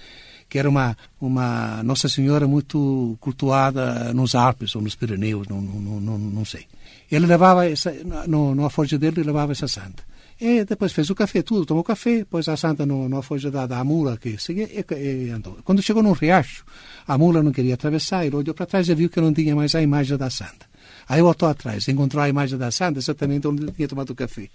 Que 0.48 0.58
era 0.58 0.68
uma, 0.68 0.96
uma 1.20 1.82
Nossa 1.82 2.08
Senhora 2.08 2.46
muito 2.46 3.16
cultuada 3.20 4.12
nos 4.14 4.34
Alpes 4.34 4.74
ou 4.74 4.82
nos 4.82 4.94
Pirineus, 4.94 5.46
não, 5.48 5.60
não, 5.60 6.00
não, 6.00 6.18
não 6.18 6.44
sei. 6.44 6.64
Ele 7.10 7.26
levava, 7.26 7.66
essa, 7.68 7.92
no, 8.26 8.54
no 8.54 8.64
aforje 8.64 8.96
dele, 8.98 9.20
ele 9.20 9.26
levava 9.26 9.52
essa 9.52 9.68
santa. 9.68 10.02
E 10.40 10.64
depois 10.64 10.92
fez 10.92 11.08
o 11.10 11.14
café, 11.14 11.42
tudo, 11.42 11.64
tomou 11.64 11.84
café, 11.84 12.24
pôs 12.24 12.48
a 12.48 12.56
santa 12.56 12.84
no, 12.84 13.08
no 13.08 13.18
aforje 13.18 13.50
da, 13.50 13.66
da 13.66 13.84
mula 13.84 14.16
que 14.16 14.36
seguia 14.38 14.64
e, 14.64 14.84
e 14.94 15.30
andou. 15.30 15.58
Quando 15.64 15.80
chegou 15.80 16.02
num 16.02 16.12
riacho, 16.12 16.64
a 17.06 17.16
mula 17.16 17.42
não 17.42 17.52
queria 17.52 17.74
atravessar, 17.74 18.26
ele 18.26 18.34
olhou 18.34 18.54
para 18.54 18.66
trás 18.66 18.88
e 18.88 18.94
viu 18.94 19.08
que 19.08 19.20
não 19.20 19.32
tinha 19.32 19.54
mais 19.54 19.74
a 19.74 19.82
imagem 19.82 20.16
da 20.16 20.28
santa. 20.28 20.66
Aí 21.08 21.22
voltou 21.22 21.48
atrás, 21.48 21.86
encontrou 21.88 22.22
a 22.22 22.28
imagem 22.28 22.58
da 22.58 22.70
santa 22.70 22.98
exatamente 22.98 23.46
onde 23.46 23.70
tinha 23.72 23.86
tomado 23.86 24.10
o 24.10 24.14
café. 24.14 24.48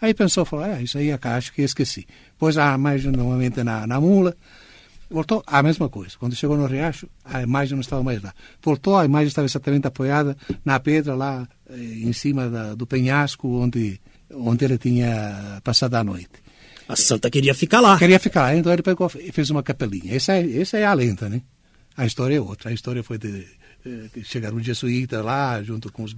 Aí 0.00 0.14
pensou, 0.14 0.44
falou, 0.44 0.64
ah, 0.64 0.80
isso 0.80 0.96
aí 0.96 1.10
acho 1.10 1.52
que 1.52 1.62
esqueci. 1.62 2.06
Pôs 2.38 2.56
a 2.56 2.74
imagem 2.74 3.10
novamente 3.10 3.64
na, 3.64 3.86
na 3.86 4.00
mula, 4.00 4.36
voltou 5.10 5.42
a 5.46 5.62
mesma 5.62 5.88
coisa. 5.88 6.14
Quando 6.18 6.36
chegou 6.36 6.56
no 6.56 6.66
riacho, 6.66 7.08
a 7.24 7.42
imagem 7.42 7.74
não 7.74 7.80
estava 7.80 8.02
mais 8.02 8.22
lá. 8.22 8.32
Voltou, 8.62 8.96
a 8.96 9.04
imagem 9.04 9.28
estava 9.28 9.46
exatamente 9.46 9.86
apoiada 9.86 10.36
na 10.64 10.78
pedra 10.78 11.14
lá 11.14 11.48
eh, 11.68 11.76
em 11.76 12.12
cima 12.12 12.48
da, 12.48 12.74
do 12.74 12.86
penhasco 12.86 13.48
onde, 13.48 14.00
onde 14.32 14.64
ele 14.64 14.78
tinha 14.78 15.60
passado 15.62 15.94
a 15.94 16.04
noite. 16.04 16.30
A 16.88 16.96
santa 16.96 17.30
queria 17.30 17.54
ficar 17.54 17.80
lá. 17.80 17.98
Queria 17.98 18.18
ficar 18.18 18.42
lá, 18.42 18.56
então 18.56 18.72
ele 18.72 18.82
pegou 18.82 19.10
e 19.20 19.30
fez 19.30 19.50
uma 19.50 19.62
capelinha. 19.62 20.14
Essa 20.14 20.34
é, 20.34 20.60
essa 20.60 20.78
é 20.78 20.84
a 20.84 20.94
lenda, 20.94 21.28
né? 21.28 21.42
A 21.96 22.06
história 22.06 22.36
é 22.36 22.40
outra. 22.40 22.70
A 22.70 22.72
história 22.72 23.02
foi 23.02 23.18
de, 23.18 23.44
de 23.84 24.24
chegaram 24.24 24.56
um 24.56 24.62
jesuíta 24.62 25.22
lá, 25.22 25.62
junto 25.62 25.92
com 25.92 26.02
os... 26.02 26.14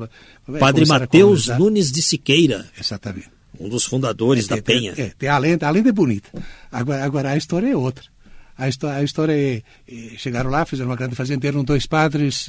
Padre 0.58 0.86
Mateus 0.86 1.48
Nunes 1.48 1.90
de 1.90 2.02
Siqueira. 2.02 2.66
Exatamente. 2.78 3.30
Um 3.58 3.68
dos 3.68 3.84
fundadores 3.84 4.50
é, 4.50 4.56
da 4.56 4.62
Penha. 4.62 4.94
É, 4.96 5.10
tem 5.18 5.28
a 5.28 5.38
lenda, 5.38 5.66
a 5.66 5.70
lenda 5.70 5.88
é 5.88 5.92
bonita. 5.92 6.30
Agora, 6.70 7.04
agora 7.04 7.30
a 7.30 7.36
história 7.36 7.68
é 7.68 7.76
outra. 7.76 8.04
A 8.56 8.68
história, 8.68 8.98
a 8.98 9.02
história 9.02 9.32
é, 9.32 9.62
é, 9.88 10.16
chegaram 10.18 10.50
lá, 10.50 10.64
fizeram 10.64 10.90
uma 10.90 10.96
grande 10.96 11.14
fazenda, 11.14 11.48
eram 11.48 11.64
dois 11.64 11.86
padres, 11.86 12.46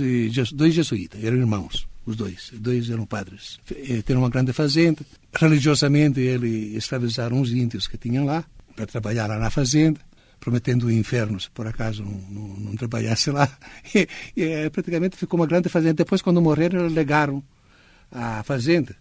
dois 0.54 0.74
jesuítas, 0.74 1.24
eram 1.24 1.38
irmãos, 1.38 1.88
os 2.06 2.16
dois, 2.16 2.52
dois 2.54 2.90
eram 2.90 3.06
padres. 3.06 3.60
Tiveram 3.66 4.22
uma 4.22 4.30
grande 4.30 4.54
fazenda, 4.54 5.02
religiosamente 5.34 6.20
eles 6.20 6.76
escravizaram 6.76 7.40
os 7.40 7.52
índios 7.52 7.88
que 7.88 7.98
tinham 7.98 8.26
lá, 8.26 8.44
para 8.76 8.86
trabalhar 8.86 9.28
lá 9.28 9.38
na 9.38 9.50
fazenda, 9.50 10.00
prometendo 10.40 10.88
o 10.88 10.92
inferno 10.92 11.40
se 11.40 11.50
por 11.52 11.68
acaso 11.68 12.04
não, 12.04 12.12
não, 12.30 12.48
não 12.58 12.76
trabalhasse 12.76 13.32
lá. 13.32 13.48
E, 13.94 14.08
e, 14.36 14.44
é, 14.44 14.70
praticamente 14.70 15.18
ficou 15.18 15.40
uma 15.40 15.48
grande 15.48 15.70
fazenda. 15.70 15.94
Depois, 15.94 16.22
quando 16.22 16.42
morreram, 16.42 16.80
eles 16.80 16.94
legaram 16.94 17.44
a 18.12 18.42
fazenda 18.44 18.96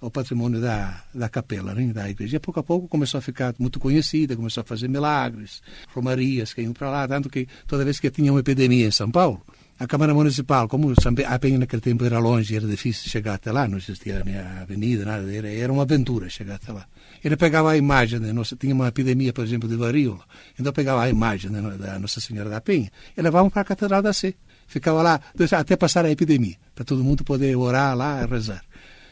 ao 0.00 0.10
patrimônio 0.10 0.60
da, 0.60 1.04
da 1.14 1.28
capela, 1.28 1.74
né, 1.74 1.92
da 1.92 2.10
igreja. 2.10 2.36
E 2.36 2.40
pouco 2.40 2.58
a 2.58 2.62
pouco 2.62 2.88
começou 2.88 3.18
a 3.18 3.20
ficar 3.20 3.54
muito 3.58 3.78
conhecida, 3.78 4.34
começou 4.34 4.62
a 4.62 4.64
fazer 4.64 4.88
milagres, 4.88 5.62
romarias 5.94 6.52
que 6.52 6.60
iam 6.60 6.72
para 6.72 6.90
lá, 6.90 7.06
tanto 7.06 7.30
que 7.30 7.46
toda 7.66 7.84
vez 7.84 8.00
que 8.00 8.10
tinha 8.10 8.32
uma 8.32 8.40
epidemia 8.40 8.88
em 8.88 8.90
São 8.90 9.10
Paulo, 9.10 9.40
a 9.82 9.86
Câmara 9.88 10.14
Municipal, 10.14 10.68
como 10.68 10.94
a 11.26 11.38
Penha 11.40 11.58
naquele 11.58 11.82
tempo 11.82 12.04
era 12.04 12.20
longe, 12.20 12.54
era 12.54 12.64
difícil 12.68 13.10
chegar 13.10 13.34
até 13.34 13.50
lá, 13.50 13.66
não 13.66 13.78
existia 13.78 14.22
nem 14.24 14.38
avenida, 14.38 15.04
nada, 15.04 15.34
era, 15.34 15.52
era 15.52 15.72
uma 15.72 15.82
aventura 15.82 16.30
chegar 16.30 16.54
até 16.54 16.70
lá. 16.70 16.86
Ele 17.22 17.36
pegava 17.36 17.72
a 17.72 17.76
imagem, 17.76 18.20
né, 18.20 18.32
nossa, 18.32 18.54
tinha 18.54 18.72
uma 18.72 18.86
epidemia, 18.86 19.32
por 19.32 19.44
exemplo, 19.44 19.68
de 19.68 19.74
varíola, 19.74 20.20
então 20.56 20.72
pegava 20.72 21.02
a 21.02 21.08
imagem 21.08 21.50
né, 21.50 21.60
da 21.76 21.98
Nossa 21.98 22.20
Senhora 22.20 22.48
da 22.48 22.60
Penha 22.60 22.92
e 23.16 23.20
levava 23.20 23.50
para 23.50 23.62
a 23.62 23.64
Catedral 23.64 24.02
da 24.02 24.12
Sé. 24.12 24.34
Ficava 24.68 25.02
lá 25.02 25.20
até 25.58 25.76
passar 25.76 26.04
a 26.04 26.10
epidemia, 26.12 26.54
para 26.76 26.84
todo 26.84 27.02
mundo 27.02 27.24
poder 27.24 27.56
orar 27.56 27.96
lá 27.96 28.22
e 28.22 28.26
rezar. 28.26 28.62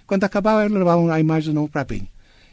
Quando 0.07 0.23
acabava, 0.23 0.65
eles 0.65 0.79
levavam 0.79 1.11
a 1.11 1.19
imagem 1.19 1.53
não 1.53 1.67
para 1.67 1.81
a 1.81 1.85
penha. 1.85 2.09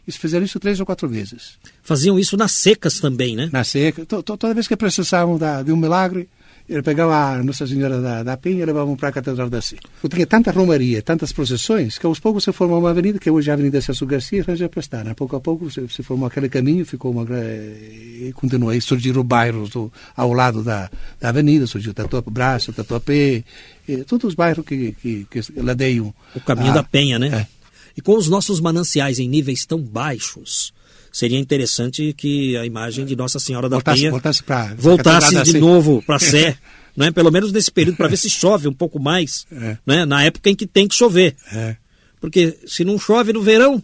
Eles 0.07 0.15
fizeram 0.15 0.43
isso 0.43 0.59
três 0.59 0.79
ou 0.79 0.85
quatro 0.85 1.07
vezes. 1.07 1.59
Faziam 1.83 2.17
isso 2.17 2.35
nas 2.35 2.53
secas 2.53 2.99
também, 2.99 3.35
né? 3.35 3.49
Na 3.51 3.63
seca. 3.63 4.05
Toda 4.05 4.53
vez 4.53 4.67
que 4.67 4.75
precisavam 4.75 5.37
de 5.63 5.71
um 5.71 5.77
milagre, 5.77 6.27
ele 6.69 6.81
pegava 6.81 7.15
a 7.15 7.43
Nossa 7.43 7.65
Senhora 7.65 8.01
da, 8.01 8.23
da 8.23 8.35
Penha 8.35 8.63
e 8.63 8.65
levavam 8.65 8.95
para 8.95 9.09
a 9.09 9.11
Catedral 9.11 9.49
da 9.49 9.61
Sé. 9.61 9.77
Tinha 10.09 10.27
tanta 10.27 10.51
romaria, 10.51 11.01
tantas 11.01 11.31
procissões, 11.31 11.97
que 11.97 12.05
aos 12.05 12.19
poucos 12.19 12.43
se 12.43 12.51
formou 12.51 12.79
uma 12.79 12.89
avenida, 12.89 13.17
que 13.19 13.31
hoje 13.31 13.49
é 13.49 13.51
a 13.51 13.53
Avenida 13.53 13.79
Celso 13.79 14.05
Garcia, 14.05 14.43
para 14.43 14.79
estar. 14.79 15.05
Né? 15.05 15.13
Pouco 15.13 15.35
a 15.35 15.39
pouco 15.39 15.71
se, 15.71 15.87
se, 15.87 16.03
formou 16.03 16.27
aquele 16.27 16.49
caminho, 16.49 16.85
ficou 16.85 17.11
uma 17.11 17.25
e 17.39 18.33
continuou 18.33 18.71
aí, 18.71 18.81
surgiram 18.81 19.23
bairros 19.23 19.69
do, 19.69 19.91
ao 20.15 20.33
lado 20.33 20.61
da, 20.61 20.89
da 21.19 21.29
avenida, 21.29 21.65
surgiu 21.65 21.93
Tatuapé, 21.93 22.29
Braço, 22.29 22.73
Tatuapé, 22.73 23.43
e, 23.87 23.97
todos 24.05 24.25
os 24.25 24.35
bairros 24.35 24.65
que, 24.65 24.91
que, 24.93 25.27
que 25.31 25.61
ladeiam. 25.61 26.13
O 26.35 26.41
caminho 26.41 26.71
a, 26.71 26.75
da 26.75 26.83
Penha, 26.83 27.17
né? 27.17 27.27
É. 27.27 27.57
E 27.95 28.01
com 28.01 28.15
os 28.15 28.27
nossos 28.27 28.59
mananciais 28.59 29.19
em 29.19 29.27
níveis 29.27 29.65
tão 29.65 29.81
baixos, 29.81 30.73
seria 31.17 31.39
interessante 31.39 32.13
que 32.13 32.55
a 32.57 32.65
imagem 32.65 33.03
de 33.03 33.15
Nossa 33.15 33.39
Senhora 33.39 33.67
da 33.67 33.77
voltasse, 33.77 34.01
Penha 34.01 34.11
voltasse, 34.11 34.43
pra, 34.43 34.75
voltasse 34.75 35.43
de 35.43 35.59
novo 35.59 36.03
para 36.05 36.19
Sé, 36.21 36.55
né? 36.95 37.09
pelo 37.11 37.31
menos 37.31 37.51
nesse 37.51 37.71
período, 37.71 37.97
para 37.97 38.07
ver 38.07 38.17
se 38.17 38.29
chove 38.29 38.67
um 38.67 38.73
pouco 38.73 38.99
mais, 38.99 39.47
é. 39.51 39.77
né? 39.83 40.05
na 40.05 40.23
época 40.23 40.47
em 40.51 40.55
que 40.55 40.67
tem 40.67 40.87
que 40.87 40.93
chover. 40.93 41.35
É. 41.51 41.75
Porque 42.21 42.59
se 42.67 42.83
não 42.83 42.99
chove 42.99 43.33
no 43.33 43.41
verão, 43.41 43.81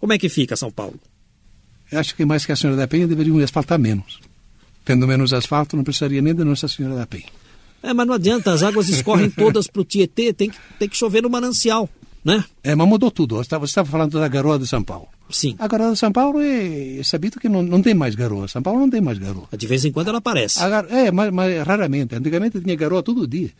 como 0.00 0.12
é 0.12 0.18
que 0.18 0.28
fica 0.28 0.56
São 0.56 0.68
Paulo? 0.68 0.98
Eu 1.92 2.00
acho 2.00 2.16
que 2.16 2.24
mais 2.24 2.44
que 2.44 2.50
a 2.50 2.56
Senhora 2.56 2.76
da 2.76 2.88
Penha 2.88 3.06
deveriam 3.06 3.38
asfaltar 3.38 3.78
menos. 3.78 4.18
Tendo 4.84 5.06
menos 5.06 5.32
asfalto, 5.32 5.76
não 5.76 5.84
precisaria 5.84 6.20
nem 6.20 6.34
da 6.34 6.44
Nossa 6.44 6.66
Senhora 6.66 6.96
da 6.96 7.06
Penha. 7.06 7.28
É, 7.84 7.94
mas 7.94 8.04
não 8.04 8.14
adianta, 8.14 8.52
as 8.52 8.64
águas 8.64 8.88
escorrem 8.88 9.30
todas 9.30 9.68
para 9.68 9.80
o 9.80 9.84
Tietê, 9.84 10.32
tem 10.32 10.50
que, 10.50 10.56
tem 10.76 10.88
que 10.88 10.96
chover 10.96 11.22
no 11.22 11.30
manancial 11.30 11.88
né? 12.24 12.42
É, 12.62 12.74
mas 12.74 12.88
mudou 12.88 13.10
tudo. 13.10 13.36
Você 13.36 13.54
estava 13.64 13.86
falando 13.86 14.18
da 14.18 14.28
garoa 14.28 14.58
de 14.58 14.66
São 14.66 14.82
Paulo. 14.82 15.08
Sim. 15.28 15.54
A 15.58 15.68
garoa 15.68 15.92
de 15.92 15.98
São 15.98 16.10
Paulo 16.10 16.40
é, 16.40 16.98
é 16.98 17.02
sabido 17.02 17.38
que 17.38 17.48
não, 17.48 17.62
não 17.62 17.82
tem 17.82 17.94
mais 17.94 18.14
garoa. 18.14 18.48
São 18.48 18.62
Paulo 18.62 18.80
não 18.80 18.90
tem 18.90 19.00
mais 19.00 19.18
garoa. 19.18 19.46
De 19.56 19.66
vez 19.66 19.84
em 19.84 19.92
quando 19.92 20.08
ela 20.08 20.18
aparece. 20.18 20.58
Gar... 20.58 20.90
É, 20.90 21.10
mas, 21.10 21.30
mas, 21.30 21.66
raramente. 21.66 22.14
Antigamente 22.14 22.60
tinha 22.60 22.76
garoa 22.76 23.02
todo 23.02 23.26
dia, 23.26 23.50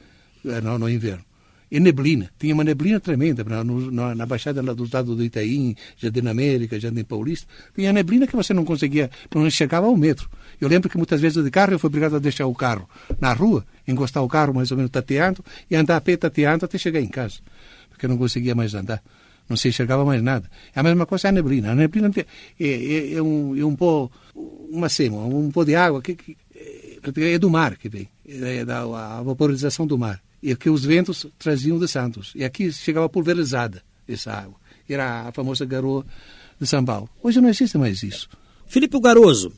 eh, 0.47 0.61
no, 0.63 0.79
no 0.79 0.89
inverno. 0.89 1.23
E 1.71 1.81
neblina. 1.81 2.31
Tinha 2.39 2.55
uma 2.55 2.63
neblina 2.63 3.01
tremenda 3.01 3.43
na, 3.45 3.65
na, 3.65 4.15
na 4.15 4.27
baixada 4.27 4.63
lá 4.63 4.73
do 4.73 4.89
lado 4.91 5.17
do 5.17 5.25
Itaim, 5.25 5.75
Jardim 5.97 6.27
América, 6.29 6.79
Jardim 6.79 7.03
Paulista. 7.05 7.49
Tinha 7.75 7.93
neblina 7.93 8.27
que 8.27 8.37
você 8.37 8.55
não 8.55 8.65
conseguia, 8.65 9.11
não 9.35 9.47
enxergava 9.47 9.89
um 9.89 9.97
metro. 9.97 10.31
Eu 10.61 10.69
lembro 10.69 10.89
que 10.89 10.97
muitas 10.97 11.21
vezes 11.21 11.43
de 11.43 11.51
carro 11.51 11.73
eu 11.73 11.79
fui 11.79 11.89
obrigado 11.89 12.17
a 12.17 12.19
deixar 12.19 12.47
o 12.47 12.55
carro 12.55 12.89
na 13.21 13.33
rua, 13.33 13.67
encostar 13.89 14.23
o 14.23 14.29
carro 14.29 14.55
mais 14.55 14.71
ou 14.71 14.77
menos 14.77 14.93
tateando 14.93 15.45
e 15.69 15.75
andar 15.75 15.97
a 15.97 16.01
pé 16.01 16.17
tateando 16.17 16.65
até 16.65 16.79
chegar 16.79 17.01
em 17.01 17.09
casa 17.09 17.41
porque 17.95 18.09
não 18.09 18.19
conseguia 18.19 18.55
mais 18.55 18.75
andar. 18.75 19.03
Não 19.49 19.57
se 19.57 19.69
enxergava 19.69 20.05
mais 20.05 20.23
nada. 20.23 20.51
A 20.75 20.83
mesma 20.83 21.07
coisa 21.07 21.29
é 21.29 21.31
a 21.31 21.33
neblina. 21.33 21.73
A 21.73 21.75
neblina 21.75 22.11
é, 22.17 22.67
é, 22.67 23.15
é 23.15 23.23
um, 23.23 23.57
é 23.57 23.65
um 23.65 23.77
pó, 23.77 24.11
uma 24.35 24.89
sema, 24.89 25.19
um 25.25 25.51
pó 25.51 25.65
de 25.65 25.77
água 25.77 26.03
que, 26.03 26.15
que 26.15 26.37
é 27.17 27.39
do 27.39 27.51
mar 27.51 27.77
que 27.77 27.89
vem, 27.89 28.09
é 28.27 28.65
da 28.65 28.81
a 28.83 29.23
vaporização 29.23 29.87
do 29.87 29.97
mar. 29.97 30.21
E 30.43 30.55
que 30.57 30.69
os 30.69 30.85
ventos 30.85 31.27
traziam 31.39 31.79
de 31.79 31.87
Santos. 31.87 32.33
E 32.35 32.45
aqui 32.45 32.73
chegava 32.73 33.09
pulverizada 33.09 33.83
essa 34.09 34.33
água. 34.33 34.57
Era 34.89 35.29
a 35.29 35.33
famosa 35.33 35.65
garoa 35.65 36.05
de 36.61 36.67
São 36.67 36.85
Paulo. 36.85 37.09
Hoje 37.23 37.41
não 37.41 37.49
existe 37.49 37.79
mais 37.79 38.03
isso. 38.03 38.29
Felipe 38.67 38.99
Garoso, 39.01 39.53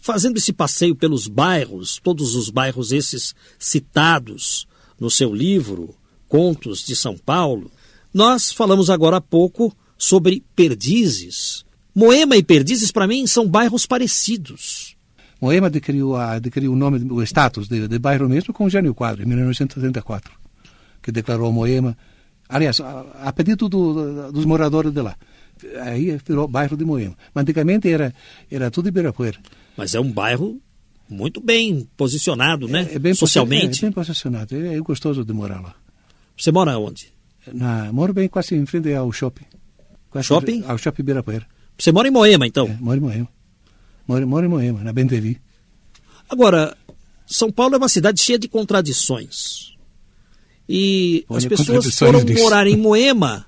fazendo 0.00 0.38
esse 0.38 0.52
passeio 0.52 0.96
pelos 0.96 1.28
bairros, 1.28 2.00
todos 2.02 2.34
os 2.34 2.50
bairros 2.50 2.92
esses 2.92 3.34
citados 3.58 4.66
no 4.98 5.10
seu 5.10 5.34
livro, 5.34 5.94
Contos 6.34 6.84
de 6.84 6.96
São 6.96 7.16
Paulo, 7.16 7.70
nós 8.12 8.50
falamos 8.50 8.90
agora 8.90 9.18
há 9.18 9.20
pouco 9.20 9.72
sobre 9.96 10.42
Perdizes. 10.56 11.64
Moema 11.94 12.36
e 12.36 12.42
Perdizes, 12.42 12.90
para 12.90 13.06
mim, 13.06 13.24
são 13.24 13.46
bairros 13.46 13.86
parecidos. 13.86 14.96
Moema 15.40 15.68
adquiriu, 15.68 16.16
adquiriu 16.16 16.72
o 16.72 16.76
nome, 16.76 17.06
o 17.08 17.22
status 17.22 17.68
de, 17.68 17.86
de 17.86 17.98
bairro 18.00 18.28
mesmo 18.28 18.52
com 18.52 18.68
Gênio 18.68 18.92
Quadro, 18.96 19.22
em 19.22 19.26
1974, 19.26 20.32
que 21.00 21.12
declarou 21.12 21.52
Moema, 21.52 21.96
aliás, 22.48 22.80
a, 22.80 23.02
a 23.22 23.32
pedido 23.32 23.68
do, 23.68 24.32
dos 24.32 24.44
moradores 24.44 24.92
de 24.92 25.02
lá. 25.02 25.14
Aí 25.82 26.18
virou 26.26 26.48
bairro 26.48 26.76
de 26.76 26.84
Moema. 26.84 27.16
Mas 27.32 27.42
antigamente 27.42 27.88
era, 27.88 28.12
era 28.50 28.72
tudo 28.72 28.88
Ibirapuera. 28.88 29.38
Mas 29.76 29.94
é 29.94 30.00
um 30.00 30.10
bairro 30.10 30.60
muito 31.08 31.40
bem 31.40 31.88
posicionado, 31.96 32.66
né? 32.66 32.88
É, 32.90 32.96
é 32.96 32.98
bem 32.98 33.14
Socialmente. 33.14 33.84
É, 33.84 33.86
é 33.86 33.88
bem 33.88 33.92
posicionado. 33.92 34.56
É, 34.56 34.74
é 34.74 34.80
gostoso 34.80 35.24
de 35.24 35.32
morar 35.32 35.60
lá. 35.60 35.76
Você 36.36 36.50
mora 36.52 36.78
onde? 36.78 37.12
Na, 37.52 37.92
moro 37.92 38.12
bem 38.12 38.28
quase 38.28 38.54
em 38.54 38.66
frente 38.66 38.92
ao 38.92 39.10
shopping. 39.12 39.44
Quase 40.10 40.26
shopping? 40.28 40.64
Ao 40.66 40.78
shopping 40.78 41.02
Ibirapuera. 41.02 41.46
Você 41.78 41.92
mora 41.92 42.08
em 42.08 42.10
Moema, 42.10 42.46
então? 42.46 42.66
É, 42.66 42.76
moro 42.80 42.96
em 42.98 43.00
Moema. 43.00 43.28
Moro, 44.06 44.26
moro 44.26 44.46
em 44.46 44.48
Moema, 44.48 44.82
na 44.82 44.92
Bentevi. 44.92 45.40
Agora, 46.28 46.76
São 47.26 47.50
Paulo 47.50 47.74
é 47.74 47.78
uma 47.78 47.88
cidade 47.88 48.20
cheia 48.20 48.38
de 48.38 48.48
contradições. 48.48 49.74
E 50.68 51.24
Olha, 51.28 51.38
as 51.38 51.44
pessoas 51.46 51.94
foram 51.94 52.24
disso. 52.24 52.42
morar 52.42 52.66
em 52.66 52.76
Moema, 52.76 53.46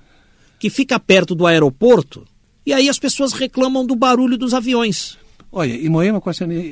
que 0.59 0.69
fica 0.69 0.99
perto 0.99 1.33
do 1.33 1.45
aeroporto, 1.45 2.25
e 2.65 2.73
aí 2.73 2.89
as 2.89 2.99
pessoas 2.99 3.33
reclamam 3.33 3.85
do 3.85 3.95
barulho 3.95 4.37
dos 4.37 4.53
aviões. 4.53 5.17
Olha, 5.51 5.73
em 5.73 5.89
Moema, 5.89 6.21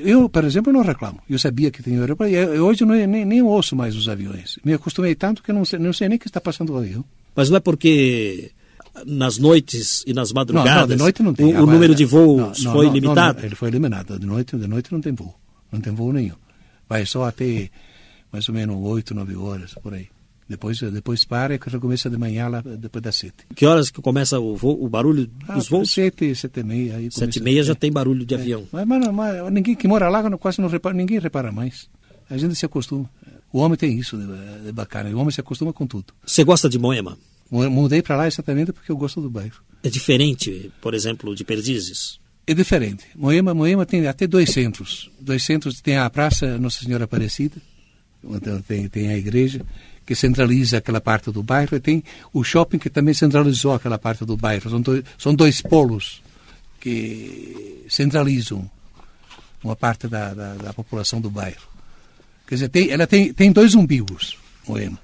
eu, 0.03 0.27
por 0.27 0.43
exemplo, 0.43 0.71
não 0.71 0.81
reclamo. 0.81 1.19
Eu 1.29 1.39
sabia 1.39 1.71
que 1.71 1.81
tinha 1.81 1.99
aeroporto. 1.99 2.33
E 2.33 2.59
hoje 2.59 2.83
eu 2.83 2.87
nem, 2.87 3.25
nem 3.25 3.41
ouço 3.41 3.75
mais 3.75 3.95
os 3.95 4.09
aviões. 4.09 4.59
Me 4.63 4.73
acostumei 4.73 5.15
tanto 5.15 5.41
que 5.41 5.53
não 5.53 5.63
sei, 5.63 5.79
não 5.79 5.93
sei 5.93 6.09
nem 6.09 6.17
que 6.17 6.27
está 6.27 6.41
passando 6.41 6.73
o 6.73 6.77
avião. 6.77 7.03
Mas 7.35 7.49
não 7.49 7.57
é 7.57 7.59
porque 7.59 8.51
nas 9.05 9.37
noites 9.37 10.03
e 10.05 10.13
nas 10.13 10.31
madrugadas 10.31 10.73
não, 10.73 10.81
não, 10.81 10.87
de 10.87 10.95
noite 10.97 11.23
não 11.23 11.33
tem. 11.33 11.55
o, 11.55 11.63
o 11.63 11.65
número 11.65 11.95
de 11.95 12.05
voos 12.05 12.63
não, 12.63 12.73
foi 12.73 12.89
limitado? 12.89 13.45
ele 13.45 13.55
foi 13.55 13.69
eliminado. 13.69 14.19
De 14.19 14.25
noite, 14.25 14.55
de 14.57 14.67
noite 14.67 14.91
não 14.91 15.01
tem 15.01 15.13
voo. 15.13 15.33
Não 15.71 15.79
tem 15.79 15.93
voo 15.93 16.11
nenhum. 16.13 16.35
Vai 16.87 17.05
só 17.05 17.25
até 17.25 17.69
mais 18.31 18.47
ou 18.47 18.55
menos 18.55 18.75
oito, 18.77 19.15
nove 19.15 19.35
horas, 19.35 19.73
por 19.75 19.93
aí. 19.93 20.07
Depois, 20.47 20.79
depois 20.79 21.25
para 21.25 21.55
e 21.55 21.59
recomeça 21.59 22.07
de 22.07 22.17
manhã 22.17 22.47
lá 22.47 22.61
depois 22.61 23.01
das 23.01 23.15
sete. 23.15 23.47
Que 23.55 23.65
horas 23.65 23.89
que 23.89 23.99
começa 23.99 24.39
o, 24.39 24.55
voo, 24.55 24.83
o 24.83 24.87
barulho 24.87 25.29
ah, 25.47 25.55
dos 25.55 25.67
voos? 25.67 25.91
Sete, 25.91 26.35
sete 26.35 26.59
e 26.59 26.63
meia. 26.63 26.97
Aí 26.97 27.09
sete 27.11 27.39
e 27.39 27.41
meia 27.41 27.63
já 27.63 27.73
tem 27.73 27.91
barulho 27.91 28.23
de 28.23 28.35
é. 28.35 28.37
avião. 28.37 28.67
Mas, 28.71 28.85
mas, 28.85 29.11
mas, 29.11 29.51
ninguém 29.51 29.75
que 29.75 29.87
mora 29.87 30.07
lá 30.07 30.37
quase 30.37 30.61
não 30.61 30.69
repara, 30.69 30.95
ninguém 30.95 31.17
repara 31.17 31.51
mais. 31.51 31.89
A 32.29 32.37
gente 32.37 32.55
se 32.55 32.65
acostuma. 32.65 33.09
O 33.51 33.59
homem 33.59 33.75
tem 33.75 33.97
isso 33.97 34.17
de, 34.17 34.65
de 34.65 34.71
bacana. 34.71 35.09
O 35.09 35.19
homem 35.19 35.31
se 35.31 35.41
acostuma 35.41 35.73
com 35.73 35.87
tudo. 35.87 36.13
Você 36.23 36.43
gosta 36.43 36.69
de 36.69 36.77
Moema? 36.77 37.17
Mudei 37.49 38.01
para 38.01 38.15
lá 38.15 38.27
exatamente 38.27 38.71
porque 38.71 38.91
eu 38.91 38.97
gosto 38.97 39.21
do 39.21 39.29
bairro. 39.29 39.61
É 39.83 39.89
diferente, 39.89 40.71
por 40.81 40.93
exemplo, 40.93 41.35
de 41.35 41.43
Perdizes? 41.43 42.19
É 42.47 42.53
diferente. 42.53 43.05
Moema, 43.15 43.53
Moema 43.53 43.85
tem 43.85 44.05
até 44.07 44.27
dois 44.27 44.51
centros. 44.51 45.09
Dois 45.19 45.43
centros 45.43 45.81
tem 45.81 45.97
a 45.97 46.09
Praça 46.09 46.57
Nossa 46.59 46.83
Senhora 46.83 47.05
Aparecida, 47.05 47.55
tem, 48.67 48.87
tem 48.87 49.09
a 49.09 49.17
igreja, 49.17 49.65
que 50.05 50.15
centraliza 50.15 50.77
aquela 50.77 51.01
parte 51.01 51.31
do 51.31 51.41
bairro, 51.41 51.75
e 51.75 51.79
tem 51.79 52.03
o 52.31 52.43
shopping 52.43 52.77
que 52.77 52.89
também 52.89 53.13
centralizou 53.13 53.73
aquela 53.73 53.97
parte 53.97 54.23
do 54.23 54.37
bairro. 54.37 54.69
São 54.69 54.81
dois, 54.81 55.03
são 55.17 55.33
dois 55.33 55.61
polos 55.61 56.21
que 56.79 57.83
centralizam 57.89 58.69
uma 59.63 59.75
parte 59.75 60.07
da, 60.07 60.33
da, 60.33 60.53
da 60.55 60.73
população 60.73 61.19
do 61.19 61.29
bairro. 61.29 61.67
Quer 62.47 62.55
dizer, 62.55 62.69
tem, 62.69 62.91
ela 62.91 63.07
tem, 63.07 63.33
tem 63.33 63.51
dois 63.51 63.73
umbigos, 63.73 64.37
Moema. 64.67 64.99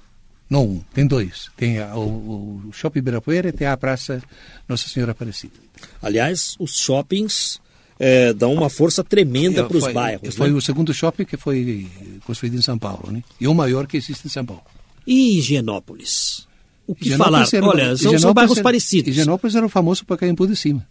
Não 0.48 0.64
um, 0.66 0.84
tem 0.92 1.06
dois. 1.06 1.50
Tem 1.56 1.78
a, 1.78 1.96
o, 1.96 2.62
o 2.68 2.72
Shopping 2.72 2.98
Ibirapuera 2.98 3.48
e 3.48 3.52
tem 3.52 3.66
a 3.66 3.76
Praça 3.76 4.22
Nossa 4.68 4.86
Senhora 4.86 5.12
Aparecida. 5.12 5.54
Aliás, 6.00 6.56
os 6.58 6.76
shoppings 6.76 7.58
é, 7.98 8.32
dão 8.32 8.52
uma 8.52 8.68
força 8.68 9.02
tremenda 9.02 9.64
para 9.64 9.76
os 9.76 9.92
bairros. 9.92 10.36
Foi 10.36 10.50
né? 10.50 10.54
o 10.54 10.60
segundo 10.60 10.92
shopping 10.92 11.24
que 11.24 11.36
foi 11.36 11.88
construído 12.24 12.56
em 12.56 12.62
São 12.62 12.78
Paulo, 12.78 13.10
né? 13.10 13.24
E 13.40 13.48
o 13.48 13.54
maior 13.54 13.86
que 13.86 13.96
existe 13.96 14.26
em 14.26 14.30
São 14.30 14.44
Paulo. 14.44 14.62
E 15.06 15.38
Higienópolis? 15.38 16.46
O 16.86 16.94
que 16.94 17.16
falar? 17.16 17.48
Era, 17.52 17.66
Olha, 17.66 17.96
são, 17.96 18.18
são 18.18 18.34
bairros 18.34 18.58
era, 18.58 18.64
parecidos. 18.64 19.10
Higienópolis 19.10 19.54
era 19.54 19.64
o 19.64 19.68
famoso 19.68 20.04
Pacaembu 20.04 20.46
de 20.46 20.56
cima. 20.56 20.86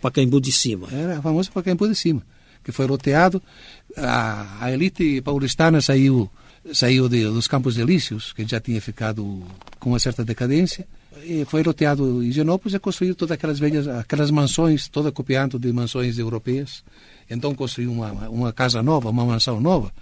Pacaembu 0.00 0.40
de 0.40 0.52
cima. 0.52 0.88
Era 0.92 1.18
o 1.18 1.22
famoso 1.22 1.50
Pacaembu 1.52 1.88
de 1.88 1.94
cima, 1.94 2.22
que 2.62 2.72
foi 2.72 2.86
loteado. 2.86 3.42
A, 3.96 4.64
a 4.64 4.72
elite 4.72 5.20
paulistana 5.22 5.80
saiu 5.80 6.30
saiu 6.72 7.08
de, 7.08 7.24
dos 7.24 7.46
Campos 7.46 7.76
Elíseos, 7.76 8.32
que 8.32 8.46
já 8.46 8.60
tinha 8.60 8.80
ficado 8.80 9.42
com 9.78 9.90
uma 9.90 9.98
certa 9.98 10.24
decadência, 10.24 10.86
e 11.22 11.44
foi 11.44 11.62
loteado 11.62 12.22
em 12.22 12.28
Higienópolis 12.28 12.74
e 12.74 12.78
construiu 12.78 13.14
todas 13.14 13.32
aquelas 13.32 13.58
velhas, 13.58 13.86
aquelas 13.86 14.30
mansões, 14.30 14.88
toda 14.88 15.12
copiando 15.12 15.58
de 15.58 15.72
mansões 15.72 16.18
europeias. 16.18 16.82
Então 17.30 17.54
construiu 17.54 17.92
uma, 17.92 18.10
uma 18.28 18.52
casa 18.52 18.82
nova, 18.82 19.10
uma 19.10 19.24
mansão 19.24 19.60
nova, 19.60 19.92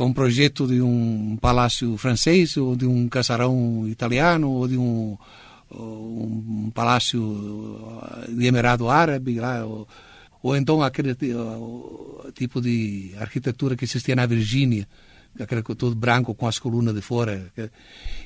com 0.00 0.06
um 0.06 0.12
projeto 0.14 0.66
de 0.66 0.80
um 0.80 1.36
palácio 1.38 1.94
francês, 1.98 2.56
ou 2.56 2.74
de 2.74 2.86
um 2.86 3.06
casarão 3.06 3.86
italiano, 3.86 4.50
ou 4.50 4.66
de 4.66 4.78
um, 4.78 5.14
um 5.70 6.70
palácio 6.72 7.20
de 8.26 8.46
emirado 8.46 8.88
árabe, 8.88 9.38
lá, 9.38 9.62
ou, 9.62 9.86
ou 10.42 10.56
então 10.56 10.82
aquele 10.82 11.14
tipo 12.32 12.62
de 12.62 13.12
arquitetura 13.18 13.76
que 13.76 13.84
existia 13.84 14.16
na 14.16 14.24
Virgínia, 14.24 14.88
aquele 15.38 15.62
todo 15.62 15.94
branco 15.94 16.34
com 16.34 16.48
as 16.48 16.58
colunas 16.58 16.94
de 16.94 17.02
fora. 17.02 17.52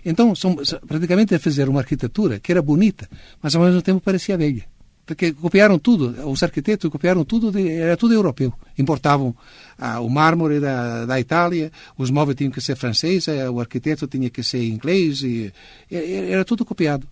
Então, 0.05 0.33
são, 0.37 0.55
praticamente 0.87 1.37
fazer 1.41 1.68
uma 1.68 1.81
arquitetura 1.81 2.39
que 2.39 2.53
era 2.53 2.62
bonita, 2.62 3.11
mas 3.43 3.53
ao 3.57 3.64
mesmo 3.64 3.83
tempo 3.83 4.01
parecia 4.01 4.39
velha. 4.39 4.64
Porque 5.07 5.32
copiaram 5.32 5.78
tudo, 5.78 6.14
os 6.30 6.42
arquitetos 6.42 6.90
copiaram 6.90 7.24
tudo, 7.24 7.52
de, 7.52 7.68
era 7.68 7.96
tudo 7.96 8.14
europeu. 8.14 8.52
Importavam 8.78 9.36
ah, 9.78 10.00
o 10.00 10.09
mármore 10.09 10.61
da, 10.61 11.05
da 11.05 11.20
Itália, 11.20 11.70
os 11.98 12.11
móveis 12.11 12.36
tinham 12.36 12.50
que 12.50 12.61
ser 12.61 12.74
franceses, 12.74 13.28
eh, 13.28 13.50
o 13.50 13.61
arquiteto 13.61 14.07
tinha 14.07 14.30
que 14.30 14.42
ser 14.42 14.64
inglês, 14.64 15.22
e, 15.22 15.52
era 15.90 16.42
tudo 16.44 16.64
copiado. 16.64 17.07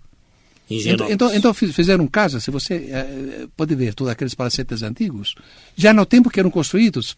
Então, 0.70 1.10
então, 1.10 1.34
então, 1.34 1.52
fizeram 1.52 2.06
casa, 2.06 2.40
se 2.40 2.50
você 2.50 2.74
eh, 2.90 3.46
pode 3.54 3.74
ver 3.74 3.92
todos 3.92 4.10
aqueles 4.10 4.34
palacetes 4.34 4.82
antigos, 4.82 5.34
já 5.76 5.92
no 5.92 6.06
tempo 6.06 6.30
que 6.30 6.40
eram 6.40 6.50
construídos, 6.50 7.14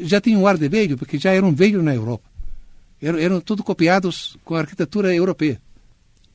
já 0.00 0.20
tinham 0.20 0.42
um 0.42 0.46
ar 0.46 0.58
de 0.58 0.68
velho, 0.68 0.98
porque 0.98 1.18
já 1.18 1.32
eram 1.32 1.54
velhos 1.54 1.84
na 1.84 1.94
Europa. 1.94 2.24
Eram, 3.00 3.18
eram 3.18 3.40
tudo 3.40 3.62
copiados 3.62 4.36
com 4.44 4.56
a 4.56 4.60
arquitetura 4.60 5.14
europeia. 5.14 5.60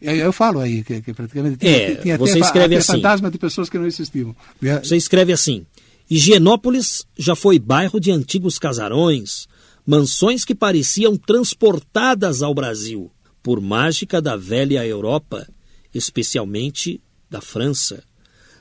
Eu, 0.02 0.16
eu 0.16 0.34
falo 0.34 0.60
aí 0.60 0.84
que, 0.84 1.02
que 1.02 1.14
praticamente 1.14 1.66
é, 1.66 1.96
tinha 1.96 2.18
você 2.18 2.32
até, 2.32 2.40
escreve 2.40 2.76
até 2.76 2.82
assim. 2.82 2.94
fantasma 2.94 3.30
de 3.30 3.38
pessoas 3.38 3.70
que 3.70 3.78
não 3.78 3.86
existiam. 3.86 4.36
Você 4.60 4.98
escreve 4.98 5.32
assim: 5.32 5.66
Higienópolis 6.10 7.06
já 7.18 7.36
foi 7.36 7.60
bairro 7.60 8.00
de 8.00 8.12
antigos 8.12 8.58
casarões, 8.58 9.48
mansões 9.86 10.44
que 10.44 10.56
pareciam 10.56 11.16
transportadas 11.16 12.42
ao 12.42 12.54
Brasil 12.54 13.12
por 13.44 13.62
mágica 13.62 14.22
da 14.22 14.36
velha 14.36 14.86
Europa, 14.86 15.48
especialmente 15.94 17.00
da 17.30 17.42
França. 17.42 18.04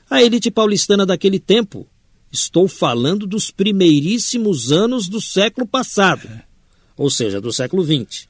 A 0.09 0.21
elite 0.21 0.51
paulistana 0.51 1.05
daquele 1.05 1.39
tempo, 1.39 1.87
estou 2.31 2.67
falando 2.67 3.25
dos 3.25 3.51
primeiríssimos 3.51 4.71
anos 4.71 5.07
do 5.07 5.21
século 5.21 5.67
passado, 5.67 6.27
ou 6.97 7.09
seja, 7.09 7.41
do 7.41 7.51
século 7.51 7.83
XX. 7.83 8.27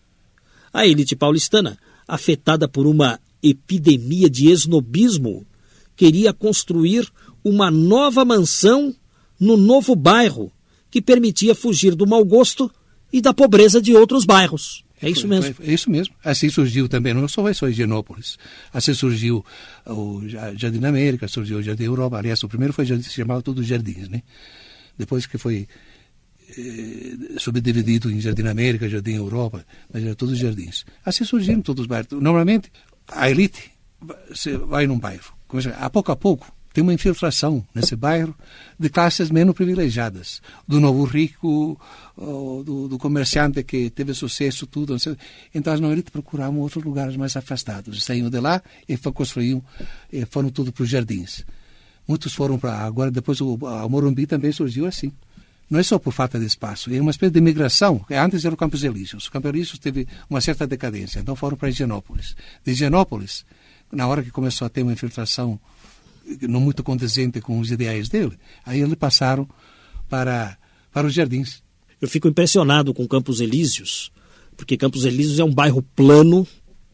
A 0.73 0.85
elite 0.85 1.15
paulistana 1.15 1.77
afetada 2.11 2.67
por 2.67 2.85
uma 2.85 3.17
epidemia 3.41 4.29
de 4.29 4.49
esnobismo, 4.49 5.47
queria 5.95 6.33
construir 6.33 7.09
uma 7.41 7.71
nova 7.71 8.25
mansão 8.25 8.93
no 9.39 9.55
novo 9.55 9.95
bairro 9.95 10.51
que 10.91 11.01
permitia 11.01 11.55
fugir 11.55 11.95
do 11.95 12.05
mau 12.05 12.23
gosto 12.25 12.69
e 13.13 13.21
da 13.21 13.33
pobreza 13.33 13.81
de 13.81 13.95
outros 13.95 14.25
bairros. 14.25 14.83
É 15.01 15.09
isso 15.09 15.25
mesmo. 15.25 15.55
É 15.61 15.73
isso 15.73 15.89
mesmo. 15.89 16.13
Assim 16.23 16.49
surgiu 16.49 16.89
também, 16.89 17.13
não 17.13 17.27
só 17.29 17.51
só 17.53 17.69
Higienópolis. 17.69 18.37
Assim 18.73 18.93
surgiu 18.93 19.43
o 19.87 20.21
Jardim 20.27 20.83
América, 20.83 21.29
surgiu 21.29 21.59
o 21.59 21.63
Jardim 21.63 21.85
Europa. 21.85 22.17
Aliás, 22.17 22.43
o 22.43 22.49
primeiro 22.49 22.73
foi 22.73 22.85
se 22.85 23.09
chamava 23.09 23.41
tudo 23.41 23.63
Jardins, 23.63 24.09
né? 24.09 24.21
Depois 24.97 25.25
que 25.25 25.37
foi 25.37 25.65
eh, 26.57 27.37
subdividido 27.37 28.11
em 28.11 28.19
Jardim 28.19 28.47
América, 28.47 28.89
Jardim 28.89 29.13
Europa, 29.13 29.65
mas 29.91 30.03
era 30.03 30.15
todos 30.15 30.37
jardins. 30.37 30.85
Assim 31.05 31.23
surgiram 31.23 31.61
todos 31.61 31.81
os 31.81 31.87
bairros. 31.87 32.11
Normalmente, 32.11 32.71
a 33.07 33.29
elite 33.29 33.71
vai 34.67 34.87
num 34.87 34.99
bairro. 34.99 35.33
A 35.77 35.89
pouco 35.89 36.11
a 36.11 36.15
pouco, 36.15 36.51
tem 36.73 36.81
uma 36.81 36.93
infiltração 36.93 37.65
nesse 37.75 37.95
bairro 37.95 38.35
de 38.79 38.89
classes 38.89 39.29
menos 39.29 39.53
privilegiadas. 39.53 40.41
Do 40.67 40.79
novo 40.79 41.03
rico, 41.03 41.79
do, 42.17 42.87
do 42.87 42.97
comerciante 42.97 43.63
que 43.63 43.89
teve 43.89 44.13
sucesso, 44.13 44.65
tudo. 44.65 44.95
Então, 45.53 45.73
as 45.73 45.81
elite 45.81 46.11
procuravam 46.11 46.59
outros 46.59 46.83
lugares 46.83 47.15
mais 47.17 47.35
afastados. 47.35 48.03
Saíram 48.03 48.29
de 48.29 48.39
lá 48.39 48.61
e 48.87 48.97
construíam, 48.97 49.63
foram 50.29 50.49
tudo 50.49 50.71
para 50.71 50.83
os 50.83 50.89
jardins. 50.89 51.45
Muitos 52.07 52.33
foram 52.33 52.57
para. 52.57 52.77
Agora, 52.79 53.11
depois, 53.11 53.39
o, 53.41 53.57
a 53.67 53.87
Morumbi 53.87 54.25
também 54.25 54.51
surgiu 54.51 54.85
assim 54.85 55.11
não 55.71 55.79
é 55.79 55.83
só 55.83 55.97
por 55.97 56.11
falta 56.11 56.37
de 56.37 56.45
espaço, 56.45 56.93
é 56.93 56.99
uma 56.99 57.11
espécie 57.11 57.31
de 57.31 57.39
migração. 57.39 58.05
Antes 58.11 58.43
era 58.43 58.53
o 58.53 58.57
Campos 58.57 58.83
Elíseos. 58.83 59.27
O 59.27 59.31
Campos 59.31 59.49
Elíseos 59.49 59.79
teve 59.79 60.05
uma 60.29 60.41
certa 60.41 60.67
decadência, 60.67 61.21
então 61.21 61.33
foram 61.33 61.55
para 61.55 61.69
Higienópolis. 61.69 62.35
De 62.61 62.73
Higienópolis, 62.73 63.45
na 63.89 64.05
hora 64.05 64.21
que 64.21 64.29
começou 64.31 64.65
a 64.65 64.69
ter 64.69 64.83
uma 64.83 64.91
infiltração 64.91 65.57
não 66.41 66.59
muito 66.59 66.83
condizente 66.83 67.39
com 67.39 67.57
os 67.57 67.71
ideais 67.71 68.09
dele, 68.09 68.33
aí 68.65 68.81
eles 68.81 68.95
passaram 68.95 69.47
para, 70.09 70.57
para 70.91 71.07
os 71.07 71.13
jardins. 71.13 71.63
Eu 72.01 72.07
fico 72.09 72.27
impressionado 72.27 72.93
com 72.93 73.07
Campos 73.07 73.39
Elíseos, 73.39 74.11
porque 74.57 74.75
Campos 74.75 75.05
Elíseos 75.05 75.39
é 75.39 75.43
um 75.45 75.53
bairro 75.53 75.81
plano, 75.95 76.45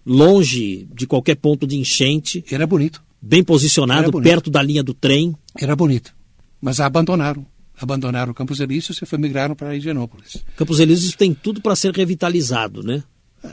longe 0.05 0.87
de 0.93 1.07
qualquer 1.07 1.35
ponto 1.37 1.65
de 1.65 1.77
enchente. 1.77 2.45
Era 2.51 2.67
bonito. 2.67 3.03
Bem 3.19 3.43
posicionado, 3.43 4.11
bonito. 4.11 4.29
perto 4.29 4.51
da 4.51 4.61
linha 4.61 4.83
do 4.83 4.93
trem. 4.93 5.35
Era 5.59 5.75
bonito, 5.75 6.15
mas 6.61 6.79
abandonaram 6.79 7.43
abandonaram 7.79 8.33
Campos 8.33 8.59
Elíseos 8.59 9.01
e 9.01 9.05
foi 9.05 9.17
migraram 9.19 9.55
para 9.55 9.75
Higienópolis. 9.75 10.43
Campos 10.55 10.79
Elíseos 10.79 11.15
tem 11.15 11.33
tudo 11.33 11.61
para 11.61 11.75
ser 11.75 11.93
revitalizado, 11.93 12.83
né? 12.83 13.03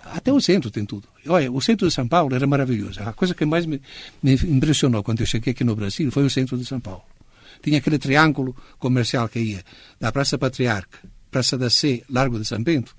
Até 0.07 0.33
o 0.33 0.41
centro 0.41 0.70
tem 0.70 0.85
tudo. 0.85 1.07
Olha, 1.27 1.53
o 1.53 1.61
centro 1.61 1.87
de 1.87 1.93
São 1.93 2.09
Paulo 2.09 2.35
era 2.35 2.47
maravilhoso. 2.47 3.01
A 3.03 3.12
coisa 3.12 3.35
que 3.35 3.45
mais 3.45 3.66
me, 3.66 3.81
me 4.22 4.33
impressionou 4.35 5.03
quando 5.03 5.20
eu 5.20 5.27
cheguei 5.27 5.53
aqui 5.53 5.62
no 5.62 5.77
Brasil 5.77 6.11
foi 6.11 6.25
o 6.25 6.31
centro 6.31 6.57
de 6.57 6.64
São 6.64 6.81
Paulo. 6.81 7.03
Tinha 7.62 7.79
aquele 7.79 7.99
triângulo 7.99 8.57
comercial 8.79 9.29
que 9.29 9.39
ia 9.39 9.62
da 10.01 10.11
Praça 10.11 10.39
Patriarca, 10.39 10.99
Praça 11.31 11.57
da 11.59 11.68
Sé, 11.68 12.03
Largo 12.09 12.39
de 12.39 12.47
São 12.47 12.62
Bento, 12.62 12.97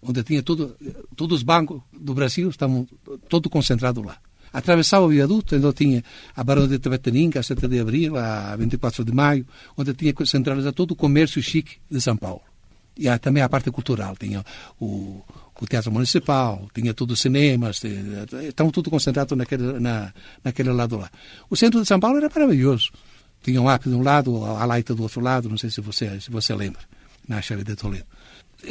onde 0.00 0.22
tinha 0.22 0.42
tudo, 0.42 0.76
todos 1.16 1.38
os 1.38 1.42
bancos 1.42 1.82
do 1.92 2.14
Brasil 2.14 2.48
estavam 2.48 2.86
todo 3.28 3.50
concentrado 3.50 4.02
lá 4.02 4.16
atravessava 4.52 5.04
o 5.04 5.08
viaduto, 5.08 5.54
então 5.54 5.72
tinha 5.72 6.02
a 6.34 6.42
Barão 6.42 6.66
de 6.66 6.78
Tabataninga, 6.78 7.40
a 7.40 7.42
7 7.42 7.68
de 7.68 7.80
Abril, 7.80 8.16
a 8.16 8.56
24 8.56 9.04
de 9.04 9.12
Maio, 9.12 9.46
onde 9.76 9.94
tinha 9.94 10.14
centralizado 10.24 10.74
todo 10.74 10.92
o 10.92 10.96
comércio 10.96 11.42
chique 11.42 11.76
de 11.90 12.00
São 12.00 12.16
Paulo. 12.16 12.42
E 12.96 13.08
a, 13.08 13.18
também 13.18 13.42
a 13.42 13.48
parte 13.48 13.70
cultural, 13.70 14.16
tinha 14.16 14.44
o, 14.78 15.22
o 15.60 15.66
Teatro 15.66 15.90
Municipal, 15.90 16.68
tinha 16.74 16.94
os 16.98 17.20
cinemas, 17.20 17.80
estavam 18.46 18.70
tudo 18.70 18.90
concentrado 18.90 19.34
naquele, 19.36 19.78
na, 19.78 20.12
naquele 20.44 20.70
lado 20.70 20.98
lá. 20.98 21.10
O 21.48 21.56
centro 21.56 21.80
de 21.80 21.86
São 21.86 22.00
Paulo 22.00 22.18
era 22.18 22.28
maravilhoso. 22.28 22.90
Tinha 23.42 23.60
um 23.62 23.68
AP 23.68 23.84
de 23.84 23.94
um 23.94 24.02
lado, 24.02 24.44
a 24.44 24.64
Laita 24.66 24.94
do 24.94 25.02
outro 25.02 25.20
lado, 25.20 25.48
não 25.48 25.56
sei 25.56 25.70
se 25.70 25.80
você, 25.80 26.20
se 26.20 26.30
você 26.30 26.54
lembra, 26.54 26.82
na 27.26 27.40
chave 27.40 27.64
de 27.64 27.74
Toledo 27.74 28.04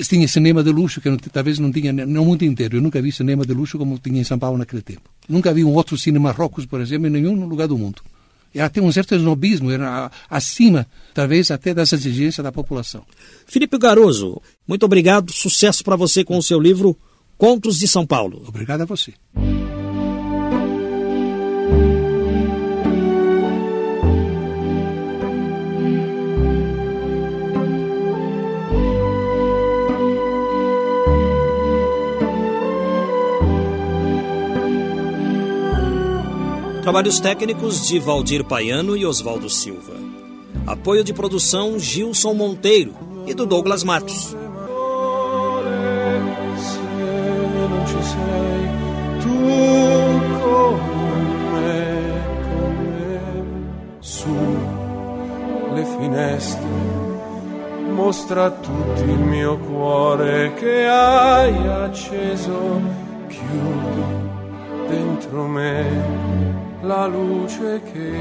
tinha 0.08 0.28
cinema 0.28 0.64
de 0.64 0.72
luxo 0.72 1.02
que 1.02 1.10
não, 1.10 1.18
talvez 1.18 1.60
não 1.60 1.72
tinha 1.72 1.92
no 1.92 2.26
mundo 2.26 2.44
inteiro. 2.44 2.78
Eu 2.78 2.82
nunca 2.82 3.02
vi 3.02 3.12
cinema 3.12 3.46
de 3.46 3.54
luxo 3.54 3.78
como 3.78 3.98
tinha 3.98 4.22
em 4.22 4.24
São 4.24 4.38
Paulo 4.38 4.58
naquele 4.58 4.82
tempo. 4.82 5.10
Nunca 5.28 5.54
vi 5.54 5.64
um 5.64 5.74
outro 5.74 5.98
cinema 5.98 6.30
Marrocos, 6.30 6.66
por 6.66 6.82
exemplo, 6.82 7.08
em 7.08 7.12
nenhum 7.12 7.46
lugar 7.46 7.68
do 7.68 7.78
mundo. 7.78 8.02
Ela 8.54 8.70
tem 8.70 8.82
um 8.82 8.92
certo 8.92 9.16
snobismo, 9.16 9.70
era 9.70 10.12
acima, 10.30 10.88
talvez, 11.14 11.52
até 11.52 11.74
das 11.74 11.94
exigências 11.94 12.44
da 12.44 12.52
população. 12.52 13.04
Felipe 13.46 13.78
Garoso, 13.78 14.42
muito 14.68 14.86
obrigado. 14.86 15.32
Sucesso 15.32 15.84
para 15.84 15.96
você 15.96 16.24
com 16.24 16.38
o 16.38 16.44
seu 16.44 16.60
livro 16.60 16.98
Contos 17.38 17.80
de 17.80 17.88
São 17.88 18.06
Paulo. 18.06 18.44
Obrigado 18.48 18.82
a 18.82 18.86
você. 18.86 19.14
Trabalhos 37.00 37.22
técnicos 37.22 37.88
de 37.88 37.98
Valdir 37.98 38.44
Paiano 38.44 38.98
e 38.98 39.06
Oswaldo 39.06 39.50
Silva. 39.50 39.94
Apoio 40.68 41.02
de 41.02 41.14
produção 41.14 41.80
Gilson 41.80 42.34
Monteiro 42.34 42.94
e 43.26 43.34
do 43.34 43.46
Douglas 43.46 43.86
Matos. 43.86 44.36
Finestre, 55.98 56.68
mostra 57.94 58.48
a 58.48 58.52
tutti 58.52 59.04
il 59.04 59.20
mio 59.20 59.58
cuore 59.60 60.54
che 60.56 60.86
hai 60.86 61.68
acceso, 61.68 62.82
chiudi 63.30 64.04
dentro 64.90 65.48
me 65.48 66.49
la 66.82 67.08
luce 67.08 67.82
che 67.92 68.14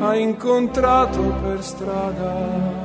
hai 0.00 0.22
incontrato 0.22 1.20
per 1.42 1.62
strada. 1.62 2.84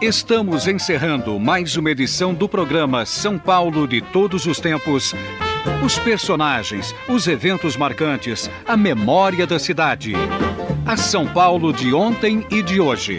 Estamos 0.00 0.68
encerrando 0.68 1.38
mais 1.40 1.76
uma 1.76 1.90
edição 1.90 2.32
do 2.32 2.48
programa 2.48 3.04
São 3.04 3.38
Paulo 3.38 3.86
de 3.86 4.00
Todos 4.00 4.46
os 4.46 4.60
Tempos. 4.60 5.14
Os 5.84 5.98
personagens, 5.98 6.94
os 7.08 7.26
eventos 7.26 7.76
marcantes, 7.76 8.48
a 8.66 8.76
memória 8.76 9.46
da 9.46 9.58
cidade. 9.58 10.12
A 10.86 10.96
São 10.96 11.26
Paulo 11.26 11.72
de 11.72 11.92
ontem 11.92 12.46
e 12.50 12.62
de 12.62 12.80
hoje. 12.80 13.18